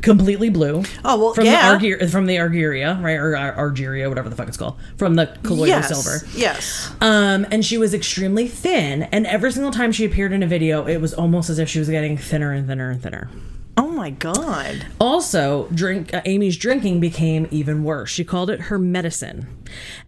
completely 0.00 0.48
blue. 0.48 0.82
Oh, 1.04 1.20
well, 1.20 1.34
from 1.34 1.44
yeah. 1.44 1.76
the 1.76 1.90
Argyr- 1.90 2.10
from 2.10 2.24
the 2.24 2.36
Argyria, 2.36 3.02
right, 3.02 3.18
or 3.18 3.36
Ar- 3.36 3.70
Argyria, 3.70 4.08
whatever 4.08 4.30
the 4.30 4.34
fuck 4.34 4.48
it's 4.48 4.56
called, 4.56 4.78
from 4.96 5.16
the 5.16 5.26
colloidal 5.42 5.66
yes. 5.66 5.88
silver. 5.88 6.26
Yes. 6.34 6.90
Um, 7.02 7.46
and 7.50 7.62
she 7.62 7.76
was 7.76 7.92
extremely 7.92 8.48
thin, 8.48 9.02
and 9.02 9.26
every 9.26 9.52
single 9.52 9.72
time 9.72 9.92
she 9.92 10.06
appeared 10.06 10.32
in 10.32 10.42
a 10.42 10.46
video, 10.46 10.86
it 10.86 11.02
was 11.02 11.12
almost 11.12 11.50
as 11.50 11.58
if 11.58 11.68
she 11.68 11.80
was 11.80 11.90
getting 11.90 12.16
thinner 12.16 12.50
and 12.50 12.66
thinner 12.66 12.88
and 12.88 13.02
thinner. 13.02 13.28
Oh 13.80 13.88
my 13.88 14.10
god. 14.10 14.88
Also, 15.00 15.66
drink 15.72 16.12
uh, 16.12 16.20
Amy's 16.26 16.58
drinking 16.58 17.00
became 17.00 17.48
even 17.50 17.82
worse. 17.82 18.10
She 18.10 18.24
called 18.24 18.50
it 18.50 18.60
her 18.60 18.78
medicine. 18.78 19.46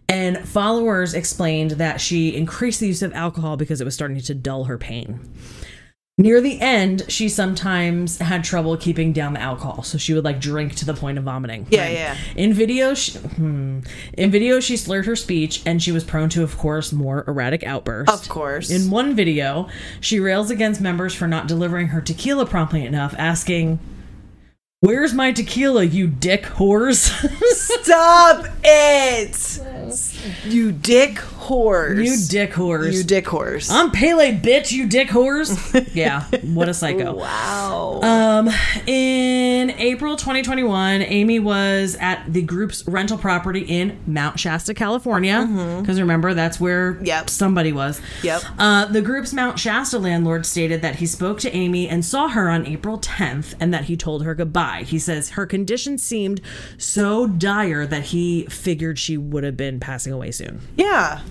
And 0.07 0.47
followers 0.47 1.15
explained 1.15 1.71
that 1.71 1.99
she 1.99 2.35
increased 2.35 2.81
the 2.81 2.85
use 2.85 3.01
of 3.01 3.11
alcohol 3.13 3.57
because 3.57 3.81
it 3.81 3.85
was 3.85 3.95
starting 3.95 4.21
to 4.21 4.35
dull 4.35 4.65
her 4.65 4.77
pain. 4.77 5.27
Near 6.19 6.41
the 6.41 6.61
end, 6.61 7.05
she 7.07 7.27
sometimes 7.27 8.19
had 8.19 8.43
trouble 8.43 8.77
keeping 8.77 9.13
down 9.13 9.33
the 9.33 9.41
alcohol, 9.41 9.81
so 9.81 9.97
she 9.97 10.13
would 10.13 10.23
like 10.23 10.39
drink 10.39 10.75
to 10.75 10.85
the 10.85 10.93
point 10.93 11.17
of 11.17 11.23
vomiting. 11.23 11.65
Yeah, 11.71 11.89
yeah. 11.89 12.17
In 12.35 12.53
video, 12.53 12.93
she, 12.93 13.17
hmm, 13.17 13.79
in 14.13 14.29
video, 14.29 14.59
she 14.59 14.77
slurred 14.77 15.07
her 15.07 15.15
speech, 15.15 15.63
and 15.65 15.81
she 15.81 15.91
was 15.91 16.03
prone 16.03 16.29
to, 16.29 16.43
of 16.43 16.55
course, 16.55 16.93
more 16.93 17.23
erratic 17.27 17.63
outbursts. 17.63 18.13
Of 18.13 18.29
course. 18.29 18.69
In 18.69 18.91
one 18.91 19.15
video, 19.15 19.67
she 20.01 20.19
rails 20.19 20.51
against 20.51 20.79
members 20.79 21.15
for 21.15 21.27
not 21.27 21.47
delivering 21.47 21.87
her 21.87 21.99
tequila 21.99 22.45
promptly 22.45 22.85
enough, 22.85 23.15
asking, 23.17 23.79
Where's 24.81 25.13
my 25.13 25.31
tequila, 25.31 25.85
you 25.85 26.07
dick 26.07 26.43
whores? 26.43 27.09
Stop 27.81 28.45
it. 28.63 30.43
You 30.45 30.73
dick 30.73 31.15
whores. 31.43 32.03
you 32.05 32.17
dick 32.29 32.51
whores. 32.53 32.93
You 32.93 33.03
dick 33.03 33.25
whores. 33.25 33.69
I'm 33.71 33.91
Pele, 33.91 34.37
bitch, 34.39 34.71
you 34.71 34.87
dick 34.87 35.09
whores. 35.09 35.53
yeah, 35.95 36.23
what 36.53 36.69
a 36.69 36.73
psycho. 36.73 37.15
wow. 37.15 37.99
Um, 38.01 38.49
in 38.87 39.71
April 39.71 40.15
2021, 40.15 41.01
Amy 41.01 41.39
was 41.39 41.95
at 41.99 42.23
the 42.31 42.41
group's 42.41 42.87
rental 42.87 43.17
property 43.17 43.61
in 43.61 43.99
Mount 44.07 44.39
Shasta, 44.39 44.73
California. 44.73 45.47
Because 45.81 45.99
remember, 45.99 46.33
that's 46.33 46.59
where 46.59 46.99
Yep. 47.03 47.29
somebody 47.29 47.71
was. 47.73 48.01
Yep. 48.23 48.41
Uh, 48.57 48.85
the 48.85 49.01
group's 49.01 49.33
Mount 49.33 49.59
Shasta 49.59 49.99
landlord 49.99 50.45
stated 50.45 50.81
that 50.81 50.95
he 50.97 51.05
spoke 51.05 51.39
to 51.41 51.51
Amy 51.55 51.87
and 51.89 52.03
saw 52.05 52.27
her 52.29 52.49
on 52.49 52.65
April 52.65 52.97
10th 52.99 53.53
and 53.59 53.73
that 53.73 53.85
he 53.85 53.97
told 53.97 54.23
her 54.23 54.35
goodbye. 54.35 54.83
He 54.85 54.99
says 54.99 55.31
her 55.31 55.45
condition 55.45 55.97
seemed 55.97 56.41
so 56.77 57.27
dire 57.27 57.85
that 57.85 58.03
he 58.05 58.45
figured 58.47 58.99
she 58.99 59.17
would 59.17 59.43
have 59.43 59.57
been 59.57 59.79
passing 59.79 60.13
away 60.13 60.31
soon. 60.31 60.61
yeah. 60.75 61.21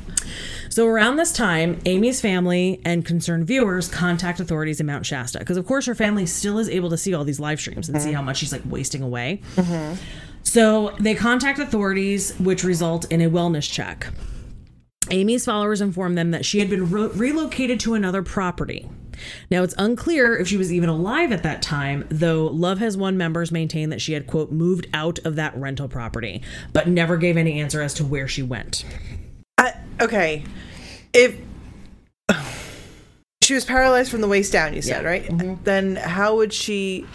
So 0.69 0.87
around 0.87 1.17
this 1.17 1.33
time, 1.33 1.81
Amy's 1.85 2.21
family 2.21 2.81
and 2.85 3.05
concerned 3.05 3.47
viewers 3.47 3.89
contact 3.89 4.41
authorities 4.41 4.81
in 4.81 4.87
Mount 4.87 5.05
Shasta 5.05 5.39
because, 5.39 5.57
of 5.57 5.67
course, 5.67 5.87
her 5.87 5.95
family 5.95 6.27
still 6.27 6.59
is 6.59 6.69
able 6.69 6.91
to 6.91 6.97
see 6.97 7.15
all 7.15 7.25
these 7.25 7.41
live 7.41 7.61
streams 7.61 7.89
and 7.89 8.01
see 8.01 8.09
mm-hmm. 8.09 8.17
how 8.17 8.23
much 8.23 8.39
she's 8.39 8.53
like 8.53 8.63
wasting 8.65 9.03
away. 9.03 9.43
Mm-hmm. 9.57 10.01
So 10.43 10.95
they 10.99 11.15
contact 11.15 11.59
authorities, 11.59 12.39
which 12.39 12.65
result 12.65 13.11
in 13.11 13.21
a 13.21 13.31
wellness 13.31 13.71
check. 13.71 14.09
Amy's 15.11 15.45
followers 15.45 15.81
informed 15.81 16.17
them 16.17 16.31
that 16.31 16.45
she 16.45 16.59
had 16.59 16.71
been 16.71 16.91
ro- 16.91 17.11
relocated 17.11 17.81
to 17.81 17.95
another 17.95 18.23
property. 18.23 18.89
Now, 19.51 19.63
it's 19.63 19.75
unclear 19.79 20.37
if 20.37 20.49
she 20.49 20.57
was 20.57 20.73
even 20.73 20.89
alive 20.89 21.33
at 21.33 21.43
that 21.43 21.63
time, 21.63 22.07
though 22.09 22.47
Love 22.47 22.79
Has 22.79 22.97
Won 22.97 23.17
members 23.17 23.53
maintain 23.53 23.91
that 23.91 24.01
she 24.01 24.15
had, 24.15 24.27
quote, 24.27 24.51
moved 24.51 24.89
out 24.95 25.19
of 25.21 25.37
that 25.37 25.57
rental 25.57 25.89
property, 25.89 26.43
but 26.73 26.89
never 26.89 27.17
gave 27.17 27.37
any 27.37 27.61
answer 27.61 27.83
as 27.83 27.95
to 27.95 28.05
where 28.05 28.27
she 28.27 28.43
went. 28.43 28.85
Okay. 30.01 30.45
If 31.13 31.37
she 33.43 33.55
was 33.55 33.65
paralyzed 33.65 34.11
from 34.11 34.21
the 34.21 34.29
waist 34.29 34.53
down, 34.53 34.75
you 34.75 34.83
said, 34.83 35.03
Yeah. 35.05 35.19
Mm-hmm. 35.29 35.49
right? 35.49 35.65
Then 35.65 35.97
how 35.97 36.37
would 36.37 36.53
she 36.53 37.07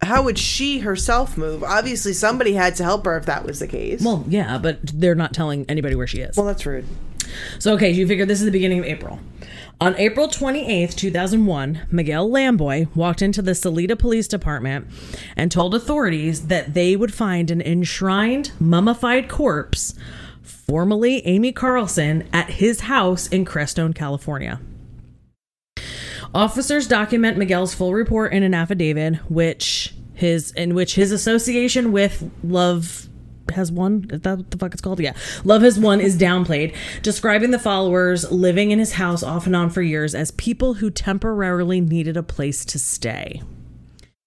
how 0.00 0.22
would 0.22 0.38
she 0.38 0.78
herself 0.78 1.36
move? 1.36 1.64
Obviously 1.64 2.12
somebody 2.12 2.52
had 2.52 2.76
to 2.76 2.84
help 2.84 3.04
her 3.04 3.16
if 3.16 3.26
that 3.26 3.44
was 3.44 3.58
the 3.58 3.66
case. 3.66 4.00
Well, 4.02 4.24
yeah, 4.28 4.56
but 4.58 4.78
they're 4.82 5.16
not 5.16 5.34
telling 5.34 5.66
anybody 5.68 5.94
where 5.96 6.06
she 6.06 6.18
is. 6.20 6.36
well 6.36 6.46
that's 6.46 6.64
rude. 6.64 6.86
So, 7.58 7.74
okay, 7.74 7.90
you 7.90 8.06
figure 8.06 8.24
this 8.24 8.38
is 8.40 8.46
the 8.46 8.50
beginning 8.52 8.78
of 8.78 8.84
April. 8.86 9.18
On 9.80 9.94
April 9.96 10.28
28th, 10.28 10.94
2001, 10.96 11.86
Miguel 11.90 12.28
Lamboy 12.28 12.88
walked 12.96 13.20
into 13.22 13.42
the 13.42 13.54
Salida 13.54 13.94
Police 13.96 14.26
Department 14.26 14.86
and 15.36 15.52
told 15.52 15.74
authorities 15.74 16.46
that 16.48 16.72
they 16.74 16.96
would 16.96 17.12
find 17.12 17.50
an 17.50 17.60
enshrined, 17.60 18.50
mummified 18.58 19.28
corpse, 19.28 19.94
formerly 20.68 21.26
Amy 21.26 21.50
Carlson, 21.50 22.28
at 22.32 22.50
his 22.50 22.80
house 22.80 23.26
in 23.28 23.44
Crestone, 23.44 23.94
California. 23.94 24.60
Officers 26.34 26.86
document 26.86 27.38
Miguel's 27.38 27.74
full 27.74 27.94
report 27.94 28.34
in 28.34 28.42
an 28.42 28.52
affidavit, 28.52 29.16
which 29.30 29.94
his 30.12 30.50
in 30.52 30.74
which 30.74 30.94
his 30.94 31.10
association 31.10 31.90
with 31.90 32.30
Love 32.44 33.08
has 33.54 33.72
won. 33.72 34.06
Is 34.10 34.20
that 34.20 34.50
the 34.50 34.58
fuck 34.58 34.72
it's 34.74 34.82
called? 34.82 35.00
Yeah, 35.00 35.14
Love 35.42 35.62
has 35.62 35.78
won 35.78 36.00
is 36.00 36.18
downplayed, 36.18 36.76
describing 37.02 37.50
the 37.50 37.58
followers 37.58 38.30
living 38.30 38.70
in 38.70 38.78
his 38.78 38.92
house 38.92 39.22
off 39.22 39.46
and 39.46 39.56
on 39.56 39.70
for 39.70 39.80
years 39.80 40.14
as 40.14 40.32
people 40.32 40.74
who 40.74 40.90
temporarily 40.90 41.80
needed 41.80 42.16
a 42.16 42.22
place 42.22 42.66
to 42.66 42.78
stay. 42.78 43.42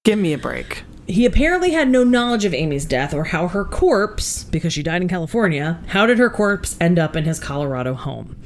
Give 0.04 0.18
me 0.18 0.34
a 0.34 0.39
break. 0.39 0.84
He 1.12 1.26
apparently 1.26 1.72
had 1.72 1.89
no 1.89 2.05
knowledge 2.05 2.45
of 2.45 2.53
Amy's 2.53 2.86
death 2.86 3.14
or 3.14 3.26
how 3.26 3.49
her 3.49 3.66
corpse, 3.66 4.45
because 4.45 4.72
she 4.72 4.82
died 4.82 5.01
in 5.01 5.09
California, 5.09 5.84
how 5.88 6.05
did 6.05 6.18
her 6.20 6.30
corpse 6.30 6.78
end 6.80 6.97
up 6.97 7.18
in 7.18 7.26
his 7.26 7.38
Colorado 7.38 7.95
home? 7.95 8.38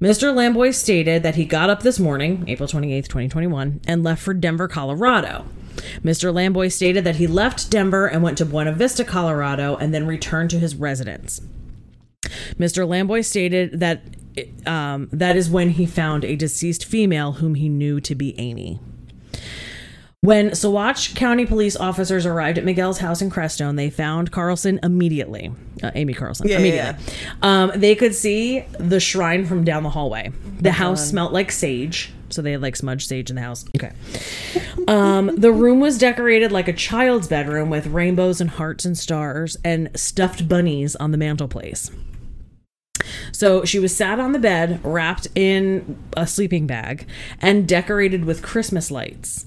Mr. 0.00 0.34
Lamboy 0.34 0.74
stated 0.74 1.22
that 1.22 1.36
he 1.36 1.44
got 1.44 1.70
up 1.70 1.84
this 1.84 2.00
morning, 2.00 2.44
April 2.48 2.68
28th, 2.68 3.04
2021, 3.04 3.82
and 3.86 4.02
left 4.02 4.20
for 4.20 4.34
Denver, 4.34 4.66
Colorado. 4.66 5.46
Mr. 6.02 6.34
Lamboy 6.34 6.72
stated 6.72 7.04
that 7.04 7.16
he 7.16 7.28
left 7.28 7.70
Denver 7.70 8.08
and 8.08 8.20
went 8.20 8.36
to 8.38 8.44
Buena 8.44 8.72
Vista, 8.72 9.04
Colorado, 9.04 9.76
and 9.76 9.94
then 9.94 10.04
returned 10.04 10.50
to 10.50 10.58
his 10.58 10.74
residence. 10.74 11.40
Mr. 12.58 12.84
Lamboy 12.84 13.24
stated 13.24 13.78
that 13.78 14.02
um, 14.66 15.08
that 15.12 15.36
is 15.36 15.48
when 15.48 15.70
he 15.70 15.86
found 15.86 16.24
a 16.24 16.34
deceased 16.34 16.84
female 16.84 17.34
whom 17.34 17.54
he 17.54 17.68
knew 17.68 18.00
to 18.00 18.16
be 18.16 18.36
Amy. 18.40 18.80
When 20.20 20.50
Saguache 20.50 21.14
County 21.14 21.46
police 21.46 21.76
officers 21.76 22.26
arrived 22.26 22.58
at 22.58 22.64
Miguel's 22.64 22.98
house 22.98 23.22
in 23.22 23.30
Crestone, 23.30 23.76
they 23.76 23.88
found 23.88 24.32
Carlson 24.32 24.80
immediately. 24.82 25.52
Uh, 25.80 25.92
Amy 25.94 26.12
Carlson. 26.12 26.48
Yeah, 26.48 26.58
immediately. 26.58 27.04
Um, 27.40 27.70
they 27.76 27.94
could 27.94 28.16
see 28.16 28.64
the 28.80 28.98
shrine 28.98 29.46
from 29.46 29.62
down 29.62 29.84
the 29.84 29.90
hallway. 29.90 30.32
The 30.60 30.72
house 30.72 31.08
smelt 31.08 31.32
like 31.32 31.52
sage. 31.52 32.12
So 32.30 32.42
they 32.42 32.50
had 32.50 32.62
like 32.62 32.74
smudged 32.74 33.06
sage 33.08 33.30
in 33.30 33.36
the 33.36 33.42
house. 33.42 33.64
Okay. 33.76 33.92
Um, 34.86 35.36
the 35.36 35.52
room 35.52 35.80
was 35.80 35.98
decorated 35.98 36.50
like 36.50 36.66
a 36.66 36.72
child's 36.72 37.28
bedroom 37.28 37.68
with 37.68 37.88
rainbows 37.88 38.40
and 38.40 38.48
hearts 38.48 38.86
and 38.86 38.96
stars 38.96 39.54
and 39.62 39.90
stuffed 39.94 40.48
bunnies 40.48 40.96
on 40.96 41.10
the 41.10 41.18
mantelpiece. 41.18 41.90
So 43.30 43.66
she 43.66 43.78
was 43.78 43.94
sat 43.94 44.18
on 44.18 44.32
the 44.32 44.38
bed, 44.38 44.80
wrapped 44.82 45.28
in 45.34 45.98
a 46.16 46.26
sleeping 46.26 46.66
bag, 46.66 47.06
and 47.38 47.68
decorated 47.68 48.24
with 48.24 48.40
Christmas 48.40 48.90
lights. 48.90 49.44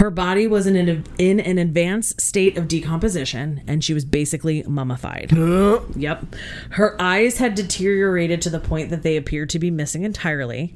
Her 0.00 0.10
body 0.10 0.48
was 0.48 0.66
in 0.66 0.74
an, 0.74 1.04
in 1.18 1.38
an 1.38 1.56
advanced 1.56 2.20
state 2.20 2.58
of 2.58 2.66
decomposition, 2.66 3.62
and 3.68 3.82
she 3.82 3.94
was 3.94 4.04
basically 4.04 4.64
mummified. 4.64 5.30
yep. 5.96 6.26
Her 6.70 7.00
eyes 7.00 7.38
had 7.38 7.54
deteriorated 7.54 8.42
to 8.42 8.50
the 8.50 8.58
point 8.58 8.90
that 8.90 9.04
they 9.04 9.16
appeared 9.16 9.50
to 9.50 9.60
be 9.60 9.70
missing 9.70 10.02
entirely, 10.02 10.74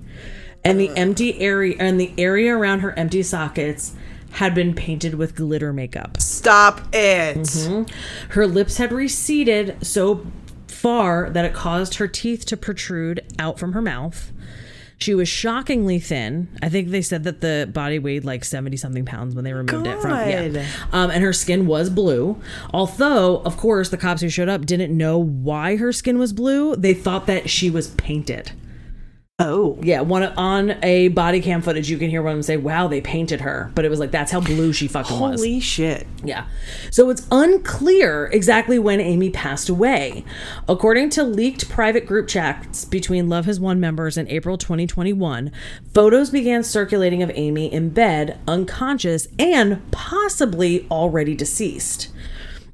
and 0.65 0.79
the 0.79 0.91
empty 0.97 1.41
area 1.41 1.75
and 1.81 2.01
the 2.01 2.15
area 2.17 2.57
around 2.57 2.81
her 2.81 2.97
empty 2.97 3.25
sockets 3.25 3.93
had 4.31 4.55
been 4.55 4.73
painted 4.73 5.15
with 5.15 5.35
glitter 5.35 5.73
makeup. 5.73 6.21
Stop 6.21 6.83
it. 6.95 7.39
Mm-hmm. 7.39 7.93
Her 8.31 8.47
lips 8.47 8.77
had 8.77 8.93
receded 8.93 9.85
so 9.85 10.25
far 10.69 11.29
that 11.31 11.45
it 11.45 11.53
caused 11.53 11.95
her 11.95 12.07
teeth 12.07 12.47
to 12.47 12.57
protrude 12.57 13.25
out 13.37 13.59
from 13.59 13.73
her 13.73 13.83
mouth. 13.83 14.33
She 14.99 15.15
was 15.15 15.29
shockingly 15.29 16.01
thin. 16.01 16.49
I 16.61 16.69
think 16.69 16.89
they 16.89 17.03
said 17.03 17.25
that 17.25 17.41
the 17.41 17.71
body 17.73 17.99
weighed 18.01 18.25
like 18.25 18.45
70 18.45 18.77
something 18.77 19.05
pounds 19.05 19.35
when 19.35 19.45
they 19.45 19.53
removed 19.53 19.87
it 19.87 20.01
from 20.01 20.11
yeah. 20.11 20.49
God. 20.49 20.67
Um, 20.93 21.11
and 21.11 21.23
her 21.23 21.33
skin 21.33 21.67
was 21.67 21.89
blue. 21.89 22.41
Although, 22.75 23.39
of 23.43 23.57
course, 23.57 23.91
the 23.91 23.97
cops 23.97 24.23
who 24.23 24.29
showed 24.29 24.49
up 24.49 24.67
didn't 24.67 24.97
know 24.97 25.17
why 25.17 25.77
her 25.77 25.93
skin 25.93 26.19
was 26.19 26.33
blue. 26.33 26.75
They 26.75 26.95
thought 26.95 27.27
that 27.27 27.49
she 27.49 27.71
was 27.71 27.89
painted. 27.91 28.53
Oh. 29.41 29.79
Yeah, 29.83 30.01
one 30.01 30.25
on 30.25 30.83
a 30.83 31.09
body 31.09 31.41
cam 31.41 31.63
footage, 31.63 31.89
you 31.89 31.97
can 31.97 32.11
hear 32.11 32.23
one 32.23 32.33
of 32.33 32.37
them 32.39 32.43
say, 32.43 32.57
"Wow, 32.57 32.89
they 32.89 33.01
painted 33.01 33.43
her," 33.43 33.71
but 33.77 33.85
it 33.85 33.89
was 33.89 34.01
like 34.01 34.11
that's 34.11 34.33
how 34.33 34.41
blue 34.41 34.73
she 34.73 34.89
fucking 34.89 35.17
was. 35.21 35.39
Holy 35.39 35.61
shit. 35.61 36.09
Yeah. 36.25 36.47
So 36.91 37.09
it's 37.09 37.25
unclear 37.31 38.27
exactly 38.33 38.81
when 38.81 39.01
Amy 39.01 39.31
passed 39.31 39.69
away. 39.69 40.25
According 40.69 41.11
to 41.11 41.23
leaked 41.23 41.69
private 41.69 42.05
group 42.05 42.27
chats 42.27 42.85
between 42.85 43.29
Love 43.29 43.45
Has 43.45 43.61
Won 43.61 43.79
members 43.79 44.19
in 44.19 44.27
April 44.27 44.59
2021, 44.59 45.53
photos 45.95 46.31
began 46.31 46.65
circulating 46.65 47.23
of 47.23 47.31
Amy 47.37 47.73
in 47.73 47.91
bed, 47.91 48.41
unconscious, 48.49 49.29
and 49.39 49.89
possibly 49.93 50.85
already 50.91 51.37
deceased. 51.37 52.09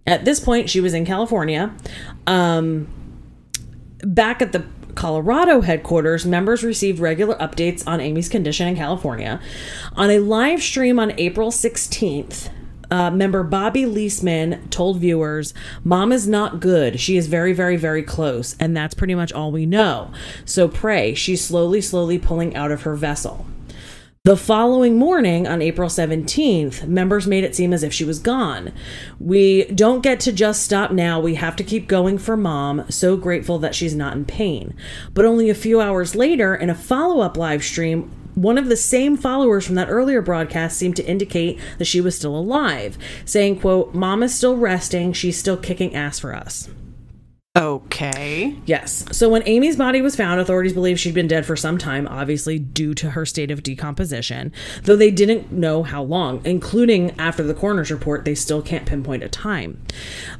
At 0.07 0.25
this 0.25 0.41
point, 0.41 0.71
she 0.71 0.81
was 0.81 0.95
in 0.95 1.05
California. 1.05 1.75
Um, 2.27 2.89
back 4.03 4.41
at 4.41 4.53
the 4.53 4.65
Colorado 4.95 5.61
headquarters, 5.61 6.25
members 6.25 6.65
received 6.65 6.99
regular 6.99 7.35
updates 7.37 7.87
on 7.87 8.01
Amy's 8.01 8.29
condition 8.29 8.69
in 8.69 8.77
California. 8.77 9.41
On 9.97 10.11
a 10.11 10.19
live 10.19 10.63
stream 10.63 10.99
on 10.99 11.13
April 11.19 11.51
16th, 11.51 12.51
uh, 12.91 13.11
member 13.11 13.43
Bobby 13.43 13.83
Leisman 13.83 14.69
told 14.71 14.99
viewers, 14.99 15.55
Mom 15.83 16.13
is 16.13 16.29
not 16.29 16.61
good. 16.61 17.01
She 17.01 17.17
is 17.17 17.27
very, 17.27 17.53
very, 17.53 17.77
very 17.77 18.03
close. 18.03 18.57
And 18.61 18.77
that's 18.77 18.95
pretty 18.95 19.15
much 19.15 19.33
all 19.33 19.51
we 19.51 19.67
know. 19.67 20.13
So 20.45 20.69
pray. 20.69 21.15
She's 21.15 21.45
slowly, 21.45 21.81
slowly 21.81 22.19
pulling 22.19 22.55
out 22.55 22.71
of 22.71 22.83
her 22.83 22.95
vessel. 22.95 23.47
The 24.27 24.39
following 24.39 24.97
morning, 24.97 25.47
on 25.47 25.61
April 25.61 25.91
17th, 25.91 26.87
members 26.89 27.27
made 27.27 27.45
it 27.45 27.55
seem 27.55 27.75
as 27.75 27.83
if 27.83 27.93
she 27.93 28.07
was 28.07 28.18
gone. 28.18 28.72
We 29.20 29.66
don't 29.66 30.03
get 30.03 30.18
to 30.20 30.33
just 30.33 30.62
stop 30.62 30.91
now. 30.93 31.20
We 31.20 31.35
have 31.35 31.57
to 31.57 31.62
keep 31.62 31.89
going 31.89 32.16
for 32.16 32.35
mom. 32.35 32.87
So 32.89 33.18
grateful 33.18 33.59
that 33.59 33.75
she's 33.75 33.95
not 33.95 34.16
in 34.16 34.25
pain. 34.25 34.75
But 35.12 35.27
only 35.27 35.51
a 35.51 35.55
few 35.55 35.79
hours 35.79 36.14
later, 36.14 36.55
in 36.55 36.70
a 36.70 36.75
follow 36.75 37.20
up 37.20 37.37
live 37.37 37.62
stream, 37.62 38.11
one 38.35 38.57
of 38.57 38.70
the 38.70 38.79
same 38.79 39.18
followers 39.18 39.66
from 39.66 39.75
that 39.75 39.91
earlier 39.91 40.22
broadcast 40.22 40.79
seemed 40.79 40.97
to 40.97 41.07
indicate 41.07 41.61
that 41.77 41.85
she 41.85 42.01
was 42.01 42.16
still 42.16 42.35
alive, 42.35 42.97
saying, 43.27 43.61
quote, 43.61 43.93
Mom 43.93 44.22
is 44.22 44.35
still 44.35 44.57
resting. 44.57 45.12
She's 45.12 45.39
still 45.39 45.59
kicking 45.59 45.95
ass 45.95 46.18
for 46.18 46.35
us. 46.35 46.70
Okay. 47.57 48.57
Yes. 48.67 49.05
So 49.13 49.29
when 49.29 49.47
Amy's 49.47 49.77
body 49.77 50.03
was 50.03 50.17
found, 50.17 50.41
authorities 50.41 50.73
believe 50.73 50.99
she'd 50.99 51.15
been 51.15 51.29
dead 51.29 51.47
for 51.47 51.55
some 51.55 51.79
time, 51.79 52.09
obviously 52.09 52.59
due 52.59 52.95
to 52.95 53.11
her 53.11 53.25
state 53.25 53.53
of 53.53 53.63
decomposition, 53.63 54.53
though 54.83 54.97
they 54.97 55.13
didn't 55.13 55.53
know 55.53 55.85
how 55.85 56.03
long, 56.03 56.41
including 56.45 57.13
after 57.17 57.45
the 57.45 57.55
coroner's 57.55 57.93
report, 57.93 58.25
they 58.25 58.35
still 58.35 58.61
can't 58.61 58.87
pinpoint 58.87 59.23
a 59.23 59.29
time. 59.29 59.81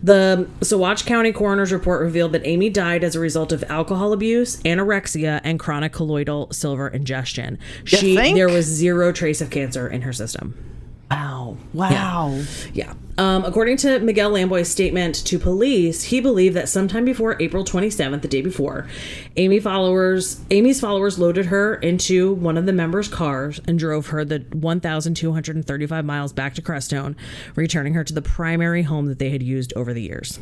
The 0.03 0.51
Saguache 0.59 1.07
County 1.07 1.31
coroner's 1.31 1.73
report 1.73 2.01
revealed 2.01 2.33
that 2.33 2.45
Amy 2.45 2.69
died 2.69 3.05
as 3.05 3.15
a 3.15 3.21
result 3.21 3.53
of 3.53 3.62
alcohol 3.69 4.12
abuse, 4.12 4.57
anorexia, 4.62 5.41
and 5.45 5.61
chronic 5.61 5.93
colloidal 5.93 6.51
silver 6.51 6.89
ingestion. 6.89 7.61
she 7.85 8.17
think? 8.17 8.35
there 8.35 8.49
was 8.49 8.67
zero 8.67 9.12
trace 9.12 9.41
of 9.41 9.51
cancer 9.51 9.87
in 9.87 10.03
her 10.03 10.12
system. 10.12 10.74
Wow. 11.11 11.57
Wow. 11.73 12.43
Yeah. 12.73 12.95
Um, 13.17 13.45
according 13.45 13.77
to 13.79 14.01
Miguel 14.01 14.31
Lamboy's 14.31 14.69
statement 14.69 15.15
to 15.27 15.39
police, 15.39 16.05
he 16.05 16.21
believed 16.21 16.57
that 16.57 16.69
sometime 16.69 17.05
before 17.05 17.41
April 17.41 17.65
27th, 17.65 18.23
the 18.23 18.29
day 18.29 18.43
before, 18.43 18.89
Amy 19.37 19.61
followers, 19.61 20.41
Amy's 20.51 20.81
followers 20.81 21.19
loaded 21.19 21.47
her 21.47 21.77
into 21.77 22.35
one 22.35 22.59
of 22.59 22.67
the 22.67 22.73
members' 22.73 23.07
cars 23.07 23.61
and 23.69 23.79
drove 23.79 24.09
her 24.09 24.25
the 24.25 24.41
1,235 24.53 26.05
miles 26.05 26.33
back 26.33 26.55
to 26.55 26.63
Crestone, 26.63 27.15
returning 27.55 27.95
her 27.95 28.03
to 28.03 28.13
the 28.13 28.23
primary 28.23 28.83
home 28.83 29.07
that 29.07 29.21
they 29.21 29.31
had 29.31 29.43
used 29.43 29.73
over 29.77 29.95
the 29.95 30.03
years. 30.03 30.41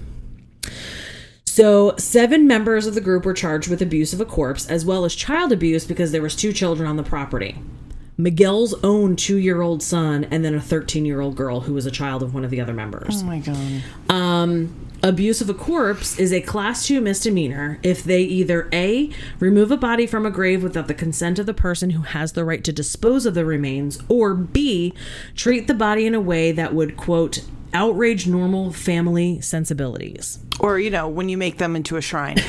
So, 1.45 1.95
seven 1.99 2.47
members 2.47 2.87
of 2.87 2.95
the 2.95 3.03
group 3.03 3.27
were 3.27 3.35
charged 3.35 3.69
with 3.69 3.83
abuse 3.83 4.15
of 4.15 4.23
a 4.23 4.25
corpse 4.25 4.67
as 4.67 4.87
well 4.87 5.05
as 5.05 5.15
child 5.15 5.53
abuse 5.53 5.85
because 5.85 6.11
there 6.11 6.23
was 6.23 6.35
two 6.35 6.55
children 6.55 6.89
on 6.89 6.97
the 6.97 7.03
property. 7.03 7.59
Miguel's 8.23 8.73
own 8.85 9.16
two-year-old 9.16 9.83
son 9.83 10.25
and 10.31 10.45
then 10.45 10.55
a 10.55 10.61
13-year-old 10.61 11.35
girl 11.35 11.61
who 11.61 11.75
was 11.75 11.87
a 11.87 11.91
child 11.91 12.23
of 12.23 12.33
one 12.33 12.45
of 12.45 12.51
the 12.51 12.61
other 12.61 12.73
members. 12.73 13.23
Oh 13.23 13.27
my 13.27 13.41
god. 13.41 13.83
Um, 14.09 14.75
abuse 15.03 15.41
of 15.41 15.51
a 15.51 15.55
corpse 15.55 16.18
is 16.20 16.33
a 16.33 16.41
class 16.41 16.87
2 16.87 17.01
misdemeanor 17.01 17.81
if 17.83 18.05
they 18.05 18.23
either 18.23 18.68
A, 18.73 19.11
remove 19.41 19.73
a 19.73 19.77
body 19.77 20.07
from 20.07 20.25
a 20.25 20.31
grave 20.31 20.62
without 20.62 20.87
the 20.87 20.95
consent 20.95 21.41
of 21.41 21.47
the 21.47 21.55
person 21.55 21.91
who 21.91 22.03
has 22.03 22.33
the 22.33 22.45
right 22.45 22.62
to 22.62 22.73
dispose 22.73 23.27
of 23.27 23.35
the 23.35 23.45
remains, 23.45 23.99
or 24.09 24.35
B, 24.35 24.95
treat 25.35 25.66
the 25.66 25.75
body 25.75 26.07
in 26.07 26.14
a 26.14 26.20
way 26.20 26.53
that 26.53 26.73
would, 26.73 26.97
quote, 26.97 27.45
outrage 27.75 28.29
normal 28.29 28.73
family 28.73 29.41
sensibilities. 29.41 30.39
Or, 30.61 30.79
you 30.79 30.91
know, 30.91 31.09
when 31.09 31.29
you 31.29 31.37
make 31.37 31.59
them 31.59 31.75
into 31.75 31.97
a 31.97 32.01
shrine. 32.01 32.37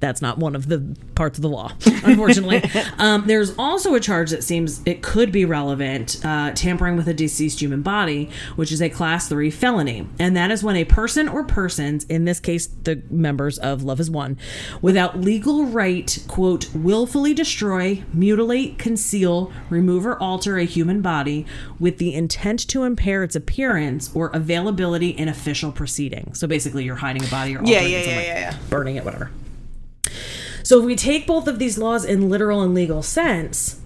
That's 0.00 0.22
not 0.22 0.38
one 0.38 0.54
of 0.54 0.68
the 0.68 0.96
parts 1.14 1.38
of 1.38 1.42
the 1.42 1.48
law, 1.48 1.72
unfortunately. 2.04 2.62
um, 2.98 3.26
there's 3.26 3.54
also 3.58 3.94
a 3.94 4.00
charge 4.00 4.30
that 4.30 4.44
seems 4.44 4.80
it 4.86 5.02
could 5.02 5.32
be 5.32 5.44
relevant 5.44 6.24
uh, 6.24 6.52
tampering 6.52 6.96
with 6.96 7.08
a 7.08 7.14
deceased 7.14 7.60
human 7.60 7.82
body, 7.82 8.30
which 8.54 8.70
is 8.70 8.80
a 8.80 8.88
class 8.88 9.28
three 9.28 9.50
felony. 9.50 10.06
And 10.20 10.36
that 10.36 10.50
is 10.52 10.62
when 10.62 10.76
a 10.76 10.84
person 10.84 11.28
or 11.28 11.42
persons, 11.44 12.04
in 12.04 12.24
this 12.26 12.38
case, 12.38 12.68
the 12.84 13.02
members 13.10 13.58
of 13.58 13.82
Love 13.82 13.98
is 13.98 14.08
One, 14.10 14.36
without 14.80 15.20
legal 15.20 15.64
right, 15.64 16.16
quote, 16.28 16.72
willfully 16.74 17.34
destroy, 17.34 18.02
mutilate, 18.12 18.78
conceal, 18.78 19.52
remove, 19.68 20.06
or 20.06 20.16
alter 20.22 20.58
a 20.58 20.64
human 20.64 21.02
body 21.02 21.44
with 21.80 21.98
the 21.98 22.14
intent 22.14 22.68
to 22.68 22.84
impair 22.84 23.24
its 23.24 23.34
appearance 23.34 24.14
or 24.14 24.28
availability 24.28 25.10
in 25.10 25.28
official 25.28 25.72
proceeding. 25.72 26.32
So 26.34 26.46
basically, 26.46 26.84
you're 26.84 26.96
hiding 26.96 27.24
a 27.24 27.28
body 27.28 27.56
or 27.56 27.62
Yeah, 27.64 27.78
altering 27.78 27.92
yeah, 27.92 27.98
it 27.98 28.06
yeah, 28.06 28.20
yeah, 28.20 28.38
yeah. 28.52 28.56
burning 28.70 28.96
it, 28.96 29.04
whatever. 29.04 29.30
So 30.62 30.78
if 30.78 30.84
we 30.84 30.96
take 30.96 31.26
both 31.26 31.48
of 31.48 31.58
these 31.58 31.78
laws 31.78 32.04
in 32.04 32.28
literal 32.28 32.62
and 32.62 32.74
legal 32.74 33.02
sense, 33.02 33.80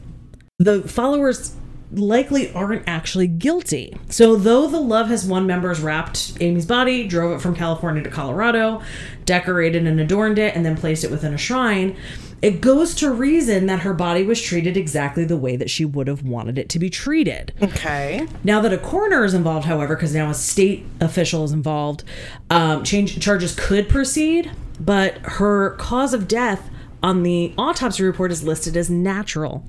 the 0.59 0.83
followers 0.83 1.55
likely 1.93 2.53
aren't 2.55 2.89
actually 2.89 3.26
guilty. 3.26 3.97
So 4.09 4.37
though 4.37 4.66
the 4.66 4.80
Love 4.80 5.09
Has 5.09 5.26
Won 5.26 5.47
members 5.47 5.80
wrapped 5.80 6.39
Amy's 6.41 6.66
body, 6.66 7.07
drove 7.07 7.37
it 7.37 7.43
from 7.43 7.55
California 7.55 8.03
to 8.03 8.11
Colorado, 8.11 8.83
decorated 9.24 9.87
and 9.87 10.01
adorned 10.01 10.39
it, 10.39 10.57
and 10.57 10.64
then 10.64 10.76
placed 10.76 11.05
it 11.05 11.11
within 11.11 11.35
a 11.35 11.39
shrine, 11.39 11.97
it 12.41 12.61
goes 12.61 12.95
to 12.97 13.11
reason 13.12 13.66
that 13.66 13.80
her 13.80 13.95
body 13.95 14.24
was 14.24 14.43
treated 14.43 14.76
exactly 14.76 15.24
the 15.24 15.37
way 15.37 15.55
that 15.55 15.70
she 15.70 15.85
would 15.85 16.09
have 16.09 16.24
wanted 16.24 16.59
it 16.59 16.68
to 16.70 16.80
be 16.80 16.91
treated. 16.91 17.53
Okay. 17.62 18.26
Now 18.43 18.61
that 18.61 18.72
a 18.72 18.78
coroner 18.78 19.24
is 19.24 19.33
involved, 19.33 19.66
however, 19.66 19.95
because 19.95 20.12
now 20.12 20.28
a 20.28 20.35
state 20.35 20.85
official 21.01 21.45
is 21.45 21.53
involved, 21.53 22.03
um, 22.51 22.83
change 22.83 23.20
charges 23.20 23.55
could 23.55 23.89
proceed, 23.89 24.51
but 24.81 25.18
her 25.18 25.70
cause 25.77 26.14
of 26.14 26.29
death 26.29 26.70
on 27.03 27.23
the 27.23 27.53
autopsy 27.59 28.05
report 28.05 28.31
is 28.31 28.43
listed 28.43 28.77
as 28.77 28.89
natural. 28.89 29.64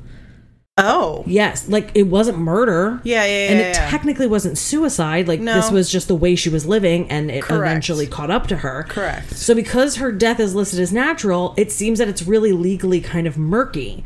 Oh. 0.77 1.23
Yes, 1.27 1.69
like 1.69 1.91
it 1.93 2.03
wasn't 2.03 2.39
murder. 2.39 2.99
Yeah, 3.03 3.23
yeah, 3.25 3.51
and 3.51 3.59
it 3.59 3.75
yeah. 3.75 3.89
technically 3.89 4.25
wasn't 4.25 4.57
suicide. 4.57 5.27
Like 5.27 5.39
No. 5.39 5.53
this 5.53 5.69
was 5.69 5.91
just 5.91 6.07
the 6.07 6.15
way 6.15 6.35
she 6.35 6.49
was 6.49 6.65
living, 6.65 7.09
and 7.11 7.29
it 7.29 7.43
Correct. 7.43 7.61
eventually 7.61 8.07
caught 8.07 8.31
up 8.31 8.47
to 8.47 8.57
her. 8.57 8.85
Correct. 8.89 9.35
So 9.35 9.53
because 9.53 9.97
her 9.97 10.11
death 10.11 10.39
is 10.39 10.55
listed 10.55 10.79
as 10.79 10.91
natural, 10.91 11.53
it 11.57 11.71
seems 11.71 11.99
that 11.99 12.07
it's 12.07 12.23
really 12.23 12.53
legally 12.53 13.01
kind 13.01 13.27
of 13.27 13.37
murky. 13.37 14.03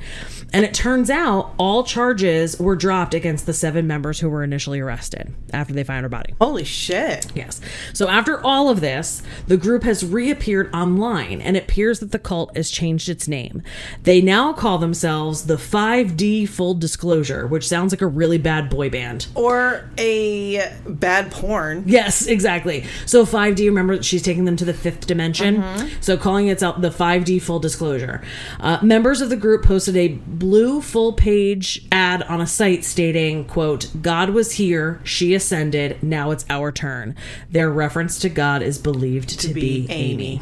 And 0.53 0.63
it 0.63 0.74
turns 0.74 1.09
out 1.09 1.53
all 1.57 1.84
charges 1.84 2.57
were 2.57 2.78
dropped 2.78 3.13
against 3.13 3.45
the 3.45 3.53
seven 3.53 3.86
members 3.86 4.22
who 4.22 4.30
were 4.30 4.45
initially 4.45 4.80
arrested 4.80 5.34
after 5.51 5.74
they 5.74 5.84
found 5.84 6.03
her 6.03 6.09
body. 6.09 6.36
Holy 6.39 6.63
shit. 6.63 7.28
Yes. 7.36 7.59
So 7.91 8.07
after 8.07 8.41
all 8.45 8.70
of 8.70 8.80
this, 8.80 9.22
the 9.47 9.57
group 9.57 9.84
has 9.84 10.05
reappeared 10.05 10.74
online 10.74 11.41
and 11.41 11.57
it 11.57 11.63
appears 11.63 11.99
that 11.99 12.13
the 12.13 12.20
cult 12.20 12.55
has 12.55 12.72
changed 12.72 13.09
its 13.09 13.28
name. 13.28 13.61
They 14.03 14.22
now 14.22 14.53
call 14.53 14.78
themselves 14.78 15.47
the 15.47 15.57
5D 15.57 16.47
Full 16.58 16.74
Disclosure, 16.74 17.45
which 17.45 17.68
sounds 17.68 17.93
like 17.93 18.01
a 18.01 18.08
really 18.08 18.39
bad 18.39 18.72
boy 18.72 18.89
band. 18.89 19.28
Or 19.36 19.88
a 19.99 20.74
bad 20.88 21.32
porn. 21.32 21.84
Yes, 21.86 22.26
exactly. 22.26 22.84
So 23.05 23.28
5D, 23.28 23.68
remember 23.68 24.01
she's 24.01 24.24
taking 24.24 24.45
them 24.45 24.55
to 24.55 24.66
the 24.66 24.74
fifth 24.74 25.05
dimension. 25.05 25.64
So 26.01 26.18
calling 26.18 26.47
it 26.47 26.58
the 26.58 26.89
5D 26.89 27.39
full 27.43 27.60
disclosure. 27.60 28.24
Uh, 28.60 28.80
members 28.82 29.22
of 29.22 29.30
the 29.30 29.36
group 29.36 29.64
posted 29.64 29.95
a 29.95 30.08
blue 30.08 30.82
full 30.82 31.14
page 31.14 31.86
ad 31.91 32.24
on 32.24 32.41
a 32.41 32.47
site 32.47 32.84
stating, 32.84 33.45
quote, 33.45 33.91
God 34.01 34.32
was 34.32 34.53
here, 34.53 34.99
she 35.03 35.36
ascended, 35.36 36.01
now 36.01 36.32
it's 36.32 36.43
our 36.49 36.72
turn. 36.72 37.16
Their 37.51 37.70
reference 37.70 38.18
to 38.20 38.30
God 38.30 38.64
is 38.64 38.80
believed 38.80 39.39
to, 39.41 39.53
be, 39.53 39.86
be 39.86 39.93
Amy. 39.93 40.24
Amy. 40.24 40.41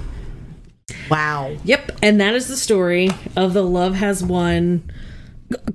Wow. 1.09 1.57
Yep, 1.65 1.97
and 2.01 2.21
that 2.21 2.35
is 2.35 2.47
the 2.47 2.55
story 2.55 3.09
of 3.35 3.53
the 3.53 3.63
Love 3.63 3.95
Has 3.95 4.23
Won 4.23 4.89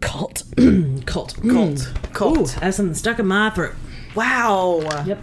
cult. 0.01 0.43
cult. 1.07 1.37
Cult. 1.49 1.93
Cult. 2.13 2.39
Ooh, 2.39 2.61
that's 2.61 2.77
something 2.77 2.95
stuck 2.95 3.19
in 3.19 3.27
my 3.27 3.51
throat. 3.51 3.75
Wow. 4.15 4.81
Yep. 5.07 5.19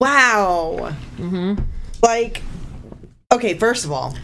Wow. 0.00 0.94
Mm-hmm. 1.16 1.62
Like, 2.02 2.42
okay, 3.32 3.54
first 3.58 3.84
of 3.84 3.92
all, 3.92 4.14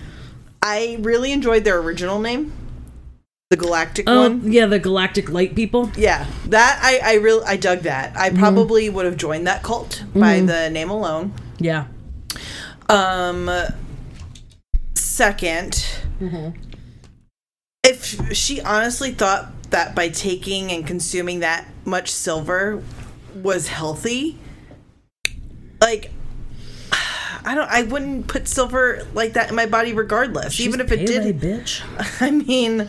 I 0.62 0.98
really 1.00 1.32
enjoyed 1.32 1.64
their 1.64 1.78
original 1.78 2.20
name. 2.20 2.52
the 3.50 3.56
galactic 3.56 4.04
Oh, 4.08 4.28
one. 4.28 4.52
yeah, 4.52 4.66
the 4.66 4.78
galactic 4.78 5.28
light 5.30 5.56
people. 5.56 5.90
Yeah, 5.96 6.26
that 6.46 6.78
I 6.82 7.00
I 7.02 7.14
really 7.16 7.44
I 7.46 7.56
dug 7.56 7.80
that. 7.80 8.16
I 8.16 8.30
probably 8.30 8.88
would 8.90 9.06
have 9.06 9.16
joined 9.16 9.46
that 9.48 9.62
cult 9.64 10.04
by 10.14 10.40
the 10.40 10.70
name 10.70 10.90
alone. 10.90 11.32
Yeah. 11.58 11.86
Um, 12.88 13.50
second, 14.94 15.84
if 17.90 18.36
she 18.36 18.60
honestly 18.60 19.10
thought 19.12 19.52
that 19.70 19.94
by 19.94 20.08
taking 20.08 20.70
and 20.72 20.86
consuming 20.86 21.40
that 21.40 21.66
much 21.84 22.10
silver 22.10 22.82
was 23.34 23.68
healthy, 23.68 24.38
like. 25.80 26.10
I 27.42 27.54
don't. 27.54 27.70
I 27.70 27.84
wouldn't 27.84 28.28
put 28.28 28.46
silver 28.46 29.06
like 29.14 29.32
that 29.32 29.48
in 29.48 29.56
my 29.56 29.64
body, 29.64 29.94
regardless. 29.94 30.60
even 30.60 30.78
if 30.78 30.92
it 30.92 31.06
did. 31.06 31.40
bitch. 31.40 31.80
I 32.20 32.30
mean, 32.30 32.86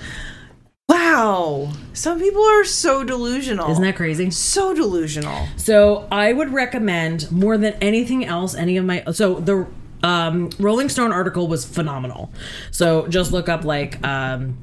wow. 0.89 1.71
Some 1.93 2.19
people 2.19 2.43
are 2.43 2.65
so 2.65 3.05
delusional. 3.05 3.71
Isn't 3.71 3.83
that 3.83 3.95
crazy? 3.95 4.29
so 4.29 4.73
delusional? 4.73 5.47
So 5.55 6.05
I 6.11 6.33
would 6.33 6.51
recommend 6.51 7.31
more 7.31 7.57
than 7.57 7.75
anything 7.75 8.25
else. 8.25 8.53
Any 8.53 8.75
of 8.75 8.83
my 8.83 9.05
so 9.13 9.35
the 9.35 9.67
um, 10.03 10.49
Rolling 10.59 10.89
Stone 10.89 11.11
article 11.11 11.47
was 11.47 11.65
phenomenal. 11.65 12.31
So 12.71 13.07
just 13.07 13.31
look 13.31 13.47
up 13.49 13.63
like 13.63 14.05
um, 14.05 14.57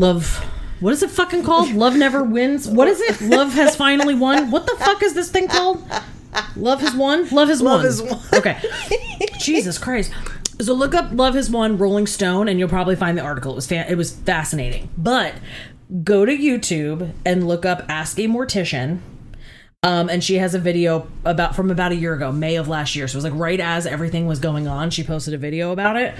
love. 0.00 0.44
What 0.80 0.92
is 0.92 1.02
it 1.02 1.10
fucking 1.10 1.42
called? 1.42 1.72
Love 1.72 1.96
never 1.96 2.22
wins. 2.22 2.68
What 2.68 2.88
is 2.88 3.00
it? 3.00 3.20
Love 3.20 3.52
has 3.54 3.74
finally 3.74 4.14
won. 4.14 4.50
What 4.50 4.66
the 4.66 4.76
fuck 4.78 5.02
is 5.02 5.14
this 5.14 5.30
thing 5.30 5.48
called? 5.48 5.82
Love 6.56 6.80
has 6.80 6.94
won. 6.94 7.28
Love 7.30 7.48
has 7.48 7.60
Love 7.60 7.78
won. 7.78 7.84
has 7.84 8.02
won. 8.02 8.20
Okay. 8.34 8.58
Jesus 9.40 9.76
Christ. 9.78 10.12
So 10.60 10.72
look 10.74 10.94
up 10.94 11.10
"Love 11.12 11.34
Has 11.34 11.50
Won" 11.50 11.78
Rolling 11.78 12.06
Stone, 12.06 12.48
and 12.48 12.58
you'll 12.58 12.68
probably 12.68 12.96
find 12.96 13.16
the 13.16 13.22
article. 13.22 13.52
It 13.52 13.56
was 13.56 13.66
fa- 13.66 13.90
it 13.90 13.94
was 13.96 14.12
fascinating. 14.12 14.88
But 14.98 15.34
go 16.02 16.24
to 16.24 16.36
YouTube 16.36 17.12
and 17.24 17.46
look 17.46 17.64
up 17.64 17.84
"Ask 17.88 18.18
a 18.18 18.26
Mortician." 18.26 18.98
Um, 19.84 20.08
and 20.08 20.22
she 20.24 20.34
has 20.38 20.54
a 20.56 20.58
video 20.58 21.06
about 21.24 21.54
from 21.54 21.70
about 21.70 21.92
a 21.92 21.94
year 21.94 22.12
ago, 22.12 22.32
May 22.32 22.56
of 22.56 22.66
last 22.66 22.96
year. 22.96 23.06
So 23.06 23.14
it 23.14 23.18
was 23.22 23.24
like 23.24 23.40
right 23.40 23.60
as 23.60 23.86
everything 23.86 24.26
was 24.26 24.40
going 24.40 24.66
on, 24.66 24.90
she 24.90 25.04
posted 25.04 25.32
a 25.34 25.38
video 25.38 25.70
about 25.70 25.96
it, 25.96 26.14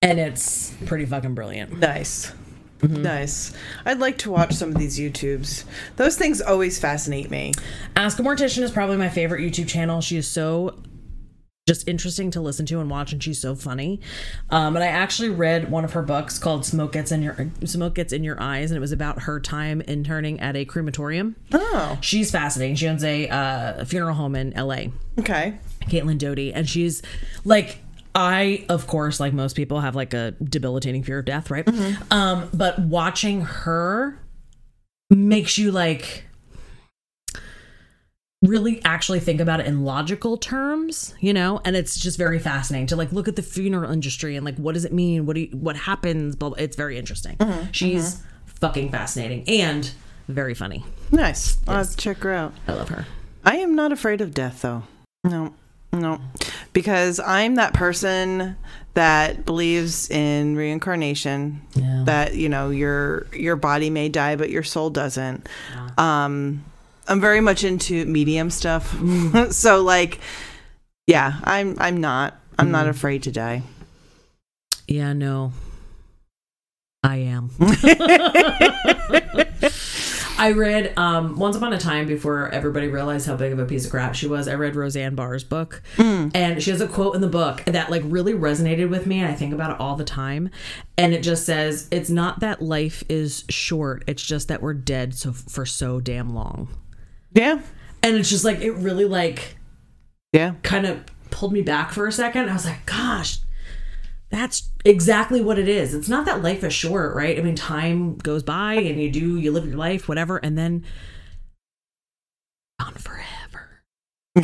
and 0.00 0.20
it's 0.20 0.72
pretty 0.86 1.04
fucking 1.04 1.34
brilliant. 1.34 1.78
Nice. 1.80 2.32
Mm-hmm. 2.80 3.02
Nice. 3.02 3.52
I'd 3.84 3.98
like 3.98 4.18
to 4.18 4.30
watch 4.30 4.52
some 4.52 4.70
of 4.70 4.76
these 4.76 4.98
YouTubes. 4.98 5.64
Those 5.96 6.16
things 6.16 6.40
always 6.40 6.78
fascinate 6.78 7.30
me. 7.30 7.52
Ask 7.96 8.18
a 8.18 8.22
Mortician 8.22 8.62
is 8.62 8.70
probably 8.70 8.96
my 8.96 9.08
favorite 9.08 9.40
YouTube 9.40 9.68
channel. 9.68 10.00
She 10.00 10.16
is 10.16 10.28
so 10.28 10.82
just 11.66 11.88
interesting 11.88 12.30
to 12.30 12.42
listen 12.42 12.66
to 12.66 12.80
and 12.80 12.90
watch, 12.90 13.12
and 13.12 13.22
she's 13.22 13.40
so 13.40 13.54
funny. 13.54 14.00
Um, 14.50 14.76
and 14.76 14.84
I 14.84 14.88
actually 14.88 15.30
read 15.30 15.70
one 15.70 15.82
of 15.84 15.94
her 15.94 16.02
books 16.02 16.38
called 16.38 16.66
"Smoke 16.66 16.92
Gets 16.92 17.10
in 17.10 17.22
Your 17.22 17.50
Smoke 17.64 17.94
Gets 17.94 18.12
in 18.12 18.22
Your 18.22 18.40
Eyes," 18.40 18.70
and 18.70 18.76
it 18.76 18.80
was 18.80 18.92
about 18.92 19.22
her 19.22 19.40
time 19.40 19.80
interning 19.82 20.40
at 20.40 20.56
a 20.56 20.66
crematorium. 20.66 21.36
Oh, 21.52 21.96
She's 22.02 22.30
fascinating. 22.30 22.76
She 22.76 22.86
owns 22.86 23.02
a 23.02 23.28
uh, 23.28 23.84
funeral 23.86 24.14
home 24.14 24.36
in 24.36 24.52
L.A. 24.52 24.92
okay. 25.18 25.58
Caitlin 25.84 26.18
Doughty, 26.18 26.52
and 26.52 26.68
she's 26.68 27.00
like. 27.44 27.78
I, 28.14 28.64
of 28.68 28.86
course, 28.86 29.18
like 29.18 29.32
most 29.32 29.56
people, 29.56 29.80
have 29.80 29.96
like 29.96 30.14
a 30.14 30.32
debilitating 30.42 31.02
fear 31.02 31.18
of 31.18 31.24
death, 31.24 31.50
right? 31.50 31.64
Mm-hmm. 31.64 32.12
Um, 32.12 32.48
but 32.54 32.78
watching 32.78 33.42
her 33.42 34.20
makes 35.10 35.58
you 35.58 35.72
like 35.72 36.24
really 38.42 38.80
actually 38.84 39.20
think 39.20 39.40
about 39.40 39.60
it 39.60 39.66
in 39.66 39.84
logical 39.84 40.36
terms, 40.36 41.14
you 41.20 41.32
know, 41.32 41.60
and 41.64 41.74
it's 41.74 41.98
just 41.98 42.18
very 42.18 42.38
fascinating 42.38 42.86
to 42.86 42.96
like 42.96 43.10
look 43.12 43.26
at 43.26 43.36
the 43.36 43.42
funeral 43.42 43.90
industry 43.90 44.36
and 44.36 44.44
like 44.44 44.56
what 44.56 44.74
does 44.74 44.84
it 44.84 44.92
mean? 44.92 45.26
What 45.26 45.34
do 45.34 45.40
you, 45.40 45.48
what 45.56 45.76
happens? 45.76 46.36
Blah, 46.36 46.50
blah. 46.50 46.58
It's 46.58 46.76
very 46.76 46.98
interesting. 46.98 47.36
Mm-hmm. 47.36 47.52
Mm-hmm. 47.52 47.72
She's 47.72 48.22
fucking 48.46 48.90
fascinating 48.90 49.44
and 49.48 49.90
very 50.28 50.54
funny. 50.54 50.84
Nice. 51.10 51.58
I'll 51.66 51.84
check 51.84 52.18
her 52.18 52.32
out. 52.32 52.54
I 52.68 52.72
love 52.72 52.88
her. 52.90 53.06
I 53.44 53.56
am 53.56 53.74
not 53.74 53.92
afraid 53.92 54.20
of 54.20 54.32
death, 54.32 54.62
though. 54.62 54.84
No, 55.22 55.54
no. 55.94 56.20
Because 56.72 57.20
I'm 57.20 57.56
that 57.56 57.74
person 57.74 58.56
that 58.94 59.44
believes 59.44 60.10
in 60.10 60.56
reincarnation. 60.56 61.60
Yeah. 61.74 62.02
That, 62.06 62.34
you 62.34 62.48
know, 62.48 62.70
your 62.70 63.26
your 63.32 63.56
body 63.56 63.90
may 63.90 64.08
die, 64.08 64.36
but 64.36 64.50
your 64.50 64.62
soul 64.62 64.90
doesn't. 64.90 65.48
Um, 65.98 66.64
I'm 67.06 67.20
very 67.20 67.40
much 67.40 67.64
into 67.64 68.04
medium 68.06 68.50
stuff. 68.50 68.96
so 69.50 69.82
like 69.82 70.20
yeah, 71.06 71.40
I'm 71.44 71.76
I'm 71.78 72.00
not. 72.00 72.38
I'm 72.58 72.70
not 72.70 72.88
afraid 72.88 73.24
to 73.24 73.32
die. 73.32 73.62
Yeah, 74.86 75.12
no. 75.12 75.52
I 77.02 77.16
am. 77.16 77.50
I 80.36 80.50
read 80.52 80.98
um, 80.98 81.38
Once 81.38 81.54
Upon 81.56 81.72
a 81.72 81.78
Time 81.78 82.06
before 82.06 82.48
everybody 82.48 82.88
realized 82.88 83.26
how 83.26 83.36
big 83.36 83.52
of 83.52 83.58
a 83.60 83.64
piece 83.64 83.84
of 83.84 83.90
crap 83.92 84.14
she 84.14 84.26
was. 84.26 84.48
I 84.48 84.54
read 84.54 84.74
Roseanne 84.74 85.14
Barr's 85.14 85.44
book, 85.44 85.80
and 85.96 86.60
she 86.62 86.70
has 86.70 86.80
a 86.80 86.88
quote 86.88 87.14
in 87.14 87.20
the 87.20 87.28
book 87.28 87.62
that 87.66 87.88
like 87.90 88.02
really 88.04 88.34
resonated 88.34 88.90
with 88.90 89.06
me, 89.06 89.20
and 89.20 89.28
I 89.28 89.34
think 89.34 89.54
about 89.54 89.70
it 89.70 89.80
all 89.80 89.94
the 89.96 90.04
time. 90.04 90.50
And 90.98 91.14
it 91.14 91.22
just 91.22 91.46
says, 91.46 91.86
"It's 91.92 92.10
not 92.10 92.40
that 92.40 92.60
life 92.60 93.04
is 93.08 93.44
short; 93.48 94.02
it's 94.08 94.22
just 94.24 94.48
that 94.48 94.60
we're 94.60 94.74
dead 94.74 95.14
so 95.14 95.32
for 95.32 95.64
so 95.64 96.00
damn 96.00 96.30
long." 96.34 96.68
Yeah. 97.32 97.60
And 98.02 98.16
it's 98.16 98.28
just 98.28 98.44
like 98.44 98.60
it 98.60 98.72
really 98.72 99.04
like 99.06 99.56
Yeah. 100.32 100.54
kind 100.62 100.84
of 100.84 101.00
pulled 101.30 101.52
me 101.52 101.62
back 101.62 101.92
for 101.92 102.06
a 102.06 102.12
second. 102.12 102.50
I 102.50 102.52
was 102.54 102.64
like, 102.66 102.84
gosh, 102.86 103.38
that's 104.30 104.68
exactly 104.84 105.40
what 105.40 105.58
it 105.58 105.68
is. 105.68 105.94
It's 105.94 106.08
not 106.08 106.26
that 106.26 106.42
life 106.42 106.62
is 106.64 106.72
short, 106.74 107.14
right? 107.14 107.38
I 107.38 107.42
mean, 107.42 107.54
time 107.56 108.16
goes 108.16 108.42
by 108.42 108.74
and 108.74 109.00
you 109.00 109.10
do, 109.10 109.38
you 109.38 109.50
live 109.52 109.66
your 109.66 109.76
life, 109.76 110.08
whatever, 110.08 110.36
and 110.38 110.56
then 110.58 110.84
gone 112.80 112.94
forever. 112.94 113.20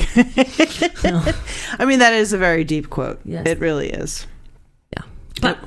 I 1.79 1.85
mean 1.85 1.99
that 1.99 2.13
is 2.13 2.33
a 2.33 2.39
very 2.39 2.65
deep 2.65 2.91
quote. 2.91 3.21
Yes. 3.25 3.47
It 3.47 3.59
really 3.59 3.91
is. 3.91 4.27
Yeah. 4.97 5.03
But 5.43 5.59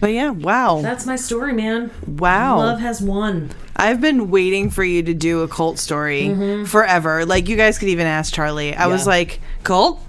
But 0.00 0.08
yeah, 0.12 0.30
wow. 0.30 0.80
that's 0.82 1.06
my 1.06 1.16
story, 1.16 1.52
man. 1.52 1.90
Wow. 2.06 2.58
Love 2.58 2.80
has 2.80 3.00
won. 3.00 3.50
I've 3.76 4.00
been 4.00 4.30
waiting 4.30 4.68
for 4.68 4.84
you 4.84 5.02
to 5.04 5.14
do 5.14 5.40
a 5.40 5.48
cult 5.48 5.78
story 5.78 6.64
forever. 6.66 7.24
Like 7.24 7.48
you 7.48 7.56
guys 7.56 7.78
could 7.78 7.88
even 7.88 8.06
ask 8.06 8.32
Charlie. 8.34 8.74
I 8.74 8.86
was 8.88 9.02
Mm-hmm. 9.02 9.10
Like, 9.10 9.40
cult? 9.64 10.00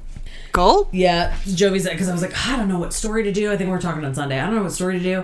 Yeah, 0.92 1.36
Jovi's 1.46 1.88
because 1.90 2.10
I 2.10 2.14
was 2.14 2.22
like, 2.22 2.32
oh, 2.34 2.54
I 2.54 2.58
don't 2.58 2.68
know 2.68 2.80
what 2.80 2.94
story 2.94 3.24
to 3.24 3.32
do. 3.32 3.52
I 3.52 3.58
think 3.58 3.70
we 3.70 3.76
are 3.76 3.82
talking 3.82 4.06
on 4.06 4.14
Sunday. 4.14 4.40
I 4.40 4.46
don't 4.46 4.56
know 4.56 4.64
what 4.64 4.72
story 4.72 5.00
to 5.00 5.04
do. 5.04 5.20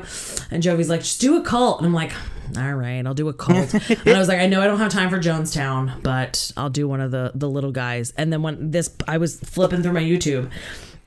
And 0.52 0.62
Jovi's 0.62 0.90
like, 0.90 1.02
just 1.02 1.22
do 1.22 1.38
a 1.38 1.44
cult. 1.44 1.80
And 1.80 1.88
I'm 1.88 1.94
like, 1.94 2.12
all 2.58 2.74
right, 2.74 3.06
I'll 3.06 3.14
do 3.14 3.30
a 3.30 3.34
cult. 3.34 3.74
and 3.90 4.08
I 4.08 4.18
was 4.18 4.28
like, 4.28 4.40
I 4.40 4.48
know 4.48 4.62
I 4.62 4.66
don't 4.66 4.80
have 4.80 4.92
time 4.92 5.10
for 5.10 5.20
Jonestown, 5.20 6.02
but 6.02 6.52
I'll 6.58 6.70
do 6.70 6.88
one 6.88 7.02
of 7.02 7.12
the 7.12 7.32
the 7.36 7.50
little 7.50 7.72
guys. 7.72 8.12
And 8.18 8.34
then 8.34 8.42
when 8.42 8.72
this, 8.72 8.94
I 9.08 9.18
was 9.18 9.40
flipping 9.40 9.84
through 9.84 9.94
my 9.94 10.02
YouTube. 10.02 10.52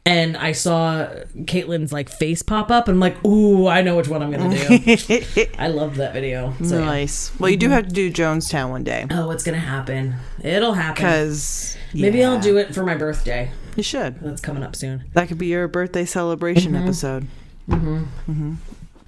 And 0.05 0.37
I 0.37 0.51
saw 0.51 1.07
Caitlin's 1.43 1.93
like 1.93 2.09
face 2.09 2.43
pop 2.43 2.73
up, 2.73 2.89
and 2.89 2.97
I'm 2.97 3.01
like, 3.01 3.25
"Ooh, 3.25 3.69
I 3.69 3.83
know 3.83 3.97
which 3.97 4.09
one 4.09 4.21
I'm 4.21 4.33
gonna 4.33 4.51
do." 4.51 5.47
I 5.59 5.69
love 5.69 5.95
that 5.99 6.13
video. 6.13 6.55
So, 6.61 6.81
yeah. 6.81 6.87
Nice. 6.87 7.31
Well, 7.39 7.49
you 7.49 7.57
do 7.57 7.67
mm-hmm. 7.67 7.75
have 7.75 7.87
to 7.87 7.93
do 7.93 8.11
Jonestown 8.11 8.71
one 8.71 8.83
day. 8.83 9.07
oh, 9.13 9.31
it's 9.31 9.45
gonna 9.45 9.59
happen. 9.59 10.17
It'll 10.43 10.75
happen. 10.75 10.95
Because 10.97 11.77
Maybe 11.95 12.25
I'll 12.25 12.41
do 12.41 12.57
it 12.57 12.75
for 12.75 12.83
my 12.83 12.97
birthday. 12.97 13.53
You 13.77 13.83
should. 13.83 14.21
That's 14.21 14.41
coming 14.41 14.63
up 14.63 14.77
soon. 14.77 15.05
That 15.15 15.29
could 15.29 15.39
be 15.39 15.47
your 15.47 15.67
birthday 15.69 16.05
celebration 16.05 16.73
Mm-hmm. 16.73 16.83
episode. 16.85 17.27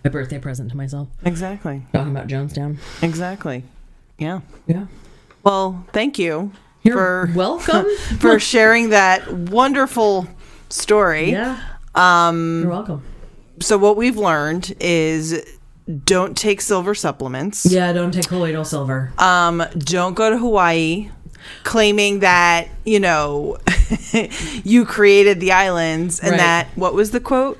My 0.05 0.11
birthday 0.11 0.39
present 0.39 0.71
to 0.71 0.77
myself. 0.77 1.09
Exactly. 1.25 1.83
Talking 1.93 2.13
about 2.13 2.27
Jonestown. 2.29 2.77
Exactly. 3.03 3.65
Yeah. 4.19 4.41
Yeah. 4.67 4.87
Well, 5.43 5.87
thank 5.93 6.19
you 6.19 6.53
You're 6.83 7.27
for 7.29 7.33
welcome. 7.35 7.87
for 8.19 8.39
sharing 8.39 8.91
that 8.91 9.31
wonderful 9.33 10.27
story. 10.69 11.31
yeah. 11.33 11.59
Um 11.95 12.63
You're 12.63 12.71
welcome. 12.71 13.03
so 13.61 13.79
what 13.79 13.97
we've 13.97 14.17
learned 14.17 14.75
is 14.81 15.45
don't 16.05 16.37
take 16.37 16.61
silver 16.61 16.95
supplements. 16.95 17.67
Yeah, 17.67 17.93
don't 17.93 18.11
take 18.13 18.27
colloidal 18.27 18.65
silver. 18.65 19.13
Um, 19.19 19.63
don't 19.79 20.15
go 20.15 20.31
to 20.31 20.39
Hawaii 20.39 21.11
claiming 21.63 22.21
that, 22.21 22.69
you 22.85 23.01
know, 23.01 23.59
you 24.65 24.85
created 24.85 25.41
the 25.41 25.53
islands 25.53 26.21
and 26.21 26.33
Right. 26.33 26.39
that 26.39 26.69
what 26.75 26.95
was 26.95 27.11
the 27.11 27.21
quote? 27.21 27.59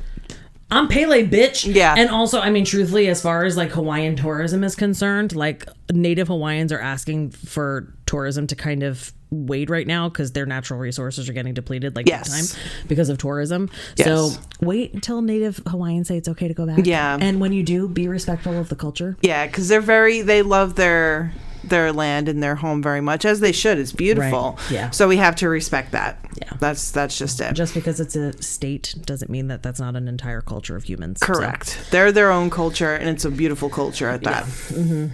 I'm 0.71 0.89
Pele, 0.89 1.27
bitch. 1.27 1.73
Yeah. 1.73 1.95
And 1.97 2.11
also, 2.11 2.41
I 2.41 2.51
mean, 2.51 2.65
truthfully, 2.65 3.07
as 3.09 3.23
far 3.23 3.45
as 3.45 3.57
like 3.57 3.71
Hawaiian 3.71 4.17
tourism 4.17 4.65
is 4.65 4.75
concerned, 4.75 5.37
like 5.37 5.69
native 5.93 6.29
Hawaiians 6.29 6.73
are 6.73 6.81
asking 6.81 7.31
for 7.31 7.95
tourism 8.07 8.47
to 8.49 8.57
kind 8.57 8.83
of 8.83 9.13
wait 9.31 9.69
right 9.69 9.87
now 9.87 10.09
because 10.09 10.33
their 10.33 10.47
natural 10.47 10.79
resources 10.81 11.29
are 11.29 11.33
getting 11.33 11.55
depleted 11.55 11.95
like 11.95 12.09
Yes. 12.09 12.53
time 12.55 12.61
because 12.89 13.09
of 13.09 13.19
tourism. 13.19 13.69
Yes. 13.97 14.07
So 14.07 14.31
wait 14.61 14.95
until 14.95 15.23
native 15.23 15.61
Hawaiians 15.69 16.09
say 16.09 16.17
it's 16.17 16.29
okay 16.29 16.49
to 16.49 16.55
go 16.55 16.67
back. 16.67 16.81
Yeah. 16.87 17.19
And 17.21 17.41
when 17.41 17.53
you 17.53 17.63
do, 17.63 17.87
be 17.87 18.09
respectful 18.09 18.59
of 18.59 18.69
the 18.69 18.77
culture. 18.77 19.17
Yeah, 19.21 19.47
because 19.47 19.69
they're 19.69 19.81
very 19.81 20.23
they 20.23 20.43
love 20.43 20.75
their 20.77 21.33
their 21.69 21.93
land 21.93 22.29
and 22.29 22.43
their 22.43 22.55
home 22.57 22.83
very 22.83 23.01
much, 23.01 23.25
as 23.25 23.41
they 23.41 23.53
should. 23.53 23.79
It's 23.79 23.93
beautiful. 23.93 24.57
Right. 24.59 24.71
Yeah. 24.71 24.91
So 24.91 25.09
we 25.09 25.17
have 25.19 25.37
to 25.37 25.49
respect 25.49 25.93
that. 25.93 26.19
Yeah. 26.41 26.53
That's 26.61 26.91
that's 26.91 27.17
just 27.19 27.41
it. 27.41 27.55
Just 27.55 27.75
because 27.75 28.01
it's 28.01 28.17
a 28.17 28.41
state 28.43 28.95
doesn't 29.05 29.31
mean 29.31 29.49
that 29.49 29.63
that's 29.63 29.81
not 29.81 29.97
an 29.97 30.09
entire 30.09 30.41
culture 30.41 30.77
of 30.77 30.85
humans. 30.85 31.21
So- 31.21 31.27
Correct. 31.27 31.79
They're 31.91 32.13
their 32.13 32.31
own 32.31 32.51
culture, 32.51 32.95
and 32.95 33.09
it's 33.09 33.25
a 33.25 33.31
beautiful 33.31 33.69
culture 33.69 34.09
at 34.09 34.23
that. 34.23 34.45
Mm-hmm. 34.45 35.07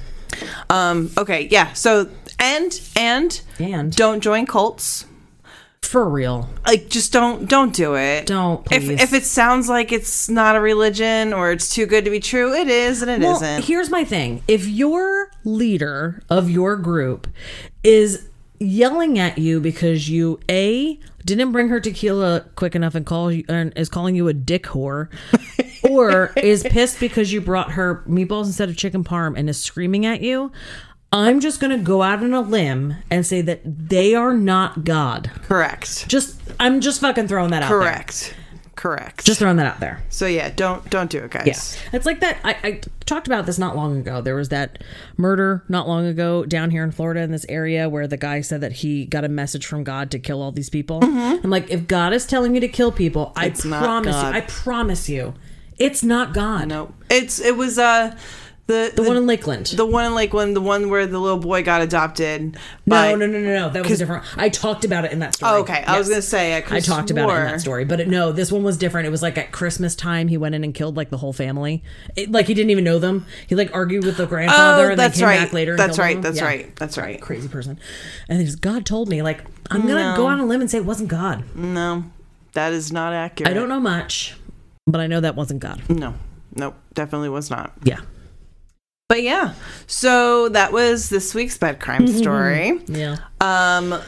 Um. 0.70 1.11
Okay. 1.18 1.48
Yeah. 1.51 1.72
So 1.72 2.09
and 2.38 2.80
and 2.96 3.40
And 3.59 3.94
don't 3.94 4.20
join 4.20 4.46
cults. 4.46 5.05
For 5.83 6.09
real, 6.09 6.49
Like, 6.66 6.89
just 6.89 7.12
don't 7.12 7.49
don't 7.49 7.74
do 7.74 7.97
it. 7.97 8.26
don't 8.26 8.61
If, 8.70 8.85
please. 8.85 9.03
if 9.03 9.12
it 9.12 9.24
sounds 9.24 9.68
like 9.68 9.91
it's 9.93 10.28
not 10.28 10.55
a 10.55 10.61
religion 10.61 11.33
or 11.33 11.51
it's 11.51 11.74
too 11.74 11.87
good 11.87 12.05
to 12.05 12.11
be 12.11 12.20
true, 12.20 12.53
it 12.55 12.68
is 12.68 13.03
and 13.03 13.11
it 13.11 13.20
Well, 13.20 13.41
not 13.41 13.64
here's 13.64 13.91
my 13.91 14.05
thing: 14.05 14.43
if 14.47 14.68
your 14.68 15.31
leader 15.45 16.22
of 16.31 16.49
your 16.49 16.76
group 16.76 17.26
is 17.83 18.28
yelling 18.61 19.18
at 19.18 19.39
you 19.39 19.59
because 19.59 20.09
you 20.09 20.39
a 20.49 20.99
didn't 21.24 21.51
bring 21.53 21.68
her 21.68 21.81
tequila 21.81 22.45
quick 22.57 22.74
enough 22.76 22.95
and 22.95 23.05
call 23.05 23.33
you 23.33 23.45
and 23.49 23.72
is 23.74 23.89
calling 23.89 24.14
you 24.14 24.28
a 24.28 24.33
dick 24.35 24.64
whore, 24.64 25.09
or 25.91 26.33
is 26.37 26.62
pissed 26.62 27.01
because 27.01 27.33
you 27.33 27.41
brought 27.41 27.72
her 27.72 28.05
meatballs 28.09 28.45
instead 28.47 28.68
of 28.68 28.76
chicken 28.76 29.03
parm 29.03 29.37
and 29.37 29.49
is 29.51 29.61
screaming 29.61 30.07
at 30.07 30.20
you. 30.20 30.53
I'm 31.13 31.41
just 31.41 31.61
gonna 31.61 31.79
go 31.79 32.03
out 32.03 32.23
on 32.23 32.33
a 32.33 32.41
limb 32.41 32.95
and 33.11 33.27
say 33.27 33.41
that 33.43 33.61
they 33.65 34.15
are 34.15 34.35
not 34.35 34.85
God. 34.85 35.31
Correct. 35.43 36.09
Just 36.09 36.41
I'm 36.61 36.81
just 36.81 37.01
fucking 37.01 37.27
throwing 37.29 37.51
that 37.51 37.63
out 37.65 37.69
there. 37.71 37.79
Correct. 37.81 38.35
Correct. 38.77 39.27
Just 39.27 39.41
throwing 39.41 39.57
that 39.59 39.67
out 39.67 39.81
there. 39.81 40.03
so 40.09 40.25
yeah, 40.27 40.49
don't 40.55 40.89
don't 40.89 41.11
do 41.11 41.19
it, 41.19 41.31
guys. 41.33 41.47
Yeah. 41.83 41.91
It's 41.97 42.07
like 42.07 42.21
that. 42.21 42.39
I, 42.45 42.57
I 42.63 42.81
talked 43.05 43.27
about 43.27 43.45
this 43.45 43.59
not 43.59 43.77
long 43.77 43.99
ago. 43.99 44.23
There 44.23 44.37
was 44.37 44.49
that 44.51 44.83
murder 45.19 45.65
not 45.69 45.87
long 45.87 46.07
ago 46.07 46.47
down 46.47 46.71
here 46.71 46.83
in 46.85 46.91
Florida 46.91 47.21
in 47.21 47.31
this 47.31 47.45
area 47.49 47.89
where 47.91 48.07
the 48.07 48.17
guy 48.17 48.41
said 48.41 48.63
that 48.63 48.73
he 48.73 49.05
got 49.05 49.23
a 49.25 49.29
message 49.29 49.67
from 49.67 49.85
God 49.85 50.11
to 50.13 50.19
kill 50.19 50.41
all 50.41 50.53
these 50.53 50.71
people. 50.71 51.01
I'm 51.03 51.51
like, 51.51 51.69
if 51.71 51.89
God 51.89 52.15
is 52.15 52.25
telling 52.25 52.55
you 52.55 52.61
to 52.63 52.69
kill 52.69 52.93
people, 52.93 53.33
I 53.37 53.51
Mm-hmm. 53.51 53.53
It's 53.53 53.67
promise 53.67 54.17
you, 54.17 54.29
I 54.29 54.41
promise 54.43 55.09
you, 55.11 55.35
it's 55.77 56.03
not 56.03 56.33
God. 56.33 56.69
No, 56.69 56.95
it's 57.11 57.39
it 57.41 57.57
was 57.57 57.79
uh 57.79 58.17
the 58.67 58.93
The 58.95 59.03
one 59.03 59.17
in 59.17 59.27
Lakeland. 59.27 59.67
the 59.67 59.85
one 59.85 60.05
in 60.05 60.15
Lakeland, 60.15 60.55
the 60.55 60.61
one 60.61 60.91
where 60.91 61.07
the 61.07 61.19
little 61.19 61.39
boy 61.39 61.63
got 61.65 61.83
adopted. 61.83 62.53
no, 62.55 62.59
by- 62.87 63.11
no, 63.15 63.27
no, 63.27 63.27
no, 63.27 63.41
no. 63.41 63.69
That 63.71 63.89
was 63.89 63.99
different. 63.99 64.23
I 64.37 64.49
talked 64.49 64.85
about 64.85 65.05
it 65.05 65.11
in 65.13 65.19
that 65.19 65.35
story. 65.35 65.53
Oh, 65.53 65.61
okay. 65.63 65.83
I 65.87 65.99
was 65.99 66.09
gonna 66.09 66.23
say 66.23 66.55
I, 66.55 66.59
I 66.77 66.81
talked 66.81 67.11
about 67.11 67.29
it 67.31 67.35
in 67.37 67.45
that 67.47 67.61
story, 67.61 67.85
but 67.85 67.99
it, 68.01 68.09
no, 68.09 68.31
this 68.33 68.53
one 68.53 68.63
was 68.63 68.77
different. 68.77 69.09
It 69.09 69.11
was 69.11 69.23
like 69.23 69.37
at 69.39 69.51
Christmas 69.51 69.97
time, 69.97 70.29
he 70.29 70.37
went 70.37 70.55
in 70.55 70.63
and 70.63 70.73
killed 70.73 70.97
like 70.97 71.11
the 71.11 71.17
whole 71.17 71.33
family. 71.33 71.83
It, 72.17 72.31
like 72.31 72.47
he 72.47 72.55
didn't 72.55 72.71
even 72.71 72.85
know 72.85 72.99
them. 73.01 73.27
He 73.49 73.55
like 73.57 73.75
argued 73.75 74.05
with 74.05 74.17
the 74.17 74.23
oh, 74.25 74.27
grandfather 74.27 74.87
Oh, 74.87 74.91
and 74.91 74.99
that's 74.99 75.19
then 75.19 75.29
came 75.29 75.39
right. 75.39 75.45
back 75.47 75.53
later. 75.53 75.73
And 75.73 75.79
That's 75.81 75.99
right. 75.99 76.15
them. 76.15 76.23
That's 76.23 76.39
Yeah. 76.39 76.45
right. 76.45 76.77
That's 76.77 76.97
right. 76.97 77.21
Crazy 77.21 77.49
person. 77.49 77.79
And 78.29 78.45
just 78.47 78.61
God 78.61 78.87
told 78.87 79.09
me 79.09 79.23
like 79.23 79.45
I'm 79.71 79.83
gonna 79.87 80.15
go 80.17 80.27
on 80.27 80.39
a 80.39 80.47
limb 80.47 80.61
and 80.61 80.71
say 80.71 80.79
it 80.79 80.85
wasn't 80.85 81.09
God. 81.09 81.43
No, 81.57 82.05
that 82.53 82.73
is 82.73 82.93
not 82.93 83.13
accurate. 83.13 83.51
I 83.51 83.55
don't 83.55 83.69
know 83.69 83.81
much, 83.81 84.37
but 84.87 85.01
I 85.01 85.07
know 85.09 85.21
that 85.21 85.35
wasn't 85.35 85.61
God. 85.61 85.83
No, 85.89 86.15
nope, 86.55 86.77
definitely 86.95 87.29
was 87.31 87.51
not. 87.51 87.73
Yeah. 87.83 88.01
But 89.11 89.25
yeah, 89.25 89.55
so 89.89 90.51
that 90.51 90.73
was 90.73 91.09
this 91.09 91.35
week's 91.35 91.59
bed 91.59 91.81
crime 91.81 92.07
story. 92.07 92.81
Yeah. 92.87 93.17
Um, 93.41 94.01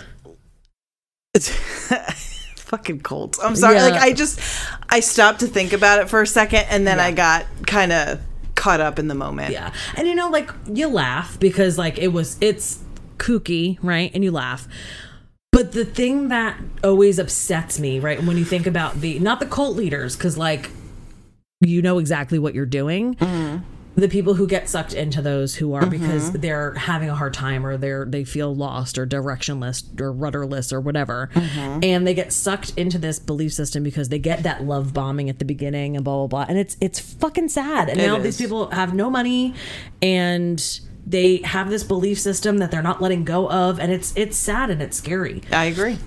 it's 1.35 1.49
fucking 2.61 3.01
cold. 3.01 3.37
I'm 3.43 3.57
sorry. 3.57 3.79
Yeah. 3.79 3.87
Like 3.89 4.01
I 4.01 4.13
just 4.13 4.39
I 4.91 5.01
stopped 5.01 5.41
to 5.41 5.49
think 5.49 5.73
about 5.73 5.99
it 5.99 6.09
for 6.09 6.23
a 6.23 6.27
second, 6.27 6.67
and 6.71 6.87
then 6.87 7.01
I 7.01 7.11
got 7.11 7.47
kind 7.67 7.91
of 7.91 8.21
caught 8.55 8.81
up 8.81 9.01
in 9.01 9.09
the 9.09 9.17
moment. 9.17 9.51
Yeah. 9.51 9.73
And 9.97 10.07
you 10.07 10.15
know, 10.15 10.31
like 10.31 10.53
you 10.73 10.87
laugh 10.87 11.37
because 11.41 11.77
like 11.77 11.99
it 11.99 12.13
was 12.13 12.39
it's 12.41 12.79
kooky, 13.17 13.79
right? 13.83 14.09
And 14.15 14.23
you 14.23 14.31
laugh. 14.31 14.69
But 15.51 15.73
the 15.73 15.85
thing 15.85 16.29
that 16.29 16.61
always 16.85 17.19
upsets 17.19 17.81
me, 17.81 17.99
right, 17.99 18.23
when 18.23 18.39
you 18.39 18.45
think 18.45 18.69
about 18.69 19.01
the 19.01 19.19
not 19.19 19.41
the 19.41 19.47
cult 19.47 19.75
leaders, 19.77 20.15
because 20.15 20.39
like 20.39 20.71
you 21.61 21.83
know 21.83 21.99
exactly 21.99 22.39
what 22.39 22.55
you're 22.55 22.67
doing. 22.67 23.17
The 23.95 24.09
people 24.09 24.34
who 24.34 24.47
get 24.47 24.68
sucked 24.68 24.95
into 24.95 25.20
those 25.20 25.57
who 25.57 25.74
are 25.74 25.84
because 25.84 26.30
mm-hmm. 26.30 26.40
they're 26.40 26.72
having 26.74 27.11
a 27.11 27.14
hard 27.14 27.34
time 27.34 27.66
or 27.66 27.76
they're 27.76 28.07
they 28.07 28.24
feel 28.24 28.55
lost 28.55 28.97
or 28.97 29.07
directionless 29.07 30.01
or 30.01 30.11
rudderless 30.11 30.72
or 30.72 30.80
whatever, 30.80 31.28
mm-hmm. 31.34 31.80
and 31.82 32.07
they 32.07 32.14
get 32.14 32.32
sucked 32.32 32.72
into 32.76 32.99
this 32.99 33.18
belief 33.18 33.53
system 33.53 33.82
because 33.82 34.09
they 34.09 34.18
get 34.18 34.43
that 34.45 34.64
love 34.64 34.95
bombing 34.95 35.28
at 35.28 35.38
the 35.38 35.45
beginning 35.45 35.95
and 35.95 36.05
blah 36.05 36.26
blah 36.26 36.26
blah, 36.26 36.47
and 36.49 36.59
it's 36.59 36.76
it's 36.80 36.99
fucking 36.99 37.49
sad. 37.49 37.90
And 37.90 38.01
It 38.01 38.07
now 38.07 38.16
is. 38.16 38.22
these 38.22 38.38
people 38.38 38.70
have 38.70 38.95
no 38.95 39.11
money 39.11 39.55
and 40.01 40.80
they 41.07 41.38
have 41.38 41.68
this 41.68 41.82
belief 41.82 42.18
system 42.18 42.59
that 42.59 42.70
they're 42.70 42.82
not 42.82 43.01
letting 43.03 43.24
go 43.24 43.51
of, 43.51 43.78
and 43.78 43.93
it's 43.93 44.12
it's 44.16 44.36
sad 44.36 44.70
and 44.70 44.80
it's 44.80 44.97
scary. 44.97 45.43
I 45.51 45.66
agree. 45.66 45.99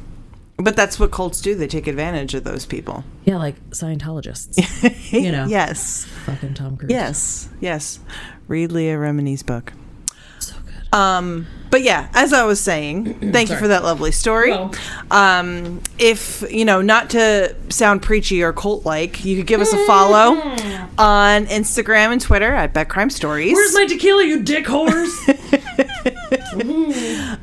But 0.58 0.76
that's 0.78 0.98
what 1.00 1.12
cults 1.12 1.42
do. 1.42 1.54
They 1.56 1.68
take 1.68 1.86
advantage 1.86 2.34
of 2.34 2.44
those 2.46 2.66
people. 2.66 3.04
Yeah, 3.26 3.38
like 3.38 3.56
Scientologists, 3.72 5.12
you 5.12 5.32
know, 5.32 5.46
Yes. 5.48 6.06
fucking 6.26 6.54
Tom 6.54 6.78
Cruise. 6.78 6.90
Yes. 6.92 7.50
Yes. 7.60 8.00
Read 8.48 8.72
Leah 8.72 8.96
Remini's 8.98 9.44
book. 9.44 9.74
so 10.40 10.56
good. 10.66 10.98
Um, 10.98 11.46
but 11.72 11.82
yeah, 11.84 12.08
as 12.14 12.32
I 12.32 12.46
was 12.46 12.62
saying, 12.62 13.20
thank 13.34 13.50
you 13.50 13.58
for 13.58 13.68
that 13.68 13.84
lovely 13.84 14.14
story. 14.14 14.52
Well. 14.52 14.74
Um, 15.12 15.82
if 16.00 16.42
you 16.50 16.64
know, 16.64 16.82
not 16.82 17.10
to 17.10 17.54
sound 17.68 18.02
preachy 18.02 18.42
or 18.42 18.54
cult 18.54 18.86
like, 18.86 19.26
you 19.26 19.36
could 19.36 19.48
give 19.48 19.60
us 19.60 19.74
a 19.74 19.86
follow 19.86 20.38
on 20.98 21.48
Instagram 21.48 22.14
and 22.14 22.22
Twitter 22.22 22.54
at 22.54 22.74
Bed 22.74 22.88
Crime 22.88 23.10
Stories. 23.10 23.54
Where's 23.54 23.74
my 23.74 23.88
tequila, 23.88 24.24
you 24.24 24.42
dick 24.42 24.68
whores? 24.68 25.12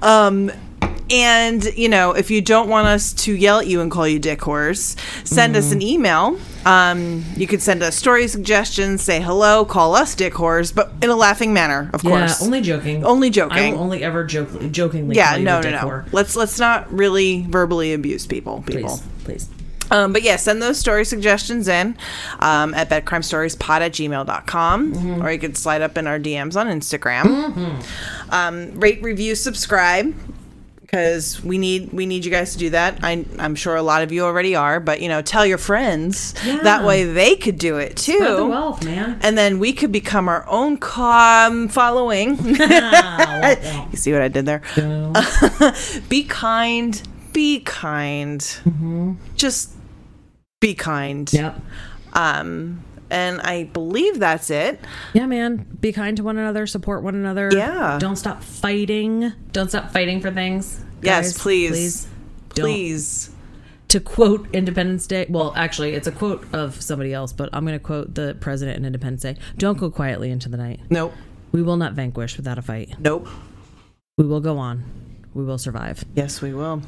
and 1.13 1.63
you 1.77 1.89
know, 1.89 2.13
if 2.13 2.31
you 2.31 2.41
don't 2.41 2.69
want 2.69 2.89
us 2.89 3.13
to 3.13 3.35
yell 3.35 3.59
at 3.61 3.67
you 3.67 3.81
and 3.83 3.91
call 3.91 4.09
you 4.09 4.19
dick 4.19 4.41
horse, 4.43 4.97
send 5.25 5.55
us 5.57 5.71
an 5.71 5.83
email. 5.83 6.39
Um, 6.65 7.25
you 7.37 7.47
could 7.47 7.61
send 7.61 7.83
us 7.83 7.97
story 7.97 8.27
suggestions, 8.29 9.03
say 9.03 9.21
hello, 9.21 9.65
call 9.65 9.95
us 9.95 10.15
dick 10.15 10.35
whores, 10.35 10.75
but 10.75 10.93
in 11.03 11.11
a 11.11 11.17
laughing 11.17 11.53
manner, 11.53 11.91
of 11.93 12.03
yeah, 12.05 12.11
course. 12.11 12.43
only 12.43 12.61
joking. 12.61 13.05
Only 13.05 13.31
joking. 13.31 13.59
I 13.59 13.77
will 13.77 13.81
only 13.83 14.03
ever 14.03 14.25
joke, 14.25 14.71
jokingly. 14.71 15.17
yeah, 15.17 15.37
no, 15.37 15.61
no, 15.61 15.71
no. 15.71 15.79
whore. 15.79 16.13
Let's 16.13 16.35
let's 16.37 16.59
not 16.59 16.91
really 16.93 17.43
verbally 17.49 17.93
abuse 17.93 18.27
people. 18.27 18.63
People. 18.67 18.99
Please, 19.25 19.49
please. 19.49 19.49
Um, 19.91 20.15
but 20.15 20.23
yeah, 20.23 20.37
send 20.37 20.63
those 20.63 20.79
story 20.79 21.05
suggestions 21.05 21.69
in 21.69 21.97
um, 22.39 22.73
at 22.73 22.89
bedcrimestoriespod 22.89 23.81
at 23.81 23.93
gmail.com 23.93 24.93
Mm-hmm. 24.95 25.23
or 25.23 25.31
you 25.31 25.39
could 25.39 25.57
slide 25.59 25.83
up 25.83 25.99
in 25.99 26.07
our 26.07 26.19
DMs 26.19 26.57
on 26.59 26.67
Instagram. 26.69 27.83
Um, 28.31 28.81
rate, 28.81 29.03
review, 29.03 29.35
subscribe 29.35 30.15
because 30.93 31.43
we 31.43 31.57
need 31.57 31.91
we 31.91 32.05
need 32.05 32.23
you 32.23 32.31
guys 32.31 32.53
to 32.53 32.59
do 32.59 32.69
that. 32.71 32.99
I, 33.03 33.25
I'm 33.39 33.55
sure 33.55 33.77
a 33.77 33.83
lot 33.83 34.03
of 34.03 34.13
you 34.13 34.25
already 34.27 34.55
are, 34.55 34.79
but 34.79 35.01
you 35.01 35.09
know, 35.09 35.23
tell 35.23 35.47
your 35.47 35.57
friends 35.57 36.35
Yeah. 36.45 36.59
that 36.65 36.85
way 36.85 37.05
they 37.05 37.35
could 37.35 37.57
do 37.59 37.79
it 37.79 37.97
too. 37.97 38.13
Spread 38.17 38.37
the 38.37 38.45
wealth, 38.47 38.85
man. 38.85 39.19
And 39.23 39.39
then 39.39 39.59
we 39.59 39.73
could 39.73 39.91
become 39.91 40.29
our 40.29 40.47
own 40.49 40.77
com 40.77 41.69
following. 41.69 42.37
Ah, 42.61 43.89
you 43.91 43.97
see 43.97 44.13
what 44.13 44.21
I 44.21 44.29
did 44.29 44.45
there? 44.45 44.61
well, 44.77 45.15
be 46.11 46.25
kind. 46.25 47.01
Be 47.33 47.61
kind. 47.61 48.41
Mm-hmm. 48.41 49.15
Just 49.35 49.71
be 50.61 50.75
kind. 50.75 51.33
yep. 51.33 51.59
Um, 52.13 52.85
and 53.13 53.41
I 53.43 53.65
believe 53.65 54.19
that's 54.19 54.51
it. 54.51 54.81
Yeah, 55.13 55.27
man. 55.27 55.67
Be 55.81 55.93
kind 55.93 56.17
to 56.17 56.25
one 56.25 56.39
another. 56.39 56.67
Support 56.67 57.03
one 57.03 57.15
another. 57.15 57.51
Yeah. 57.53 57.99
Don't 58.01 58.17
stop 58.17 58.43
fighting. 58.43 59.33
Don't 59.53 59.69
stop 59.69 59.93
fighting 59.93 60.21
for 60.21 60.31
things. 60.33 60.83
Yes, 61.03 61.33
guys. 61.33 61.39
please. 61.39 61.71
Please. 61.71 62.09
Don't. 62.55 62.65
Please. 62.65 63.31
To 63.89 64.01
quote 64.01 64.49
Independence 64.55 65.07
Day. 65.07 65.27
Well, 65.29 65.53
actually, 65.55 65.93
it's 65.93 66.07
a 66.07 66.13
quote 66.13 66.43
of 66.55 66.81
somebody 66.81 67.13
else, 67.13 67.35
but 67.35 67.51
I'm 67.53 67.67
going 67.67 67.79
to 67.79 67.85
quote 67.85 68.15
the 68.15 68.35
president 68.41 68.79
in 68.79 68.87
Independence 68.87 69.21
Day. 69.21 69.37
Don't 69.59 69.77
go 69.77 69.91
quietly 69.91 70.31
into 70.31 70.49
the 70.49 70.57
night. 70.57 70.81
Nope. 70.89 71.13
We 71.53 71.63
will 71.63 71.77
not 71.77 71.93
vanquish 71.93 72.39
without 72.39 72.57
a 72.57 72.63
fight. 72.63 72.95
Nope. 72.99 73.29
We 74.17 74.25
will 74.25 74.41
go 74.41 74.57
on. 74.57 74.85
We 75.35 75.45
will 75.45 75.59
survive. 75.59 76.03
Yes, 76.15 76.41
we 76.41 76.55
will. 76.55 76.79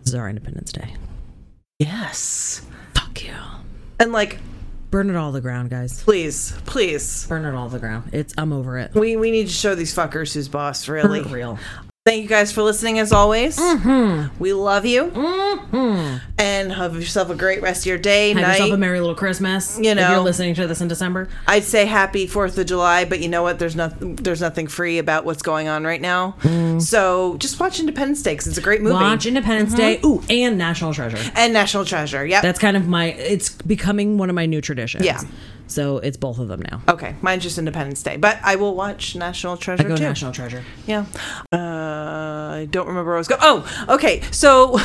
This 0.00 0.08
is 0.08 0.14
our 0.16 0.28
Independence 0.28 0.72
Day. 0.72 0.96
Yes. 1.78 2.66
Fuck 2.94 3.22
you. 3.24 3.34
And 4.00 4.10
like, 4.10 4.38
Burn 4.90 5.08
it 5.08 5.16
all 5.16 5.30
to 5.30 5.34
the 5.34 5.40
ground, 5.40 5.70
guys. 5.70 6.02
please, 6.02 6.52
please. 6.66 7.26
Burn 7.28 7.44
it 7.44 7.54
all 7.54 7.68
to 7.68 7.74
the 7.74 7.78
ground. 7.78 8.10
It's 8.12 8.34
I'm 8.36 8.52
over 8.52 8.76
it. 8.78 8.92
We, 8.94 9.16
we 9.16 9.30
need 9.30 9.46
to 9.46 9.52
show 9.52 9.74
these 9.76 9.94
fuckers 9.94 10.34
who's 10.34 10.48
boss, 10.48 10.84
For 10.84 10.92
really. 10.94 11.22
real. 11.22 11.58
Thank 12.06 12.22
you 12.22 12.28
guys 12.30 12.50
for 12.50 12.62
listening 12.62 12.98
as 12.98 13.12
always. 13.12 13.58
Mm-hmm. 13.58 14.34
We 14.38 14.54
love 14.54 14.86
you. 14.86 15.08
Mm-hmm. 15.10 16.16
and 16.38 16.72
have 16.72 16.94
yourself 16.94 17.28
a 17.28 17.34
great 17.34 17.60
rest 17.60 17.82
of 17.82 17.86
your 17.86 17.98
day, 17.98 18.28
Have 18.32 18.38
night. 18.40 18.52
yourself 18.52 18.70
a 18.72 18.76
merry 18.78 19.00
little 19.00 19.14
Christmas. 19.14 19.76
You 19.76 19.90
if 19.90 19.98
you're 19.98 20.08
know. 20.08 20.22
listening 20.22 20.54
to 20.54 20.66
this 20.66 20.80
in 20.80 20.88
December. 20.88 21.28
I'd 21.46 21.62
say 21.64 21.84
happy 21.84 22.26
Fourth 22.26 22.56
of 22.56 22.64
July, 22.66 23.04
but 23.04 23.20
you 23.20 23.28
know 23.28 23.42
what? 23.42 23.58
There's 23.58 23.76
nothing. 23.76 24.16
There's 24.16 24.40
nothing 24.40 24.66
free 24.66 24.96
about 24.96 25.26
what's 25.26 25.42
going 25.42 25.68
on 25.68 25.84
right 25.84 26.00
now. 26.00 26.30
Hmm. 26.40 26.78
So 26.80 27.36
just 27.36 27.60
watch 27.60 27.78
Independence 27.78 28.22
Day 28.22 28.34
'cause 28.34 28.46
it's 28.46 28.56
a 28.58 28.62
great 28.62 28.80
movie. 28.80 28.94
Mm. 28.96 29.00
Watch 29.02 29.26
Independence 29.26 29.74
Day. 29.74 29.98
Mm-hmm. 29.98 30.06
Ooh, 30.06 30.22
and 30.30 30.56
National 30.56 30.94
Treasure. 30.94 31.30
and 31.36 31.52
National 31.52 31.84
Treasure. 31.84 32.24
Yep. 32.24 32.42
That's 32.42 32.58
kind 32.58 32.78
of 32.78 32.88
my. 32.88 33.08
It's 33.12 33.50
becoming 33.50 34.16
one 34.16 34.30
of 34.30 34.34
my 34.34 34.46
new 34.46 34.62
traditions. 34.62 35.04
Yeah. 35.04 35.20
So 35.70 35.98
it's 35.98 36.16
both 36.16 36.40
of 36.40 36.48
them 36.48 36.62
now. 36.68 36.82
okay. 36.88 37.14
Mine's 37.22 37.44
just 37.44 37.56
Independence 37.56 38.02
Day, 38.02 38.16
but 38.16 38.38
I 38.42 38.56
will 38.56 38.74
watch 38.74 39.14
National 39.14 39.56
Treasure 39.56 39.84
I 39.84 39.88
go 39.88 39.96
too. 39.96 40.02
National 40.02 40.32
Treasure. 40.32 40.64
Yeah. 40.84 41.06
Uh, 41.52 41.56
I 42.60 42.66
don't 42.68 42.88
remember 42.88 43.10
where 43.10 43.14
I 43.14 43.18
was 43.18 43.28
going. 43.28 43.40
Oh, 43.42 43.86
okay. 43.88 44.20
So 44.32 44.78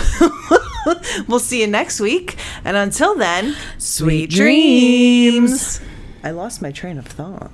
we'll 1.28 1.40
see 1.40 1.62
you 1.62 1.68
next 1.68 2.00
week, 2.00 2.38
and 2.64 2.78
until 2.78 3.16
then, 3.16 3.56
sweet 3.80 4.30
dreams. 4.30 5.82
I 6.24 6.30
lost 6.30 6.62
my 6.62 6.72
train 6.72 7.00
of 7.00 7.08
thought. 7.08 7.52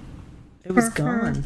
It 0.66 0.74
was 0.74 0.90
gone. 0.90 1.46